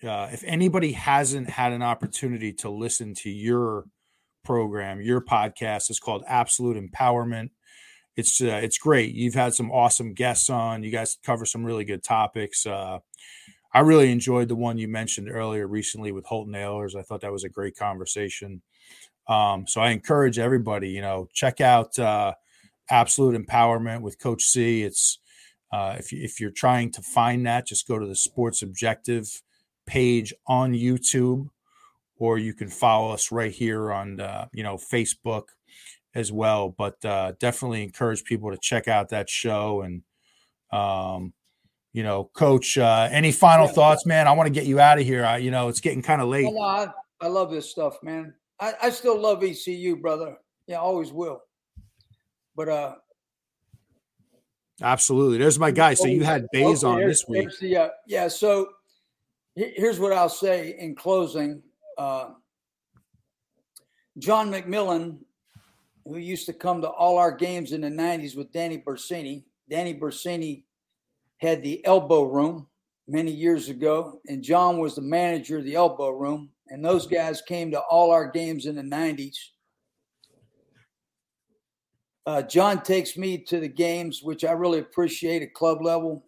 [0.01, 3.84] uh, if anybody hasn't had an opportunity to listen to your
[4.45, 7.49] program, your podcast is called Absolute Empowerment.
[8.19, 9.15] It's uh, it's great.
[9.15, 10.83] You've had some awesome guests on.
[10.83, 12.65] You guys cover some really good topics.
[12.65, 12.99] Uh,
[13.73, 16.95] I really enjoyed the one you mentioned earlier recently with Holton Ahlers.
[16.95, 18.61] I thought that was a great conversation.
[19.27, 22.33] Um, so I encourage everybody, you know, check out uh,
[22.89, 24.83] Absolute Empowerment with Coach C.
[24.83, 25.19] It's
[25.71, 29.41] uh, if you, if you're trying to find that, just go to the Sports Objective
[29.85, 31.47] page on YouTube,
[32.17, 35.43] or you can follow us right here on uh, you know Facebook
[36.15, 36.69] as well.
[36.69, 39.81] But uh, definitely encourage people to check out that show.
[39.81, 40.03] And
[40.72, 41.34] um,
[41.94, 43.72] you know, Coach, uh, any final Yeah.
[43.73, 44.27] thoughts, man?
[44.27, 45.26] I want to get you out of here.
[45.26, 46.45] I, you know, it's getting kind of late.
[46.45, 46.88] Well, no, I,
[47.22, 48.34] I love this stuff, man.
[48.60, 50.38] I, I still love ECU, brother.
[50.68, 51.41] Yeah, always will.
[52.56, 52.95] But uh
[54.81, 55.38] Absolutely.
[55.38, 55.94] There's my guy.
[55.94, 57.49] So you had Bays okay, on this week.
[57.60, 58.69] the, uh, yeah, so
[59.56, 61.61] here's what I'll say in closing.
[61.98, 62.30] Uh,
[64.18, 65.18] John McMillan,
[66.10, 69.44] who used to come to all our games in the 90s with Danny Bersini.
[69.69, 70.64] Danny Bersini
[71.38, 72.68] had the elbow room
[73.07, 76.49] many years ago, and John was the manager of the elbow room.
[76.68, 79.36] And those guys came to all our games in the 90s.
[82.26, 86.26] Uh, John takes me to the games, which I really appreciate at club level.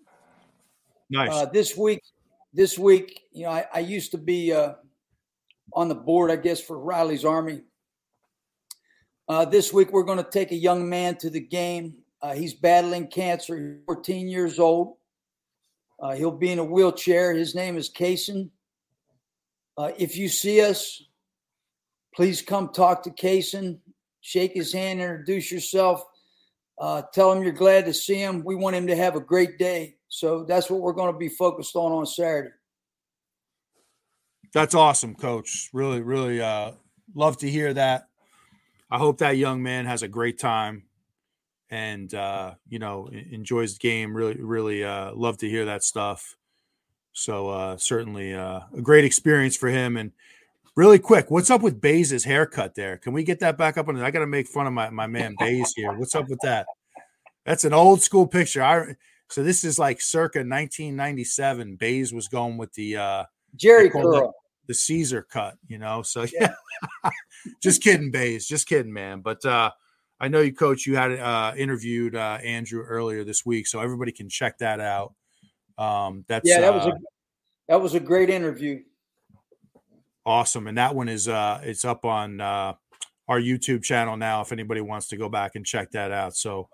[1.09, 1.31] Nice.
[1.31, 2.01] Uh, this week,
[2.53, 4.73] this week, you know, I, I used to be uh,
[5.73, 7.63] on the board, I guess, for Riley's Army.
[9.31, 11.93] Uh, this week, we're going to take a young man to the game.
[12.21, 13.79] Uh, he's battling cancer.
[13.85, 14.97] 14 years old.
[16.01, 17.33] Uh, he'll be in a wheelchair.
[17.33, 18.49] His name is Kaysen.
[19.77, 21.01] Uh, if you see us,
[22.13, 23.79] please come talk to Kaysen.
[24.19, 26.03] Shake his hand, introduce yourself.
[26.77, 28.43] Uh, tell him you're glad to see him.
[28.43, 29.95] We want him to have a great day.
[30.09, 32.49] So that's what we're going to be focused on on Saturday.
[34.53, 35.69] That's awesome, coach.
[35.71, 36.73] Really, really uh
[37.15, 38.09] love to hear that.
[38.91, 40.83] I hope that young man has a great time
[41.69, 44.15] and uh, you know, enjoys the game.
[44.15, 46.35] Really, really uh love to hear that stuff.
[47.13, 49.95] So uh certainly uh a great experience for him.
[49.95, 50.11] And
[50.75, 52.97] really quick, what's up with Bays' haircut there?
[52.97, 55.35] Can we get that back up on I gotta make fun of my, my man
[55.39, 55.93] Bays here.
[55.93, 56.67] What's up with that?
[57.45, 58.61] That's an old school picture.
[58.61, 58.97] I
[59.29, 61.77] so this is like circa 1997.
[61.77, 63.23] Bays was going with the uh
[63.57, 64.33] Jheri curl.
[64.67, 66.01] The Caesar cut, you know.
[66.01, 66.53] So yeah,
[67.61, 69.21] just kidding, Bays, just kidding, man.
[69.21, 69.71] But uh,
[70.19, 70.85] I know you, coach.
[70.85, 75.13] You had uh, interviewed uh, Andrew earlier this week, so everybody can check that out.
[75.77, 76.99] Um, that's Yeah, that was uh, a
[77.67, 78.83] that was a great interview.
[80.25, 82.73] awesome, and that one is uh, it's up on uh,
[83.27, 84.41] our YouTube channel now.
[84.41, 86.69] If anybody wants to go back and check that out, so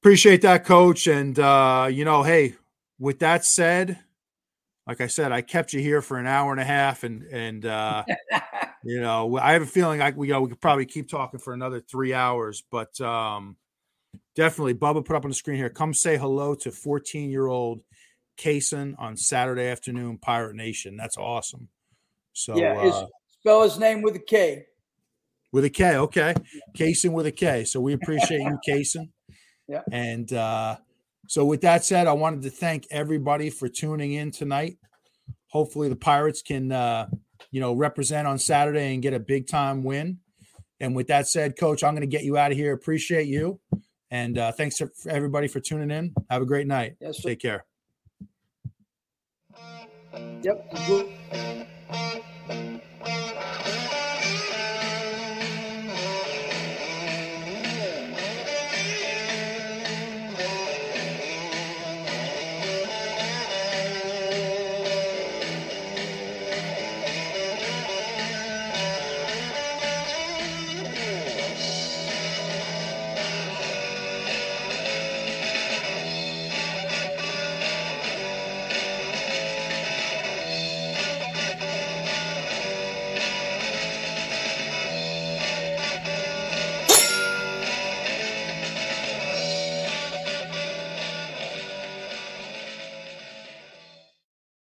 [0.00, 1.06] appreciate that, coach.
[1.06, 2.56] And uh, you know, hey,
[2.98, 3.98] with that said,
[4.86, 7.66] like I said, I kept you here for an hour and a half, and and
[7.66, 8.04] uh,
[8.84, 11.40] you know, I have a feeling like we, you know, we could probably keep talking
[11.40, 13.56] for another three hours, but um,
[14.36, 15.70] definitely, Bubba put up on the screen here.
[15.70, 17.80] Come say hello to 14 year old
[18.38, 20.96] Kaysen on Saturday afternoon, Pirate Nation.
[20.96, 21.68] That's awesome.
[22.32, 23.06] So, yeah, his, uh,
[23.40, 24.66] spell his name with a K.
[25.52, 26.34] with a K, okay,
[26.76, 27.64] Kaysen with a K.
[27.64, 29.08] So we appreciate you, Kaysen.
[29.66, 29.82] Yeah.
[29.90, 30.76] And uh,
[31.28, 34.78] so, with that said, I wanted to thank everybody for tuning in tonight.
[35.48, 37.08] Hopefully, the Pirates can, uh,
[37.50, 40.18] you know, represent on Saturday and get a big time win.
[40.80, 42.72] And with that said, Coach, I'm going to get you out of here.
[42.72, 43.60] Appreciate you,
[44.10, 46.14] and uh, thanks for everybody for tuning in.
[46.30, 46.96] Have a great night.
[47.00, 47.22] Yes.
[47.22, 47.64] Take care.
[50.42, 50.72] Yep.